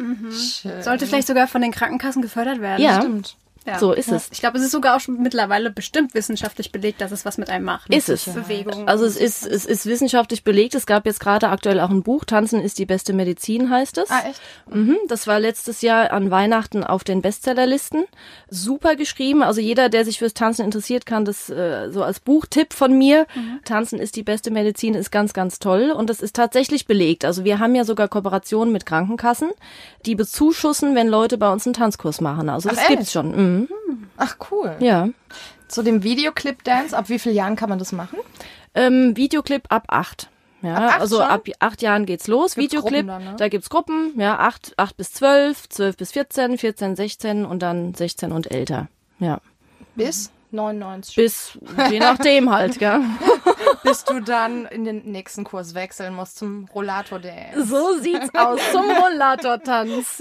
Sollte 0.81 1.07
vielleicht 1.07 1.27
sogar 1.27 1.47
von 1.47 1.61
den 1.61 1.71
Krankenkassen 1.71 2.21
gefördert 2.21 2.61
werden. 2.61 2.81
Ja. 2.81 2.99
Stimmt. 3.01 3.37
Ja. 3.65 3.77
So 3.77 3.93
ist 3.93 4.11
es. 4.11 4.29
Ich 4.31 4.39
glaube, 4.39 4.57
es 4.57 4.63
ist 4.63 4.71
sogar 4.71 4.95
auch 4.95 4.99
schon 4.99 5.21
mittlerweile 5.21 5.69
bestimmt 5.69 6.15
wissenschaftlich 6.15 6.71
belegt, 6.71 6.99
dass 6.99 7.11
es 7.11 7.25
was 7.25 7.37
mit 7.37 7.49
einem 7.49 7.65
macht. 7.65 7.93
Ist 7.93 8.09
es. 8.09 8.25
Bewegung. 8.25 8.87
Also 8.87 9.05
es 9.05 9.15
ist, 9.15 9.45
es 9.45 9.65
ist 9.65 9.85
wissenschaftlich 9.85 10.43
belegt. 10.43 10.73
Es 10.73 10.87
gab 10.87 11.05
jetzt 11.05 11.19
gerade 11.19 11.49
aktuell 11.49 11.79
auch 11.79 11.91
ein 11.91 12.01
Buch, 12.01 12.25
Tanzen 12.25 12.59
ist 12.59 12.79
die 12.79 12.87
beste 12.87 13.13
Medizin, 13.13 13.69
heißt 13.69 13.99
es. 13.99 14.09
Ah, 14.09 14.23
echt? 14.27 14.41
Mhm, 14.73 14.97
das 15.07 15.27
war 15.27 15.39
letztes 15.39 15.81
Jahr 15.81 16.11
an 16.11 16.31
Weihnachten 16.31 16.83
auf 16.83 17.03
den 17.03 17.21
Bestsellerlisten. 17.21 18.05
Super 18.49 18.95
geschrieben. 18.95 19.43
Also 19.43 19.61
jeder, 19.61 19.89
der 19.89 20.05
sich 20.05 20.17
fürs 20.17 20.33
Tanzen 20.33 20.65
interessiert, 20.65 21.05
kann 21.05 21.23
das 21.23 21.49
äh, 21.49 21.89
so 21.91 22.03
als 22.03 22.19
Buchtipp 22.19 22.73
von 22.73 22.97
mir. 22.97 23.27
Tanzen 23.63 23.99
ist 23.99 24.15
die 24.15 24.23
beste 24.23 24.49
Medizin, 24.49 24.95
ist 24.95 25.11
ganz, 25.11 25.33
ganz 25.33 25.59
toll. 25.59 25.91
Und 25.91 26.09
das 26.09 26.21
ist 26.21 26.35
tatsächlich 26.35 26.87
belegt. 26.87 27.25
Also 27.25 27.43
wir 27.43 27.59
haben 27.59 27.75
ja 27.75 27.83
sogar 27.83 28.07
Kooperationen 28.07 28.73
mit 28.73 28.87
Krankenkassen, 28.87 29.51
die 30.07 30.15
bezuschussen, 30.15 30.95
wenn 30.95 31.07
Leute 31.07 31.37
bei 31.37 31.51
uns 31.51 31.67
einen 31.67 31.73
Tanzkurs 31.73 32.21
machen. 32.21 32.49
Also 32.49 32.69
Ach, 32.69 32.75
das 32.75 32.87
gibt's 32.87 33.03
echt? 33.03 33.11
schon. 33.11 33.31
Mhm. 33.35 33.50
Ach, 34.17 34.35
cool. 34.51 34.75
Ja. 34.79 35.09
Zu 35.67 35.83
dem 35.83 36.03
Videoclip-Dance, 36.03 36.97
ab 36.97 37.09
wie 37.09 37.19
vielen 37.19 37.35
Jahren 37.35 37.55
kann 37.55 37.69
man 37.69 37.79
das 37.79 37.91
machen? 37.91 38.19
Ähm, 38.75 39.15
Videoclip 39.15 39.63
ab 39.69 39.85
acht. 39.87 40.29
Ja, 40.61 40.75
Ab 40.75 40.83
acht 40.83 41.01
also 41.01 41.17
schon? 41.17 41.25
ab 41.25 41.47
acht 41.59 41.81
Jahren 41.81 42.05
geht's 42.05 42.27
los. 42.27 42.55
Gibt's 42.55 42.73
Videoclip, 42.73 43.07
dann, 43.07 43.23
ne? 43.23 43.35
da 43.37 43.47
gibt's 43.47 43.69
Gruppen, 43.69 44.13
ja, 44.17 44.37
acht, 44.37 44.73
acht 44.77 44.95
bis 44.95 45.11
zwölf, 45.11 45.67
zwölf 45.69 45.97
bis 45.97 46.11
14, 46.11 46.57
14, 46.57 46.95
16 46.95 47.45
und 47.45 47.61
dann 47.63 47.93
16 47.95 48.31
und 48.31 48.51
älter. 48.51 48.87
Ja. 49.19 49.39
Bis 49.95 50.31
99. 50.53 51.15
Bis, 51.15 51.57
je 51.89 51.99
nachdem 51.99 52.51
halt, 52.51 52.79
gell. 52.79 53.01
Bis 53.83 54.03
du 54.03 54.19
dann 54.19 54.65
in 54.67 54.85
den 54.85 55.11
nächsten 55.11 55.43
Kurs 55.43 55.73
wechseln 55.73 56.13
musst 56.13 56.37
zum 56.37 56.67
Rollator-Dance. 56.73 57.65
So 57.65 57.97
sieht's 57.99 58.29
aus 58.35 58.59
zum 58.71 58.89
Rollator-Tanz. 58.89 60.17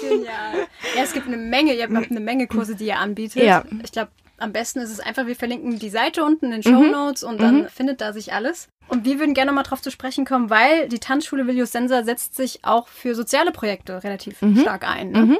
Genial. 0.00 0.66
Ja, 0.96 1.02
es 1.02 1.12
gibt 1.12 1.26
eine 1.26 1.36
Menge, 1.36 1.74
ihr 1.74 1.82
habt 1.82 2.10
eine 2.10 2.20
Menge 2.20 2.46
Kurse, 2.46 2.74
die 2.76 2.86
ihr 2.86 2.98
anbietet. 2.98 3.42
Ja. 3.42 3.64
Ich 3.82 3.92
glaube, 3.92 4.10
am 4.38 4.52
besten 4.52 4.80
ist 4.80 4.90
es 4.90 5.00
einfach, 5.00 5.26
wir 5.26 5.36
verlinken 5.36 5.78
die 5.78 5.90
Seite 5.90 6.24
unten 6.24 6.46
in 6.46 6.52
den 6.52 6.62
Show 6.62 6.82
Notes 6.82 7.22
und 7.22 7.40
dann 7.40 7.68
findet 7.68 8.00
da 8.00 8.12
sich 8.12 8.32
alles. 8.32 8.68
Und 8.88 9.04
wir 9.04 9.18
würden 9.20 9.34
gerne 9.34 9.52
mal 9.52 9.62
drauf 9.62 9.82
zu 9.82 9.90
sprechen 9.90 10.24
kommen, 10.24 10.50
weil 10.50 10.88
die 10.88 10.98
Tanzschule 10.98 11.46
Vilius 11.46 11.72
Sensa 11.72 12.02
setzt 12.02 12.34
sich 12.34 12.64
auch 12.64 12.88
für 12.88 13.14
soziale 13.14 13.52
Projekte 13.52 14.02
relativ 14.02 14.38
stark 14.60 14.88
ein. 14.88 15.12
Ne? 15.12 15.38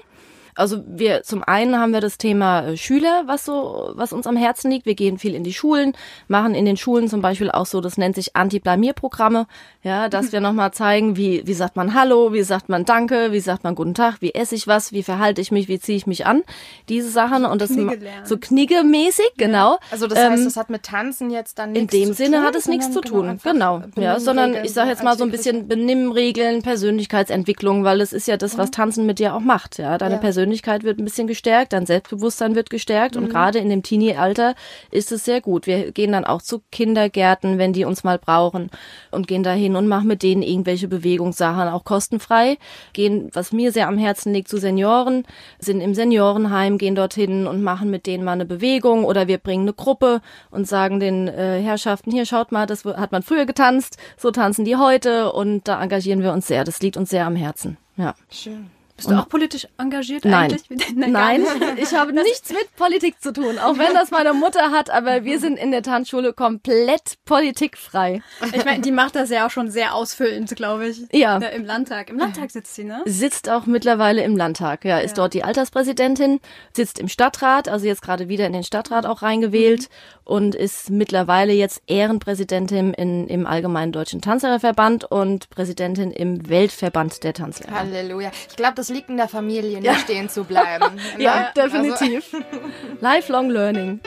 Also 0.54 0.82
wir 0.86 1.22
zum 1.22 1.42
einen 1.44 1.78
haben 1.78 1.92
wir 1.92 2.00
das 2.00 2.18
Thema 2.18 2.62
äh, 2.66 2.76
Schüler, 2.76 3.22
was 3.26 3.44
so, 3.44 3.92
was 3.94 4.12
uns 4.12 4.26
am 4.26 4.36
Herzen 4.36 4.70
liegt. 4.70 4.86
Wir 4.86 4.94
gehen 4.94 5.18
viel 5.18 5.34
in 5.34 5.44
die 5.44 5.52
Schulen, 5.52 5.92
machen 6.28 6.54
in 6.54 6.64
den 6.64 6.76
Schulen 6.76 7.08
zum 7.08 7.22
Beispiel 7.22 7.50
auch 7.50 7.66
so, 7.66 7.80
das 7.80 7.96
nennt 7.98 8.14
sich 8.14 8.36
Anti-Blamier-Programme, 8.36 9.46
ja, 9.82 10.08
dass 10.08 10.32
wir 10.32 10.40
nochmal 10.40 10.72
zeigen, 10.72 11.16
wie, 11.16 11.46
wie 11.46 11.54
sagt 11.54 11.76
man 11.76 11.94
Hallo, 11.94 12.32
wie 12.32 12.42
sagt 12.42 12.68
man 12.68 12.84
Danke, 12.84 13.32
wie 13.32 13.40
sagt 13.40 13.64
man 13.64 13.74
Guten 13.74 13.94
Tag, 13.94 14.16
wie 14.20 14.34
esse 14.34 14.54
ich 14.54 14.66
was, 14.66 14.92
wie 14.92 15.02
verhalte 15.02 15.40
ich 15.40 15.50
mich, 15.52 15.68
wie 15.68 15.78
ziehe 15.78 15.96
ich 15.96 16.06
mich 16.06 16.26
an, 16.26 16.42
diese 16.88 17.08
Sachen 17.08 17.44
und 17.44 17.60
das 17.60 17.70
Knigge 17.70 17.98
so 18.24 18.36
kniggemäßig, 18.36 19.32
genau. 19.36 19.78
Also 19.90 20.06
das 20.06 20.18
Ähm, 20.18 20.32
heißt, 20.32 20.46
das 20.46 20.56
hat 20.56 20.70
mit 20.70 20.82
Tanzen 20.82 21.30
jetzt 21.30 21.58
dann 21.58 21.74
in 21.74 21.82
nichts 21.82 21.92
dem 21.92 22.08
zu 22.08 22.14
Sinne 22.14 22.38
tun, 22.38 22.46
hat 22.46 22.54
es 22.56 22.68
nichts 22.68 22.86
zu 22.86 22.94
sondern 22.94 23.10
tun, 23.12 23.28
einfach 23.28 23.52
genau. 23.52 23.82
Ja, 23.96 24.20
sondern 24.20 24.64
ich 24.64 24.72
sage 24.72 24.90
jetzt 24.90 25.02
mal 25.02 25.16
so 25.16 25.24
ein 25.24 25.30
bisschen 25.30 25.68
Benimmregeln, 25.68 26.62
Persönlichkeitsentwicklung, 26.62 27.84
weil 27.84 28.00
es 28.00 28.12
ist 28.12 28.26
ja 28.28 28.36
das, 28.36 28.58
was 28.58 28.70
Tanzen 28.70 29.06
mit 29.06 29.18
dir 29.18 29.34
auch 29.34 29.40
macht, 29.40 29.78
ja, 29.78 29.96
deine 29.98 30.14
Ja. 30.14 30.20
Persönlichkeit 30.20 30.39
wird 30.46 30.98
ein 30.98 31.04
bisschen 31.04 31.26
gestärkt, 31.26 31.72
dein 31.72 31.86
Selbstbewusstsein 31.86 32.54
wird 32.54 32.70
gestärkt 32.70 33.16
und 33.16 33.28
gerade 33.28 33.58
in 33.58 33.68
dem 33.68 33.82
Teenie-Alter 33.82 34.54
ist 34.90 35.12
es 35.12 35.24
sehr 35.24 35.40
gut. 35.40 35.66
Wir 35.66 35.92
gehen 35.92 36.12
dann 36.12 36.24
auch 36.24 36.42
zu 36.42 36.62
Kindergärten, 36.70 37.58
wenn 37.58 37.72
die 37.72 37.84
uns 37.84 38.04
mal 38.04 38.18
brauchen 38.18 38.70
und 39.10 39.26
gehen 39.26 39.42
dahin 39.42 39.76
und 39.76 39.86
machen 39.86 40.08
mit 40.08 40.22
denen 40.22 40.42
irgendwelche 40.42 40.88
Bewegungssachen, 40.88 41.68
auch 41.68 41.84
kostenfrei. 41.84 42.58
Gehen, 42.92 43.30
was 43.32 43.52
mir 43.52 43.72
sehr 43.72 43.88
am 43.88 43.98
Herzen 43.98 44.32
liegt, 44.32 44.48
zu 44.48 44.58
Senioren, 44.58 45.24
sind 45.58 45.80
im 45.80 45.94
Seniorenheim, 45.94 46.78
gehen 46.78 46.94
dorthin 46.94 47.46
und 47.46 47.62
machen 47.62 47.90
mit 47.90 48.06
denen 48.06 48.24
mal 48.24 48.32
eine 48.32 48.46
Bewegung 48.46 49.04
oder 49.04 49.28
wir 49.28 49.38
bringen 49.38 49.64
eine 49.64 49.72
Gruppe 49.72 50.20
und 50.50 50.66
sagen 50.66 51.00
den 51.00 51.28
äh, 51.28 51.60
Herrschaften, 51.60 52.10
hier 52.10 52.26
schaut 52.26 52.52
mal, 52.52 52.66
das 52.66 52.84
hat 52.84 53.12
man 53.12 53.22
früher 53.22 53.46
getanzt, 53.46 53.96
so 54.16 54.30
tanzen 54.30 54.64
die 54.64 54.76
heute 54.76 55.32
und 55.32 55.68
da 55.68 55.82
engagieren 55.82 56.22
wir 56.22 56.32
uns 56.32 56.46
sehr. 56.46 56.64
Das 56.64 56.80
liegt 56.80 56.96
uns 56.96 57.10
sehr 57.10 57.26
am 57.26 57.36
Herzen. 57.36 57.76
Ja. 57.96 58.14
Schön. 58.30 58.70
Bist 59.00 59.10
du 59.10 59.18
auch 59.18 59.28
politisch 59.30 59.66
engagiert 59.78 60.26
Nein. 60.26 60.52
eigentlich? 60.52 60.94
Nein, 60.94 61.44
ich 61.78 61.94
habe 61.94 62.12
nichts 62.12 62.50
mit 62.50 62.76
Politik 62.76 63.18
zu 63.22 63.32
tun, 63.32 63.58
auch 63.58 63.78
wenn 63.78 63.94
das 63.94 64.10
meine 64.10 64.34
Mutter 64.34 64.70
hat, 64.72 64.90
aber 64.90 65.24
wir 65.24 65.40
sind 65.40 65.56
in 65.58 65.70
der 65.70 65.82
Tanzschule 65.82 66.34
komplett 66.34 67.14
politikfrei. 67.24 68.20
Ich 68.52 68.64
meine, 68.66 68.82
die 68.82 68.92
macht 68.92 69.14
das 69.16 69.30
ja 69.30 69.46
auch 69.46 69.50
schon 69.50 69.70
sehr 69.70 69.94
ausfüllend, 69.94 70.54
glaube 70.54 70.88
ich. 70.88 71.00
Ja. 71.12 71.38
Ne, 71.38 71.50
Im 71.52 71.64
Landtag. 71.64 72.10
Im 72.10 72.18
Landtag 72.18 72.50
sitzt 72.50 72.74
sie, 72.74 72.84
ne? 72.84 73.00
Sitzt 73.06 73.48
auch 73.48 73.64
mittlerweile 73.64 74.22
im 74.22 74.36
Landtag, 74.36 74.84
ja, 74.84 74.98
ist 74.98 75.12
Ja. 75.12 75.22
dort 75.22 75.32
die 75.34 75.44
Alterspräsidentin, 75.44 76.40
sitzt 76.76 76.98
im 76.98 77.08
Stadtrat, 77.08 77.68
also 77.68 77.86
jetzt 77.86 78.02
gerade 78.02 78.28
wieder 78.28 78.46
in 78.46 78.52
den 78.52 78.64
Stadtrat 78.64 79.06
auch 79.06 79.22
reingewählt 79.22 79.88
und 80.24 80.54
ist 80.54 80.90
mittlerweile 80.90 81.52
jetzt 81.54 81.82
Ehrenpräsidentin 81.86 82.92
in, 82.94 83.26
im 83.28 83.46
Allgemeinen 83.46 83.92
Deutschen 83.92 84.20
Tanzlehrerverband 84.20 85.04
und 85.10 85.48
Präsidentin 85.50 86.10
im 86.10 86.48
Weltverband 86.48 87.24
der 87.24 87.32
Tanzlehrer. 87.32 87.74
Halleluja. 87.80 88.30
Ich 88.48 88.56
glaube, 88.56 88.74
das 88.74 88.89
liegt 88.90 89.08
in 89.08 89.16
der 89.16 89.28
Familie, 89.28 89.80
nicht 89.80 90.00
stehen 90.00 90.28
zu 90.28 90.44
bleiben. 90.44 90.96
ne? 91.16 91.22
Ja, 91.22 91.52
Also, 91.56 91.78
definitiv. 91.78 92.36
Lifelong 93.00 93.50
Learning. 93.50 94.00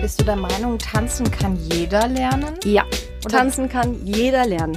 bist 0.00 0.22
du 0.22 0.24
der 0.24 0.36
Meinung, 0.36 0.78
tanzen 0.78 1.30
kann 1.30 1.56
jeder 1.70 2.08
lernen? 2.08 2.58
Ja, 2.64 2.84
tanzen 3.30 3.68
kann 3.68 4.04
jeder 4.04 4.44
lernen. 4.46 4.76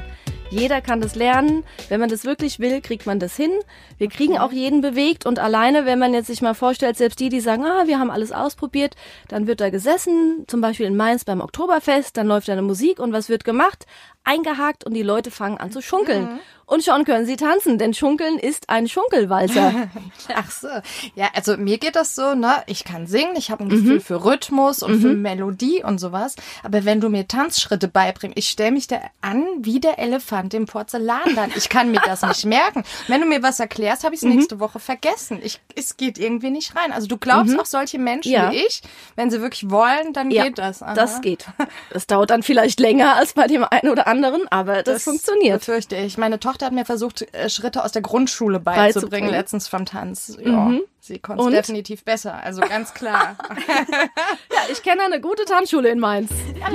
Jeder 0.51 0.81
kann 0.81 1.01
das 1.01 1.15
lernen. 1.15 1.63
Wenn 1.89 1.99
man 1.99 2.09
das 2.09 2.25
wirklich 2.25 2.59
will, 2.59 2.81
kriegt 2.81 3.07
man 3.07 3.17
das 3.19 3.35
hin. 3.35 3.49
Wir 3.97 4.09
kriegen 4.09 4.37
auch 4.37 4.51
jeden 4.51 4.81
bewegt 4.81 5.25
und 5.25 5.39
alleine, 5.39 5.87
wenn 5.87 5.97
man 5.97 6.13
jetzt 6.13 6.27
sich 6.27 6.43
mal 6.43 6.53
vorstellt, 6.53 6.97
selbst 6.97 7.19
die, 7.19 7.29
die 7.29 7.39
sagen, 7.39 7.65
ah, 7.65 7.87
wir 7.87 7.97
haben 7.97 8.11
alles 8.11 8.31
ausprobiert, 8.31 8.95
dann 9.29 9.47
wird 9.47 9.61
da 9.61 9.71
gesessen, 9.71 10.43
zum 10.47 10.61
Beispiel 10.61 10.85
in 10.85 10.95
Mainz 10.95 11.25
beim 11.25 11.41
Oktoberfest, 11.41 12.15
dann 12.15 12.27
läuft 12.27 12.47
da 12.49 12.51
eine 12.51 12.61
Musik 12.61 12.99
und 12.99 13.13
was 13.13 13.29
wird 13.29 13.43
gemacht? 13.43 13.87
Eingehakt 14.23 14.85
und 14.85 14.93
die 14.93 15.03
Leute 15.03 15.31
fangen 15.31 15.57
an 15.57 15.71
zu 15.71 15.81
schunkeln. 15.81 16.39
Und 16.65 16.81
schon 16.83 17.03
können 17.03 17.25
sie 17.25 17.35
tanzen, 17.35 17.77
denn 17.77 17.93
Schunkeln 17.93 18.39
ist 18.39 18.69
ein 18.69 18.87
Schunkelwalzer. 18.87 19.89
Ach 20.33 20.49
so. 20.49 20.69
Ja, 21.13 21.27
also 21.35 21.57
mir 21.57 21.77
geht 21.77 21.97
das 21.97 22.15
so, 22.15 22.35
ne? 22.35 22.63
Ich 22.67 22.85
kann 22.85 23.05
singen, 23.05 23.35
ich 23.35 23.51
habe 23.51 23.65
ein 23.65 23.69
Gefühl 23.69 23.99
für 23.99 24.23
Rhythmus 24.23 24.81
und 24.81 25.01
für 25.01 25.13
Melodie 25.13 25.83
und 25.83 25.99
sowas. 25.99 26.35
Aber 26.63 26.85
wenn 26.85 27.01
du 27.01 27.09
mir 27.09 27.27
Tanzschritte 27.27 27.89
beibringst, 27.89 28.37
ich 28.37 28.47
stelle 28.47 28.71
mich 28.71 28.87
da 28.87 29.01
an 29.19 29.43
wie 29.59 29.81
der 29.81 29.99
Elefant 29.99 30.53
im 30.53 30.65
Porzellan 30.65 31.19
Ich 31.57 31.67
kann 31.67 31.91
mir 31.91 31.99
das 32.05 32.21
nicht 32.23 32.45
merken. 32.45 32.83
Wenn 33.09 33.19
du 33.19 33.27
mir 33.27 33.43
was 33.43 33.59
erklärst, 33.59 34.05
habe 34.05 34.15
ich 34.15 34.23
es 34.23 34.27
nächste 34.27 34.61
Woche 34.61 34.79
vergessen. 34.79 35.41
Ich, 35.43 35.59
es 35.75 35.97
geht 35.97 36.17
irgendwie 36.17 36.49
nicht 36.49 36.77
rein. 36.77 36.93
Also 36.93 37.07
du 37.07 37.17
glaubst 37.17 37.59
auch 37.59 37.65
solche 37.65 37.99
Menschen 37.99 38.31
Ja. 38.31 38.51
wie 38.51 38.55
ich, 38.65 38.81
wenn 39.17 39.29
sie 39.29 39.41
wirklich 39.41 39.69
wollen, 39.69 40.13
dann 40.13 40.31
Ja, 40.31 40.45
geht 40.45 40.59
das. 40.59 40.81
Aha. 40.81 40.93
Das 40.93 41.21
geht. 41.21 41.45
Das 41.91 42.07
dauert 42.07 42.29
dann 42.29 42.41
vielleicht 42.41 42.79
länger 42.79 43.15
als 43.15 43.33
bei 43.33 43.47
dem 43.47 43.65
einen 43.65 43.89
oder 43.91 44.07
anderen, 44.07 44.12
aber 44.49 44.83
das, 44.83 45.03
funktioniert. 45.03 45.59
Befürchte 45.59 45.95
ich. 45.95 46.17
Meine 46.17 46.39
Tochter 46.39 46.67
hat 46.67 46.73
mir 46.73 46.85
versucht, 46.85 47.21
äh, 47.33 47.49
Schritte 47.49 47.83
aus 47.83 47.91
der 47.91 48.01
Grundschule 48.01 48.59
beizubringen, 48.59 49.29
letztens 49.29 49.67
vom 49.67 49.85
Tanz. 49.85 50.37
Ja, 50.43 50.71
sie 50.99 51.19
konnte 51.19 51.45
es 51.45 51.51
definitiv 51.51 52.03
besser. 52.03 52.35
Also 52.43 52.61
ganz 52.61 52.93
klar. 52.93 53.37
Ja, 54.51 54.71
ich 54.71 54.83
kenne 54.83 55.03
eine 55.03 55.19
gute 55.19 55.45
Tanzschule 55.45 55.89
in 55.89 55.99
Mainz. 55.99 56.31
Ja, 56.59 56.69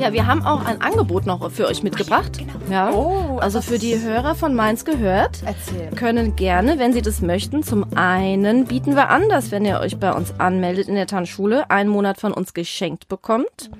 wir 0.00 0.26
haben 0.26 0.44
auch 0.44 0.64
ein 0.64 0.80
Angebot 0.80 1.26
noch 1.26 1.50
für 1.50 1.66
euch 1.66 1.82
mitgebracht. 1.82 2.38
Ja, 2.70 2.90
Oh, 2.90 3.38
also 3.40 3.60
für 3.60 3.78
die 3.78 4.00
Hörer 4.00 4.34
von 4.34 4.54
Mainz 4.54 4.84
gehört. 4.84 5.42
Erzähl. 5.44 5.90
Können 5.94 6.36
gerne, 6.36 6.78
wenn 6.78 6.92
Sie 6.92 7.02
das 7.02 7.20
möchten, 7.20 7.62
zum 7.62 7.84
einen 7.96 8.64
bieten 8.64 8.96
wir 8.96 9.10
an, 9.10 9.28
dass 9.28 9.50
wenn 9.50 9.64
ihr 9.64 9.78
euch 9.80 9.98
bei 9.98 10.12
uns 10.12 10.32
anmeldet 10.38 10.88
in 10.88 10.94
der 10.94 11.06
Tanzschule, 11.06 11.70
einen 11.70 11.90
Monat 11.90 12.18
von 12.18 12.32
uns 12.32 12.54
geschenkt 12.54 13.08
bekommt. 13.08 13.70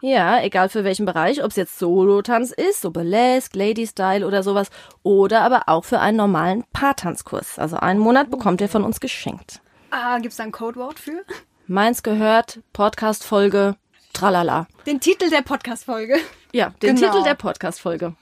Ja, 0.00 0.40
egal 0.42 0.68
für 0.68 0.84
welchen 0.84 1.06
Bereich, 1.06 1.42
ob 1.42 1.50
es 1.50 1.56
jetzt 1.56 1.78
Solo-Tanz 1.78 2.52
ist, 2.52 2.80
so 2.82 2.90
Burlesque, 2.90 3.56
Lady-Style 3.56 4.26
oder 4.26 4.42
sowas, 4.42 4.70
oder 5.02 5.42
aber 5.42 5.62
auch 5.66 5.84
für 5.84 5.98
einen 6.00 6.16
normalen 6.16 6.64
Paartanzkurs. 6.72 7.58
Also 7.58 7.76
einen 7.76 7.98
Monat 8.00 8.30
bekommt 8.30 8.60
ihr 8.60 8.68
von 8.68 8.84
uns 8.84 9.00
geschenkt. 9.00 9.60
Ah, 9.90 10.18
gibt's 10.18 10.36
da 10.36 10.44
ein 10.44 10.52
Codewort 10.52 10.98
für? 10.98 11.24
Mainz 11.66 12.02
gehört, 12.02 12.60
Podcast-Folge, 12.72 13.74
tralala. 14.18 14.66
Den 14.86 15.00
Titel 15.00 15.30
der 15.30 15.42
Podcast-Folge. 15.42 16.18
Ja, 16.52 16.72
den 16.82 16.96
Genau. 16.96 17.12
Titel 17.12 17.24
der 17.24 17.34
Podcast-Folge. 17.34 18.14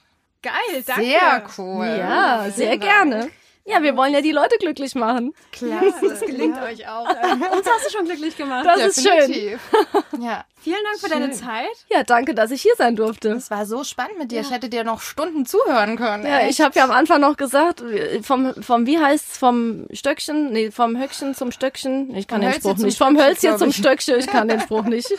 Geil, 0.42 0.82
danke. 0.86 1.02
Sehr 1.04 1.42
cool. 1.58 1.86
Ja, 1.86 2.50
sehr 2.50 2.76
gerne. 2.78 3.30
Ja, 3.66 3.82
wir 3.82 3.96
wollen 3.96 4.14
ja 4.14 4.20
die 4.20 4.30
Leute 4.32 4.56
glücklich 4.58 4.94
machen. 4.94 5.34
Klasse. 5.50 6.08
Das 6.08 6.20
gelingt 6.20 6.56
euch 6.62 6.88
auch. 6.88 7.08
Uns 7.08 7.66
hast 7.66 7.86
du 7.86 7.90
schon 7.96 8.06
glücklich 8.06 8.36
gemacht. 8.36 8.64
Das 8.64 8.96
ist 8.96 9.06
schön. 9.06 9.58
Ja, 10.20 10.44
Vielen 10.66 10.82
Dank 10.82 10.98
für 10.98 11.08
deine 11.08 11.30
Zeit. 11.30 11.68
Ja, 11.90 12.02
danke, 12.02 12.34
dass 12.34 12.50
ich 12.50 12.60
hier 12.60 12.72
sein 12.76 12.96
durfte. 12.96 13.28
es 13.30 13.52
war 13.52 13.66
so 13.66 13.84
spannend 13.84 14.18
mit 14.18 14.32
dir. 14.32 14.40
Ich 14.40 14.50
hätte 14.50 14.68
dir 14.68 14.82
noch 14.82 15.00
Stunden 15.00 15.46
zuhören 15.46 15.96
können. 15.96 16.26
Ja, 16.26 16.40
echt. 16.40 16.50
ich 16.58 16.60
habe 16.60 16.76
ja 16.76 16.82
am 16.82 16.90
Anfang 16.90 17.20
noch 17.20 17.36
gesagt, 17.36 17.84
vom, 18.22 18.52
vom 18.60 18.84
wie 18.84 18.98
heißt's, 18.98 19.38
vom 19.38 19.86
Stöckchen, 19.92 20.50
nee, 20.52 20.72
vom 20.72 21.00
Höckchen 21.00 21.36
zum 21.36 21.52
Stöckchen. 21.52 22.12
Ich 22.16 22.26
kann 22.26 22.40
Vom 22.40 22.48
den 22.48 22.52
Hölzchen 22.52 22.70
Spruch 22.72 22.84
nicht. 22.84 22.98
Vom 22.98 23.16
Hölzchen 23.16 23.58
zum. 23.58 23.70
Stöckchen, 23.70 24.18
ich 24.18 24.26
kann 24.26 24.48
den 24.48 24.60
Spruch 24.60 24.84
nicht. 24.84 25.08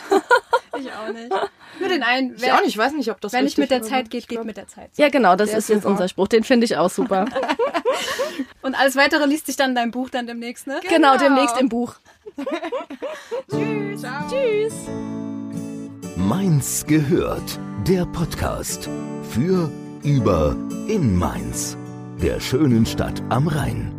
Ich 0.78 0.92
auch 0.92 1.12
nicht. 1.12 1.30
Nur 1.80 1.88
den 1.88 2.02
einen. 2.04 2.36
ich 2.36 2.52
auch 2.52 2.60
nicht, 2.60 2.68
ich 2.68 2.78
weiß 2.78 2.92
nicht, 2.92 3.10
ob 3.10 3.20
das 3.20 3.32
Wenn 3.32 3.44
nicht 3.44 3.58
mit 3.58 3.70
der 3.70 3.82
Zeit 3.82 4.10
geht, 4.10 4.28
geht 4.28 4.44
mit 4.44 4.56
der 4.56 4.68
Zeit. 4.68 4.90
Ja, 4.96 5.08
genau, 5.08 5.34
das 5.34 5.50
Der 5.50 5.58
ist 5.58 5.68
jetzt 5.70 5.86
unser 5.86 6.06
Spruch. 6.06 6.28
Den 6.28 6.44
finde 6.44 6.66
ich 6.66 6.76
auch 6.76 6.90
super. 6.90 7.24
Und 8.62 8.74
alles 8.74 8.96
weitere 8.96 9.26
liest 9.26 9.46
sich 9.46 9.56
dann 9.56 9.70
in 9.70 9.76
deinem 9.76 9.90
Buch 9.90 10.10
dann 10.10 10.26
demnächst, 10.26 10.66
ne? 10.66 10.80
genau, 10.88 11.16
demnächst 11.16 11.58
im 11.60 11.68
Buch. 11.68 11.94
Tschüss. 13.50 14.02
Tschüss. 14.30 14.74
Mainz 16.16 16.84
gehört, 16.86 17.58
der 17.86 18.04
Podcast 18.06 18.88
für, 19.30 19.70
über, 20.02 20.56
in 20.88 21.16
Mainz, 21.16 21.76
der 22.20 22.40
schönen 22.40 22.86
Stadt 22.86 23.22
am 23.28 23.48
Rhein. 23.48 23.97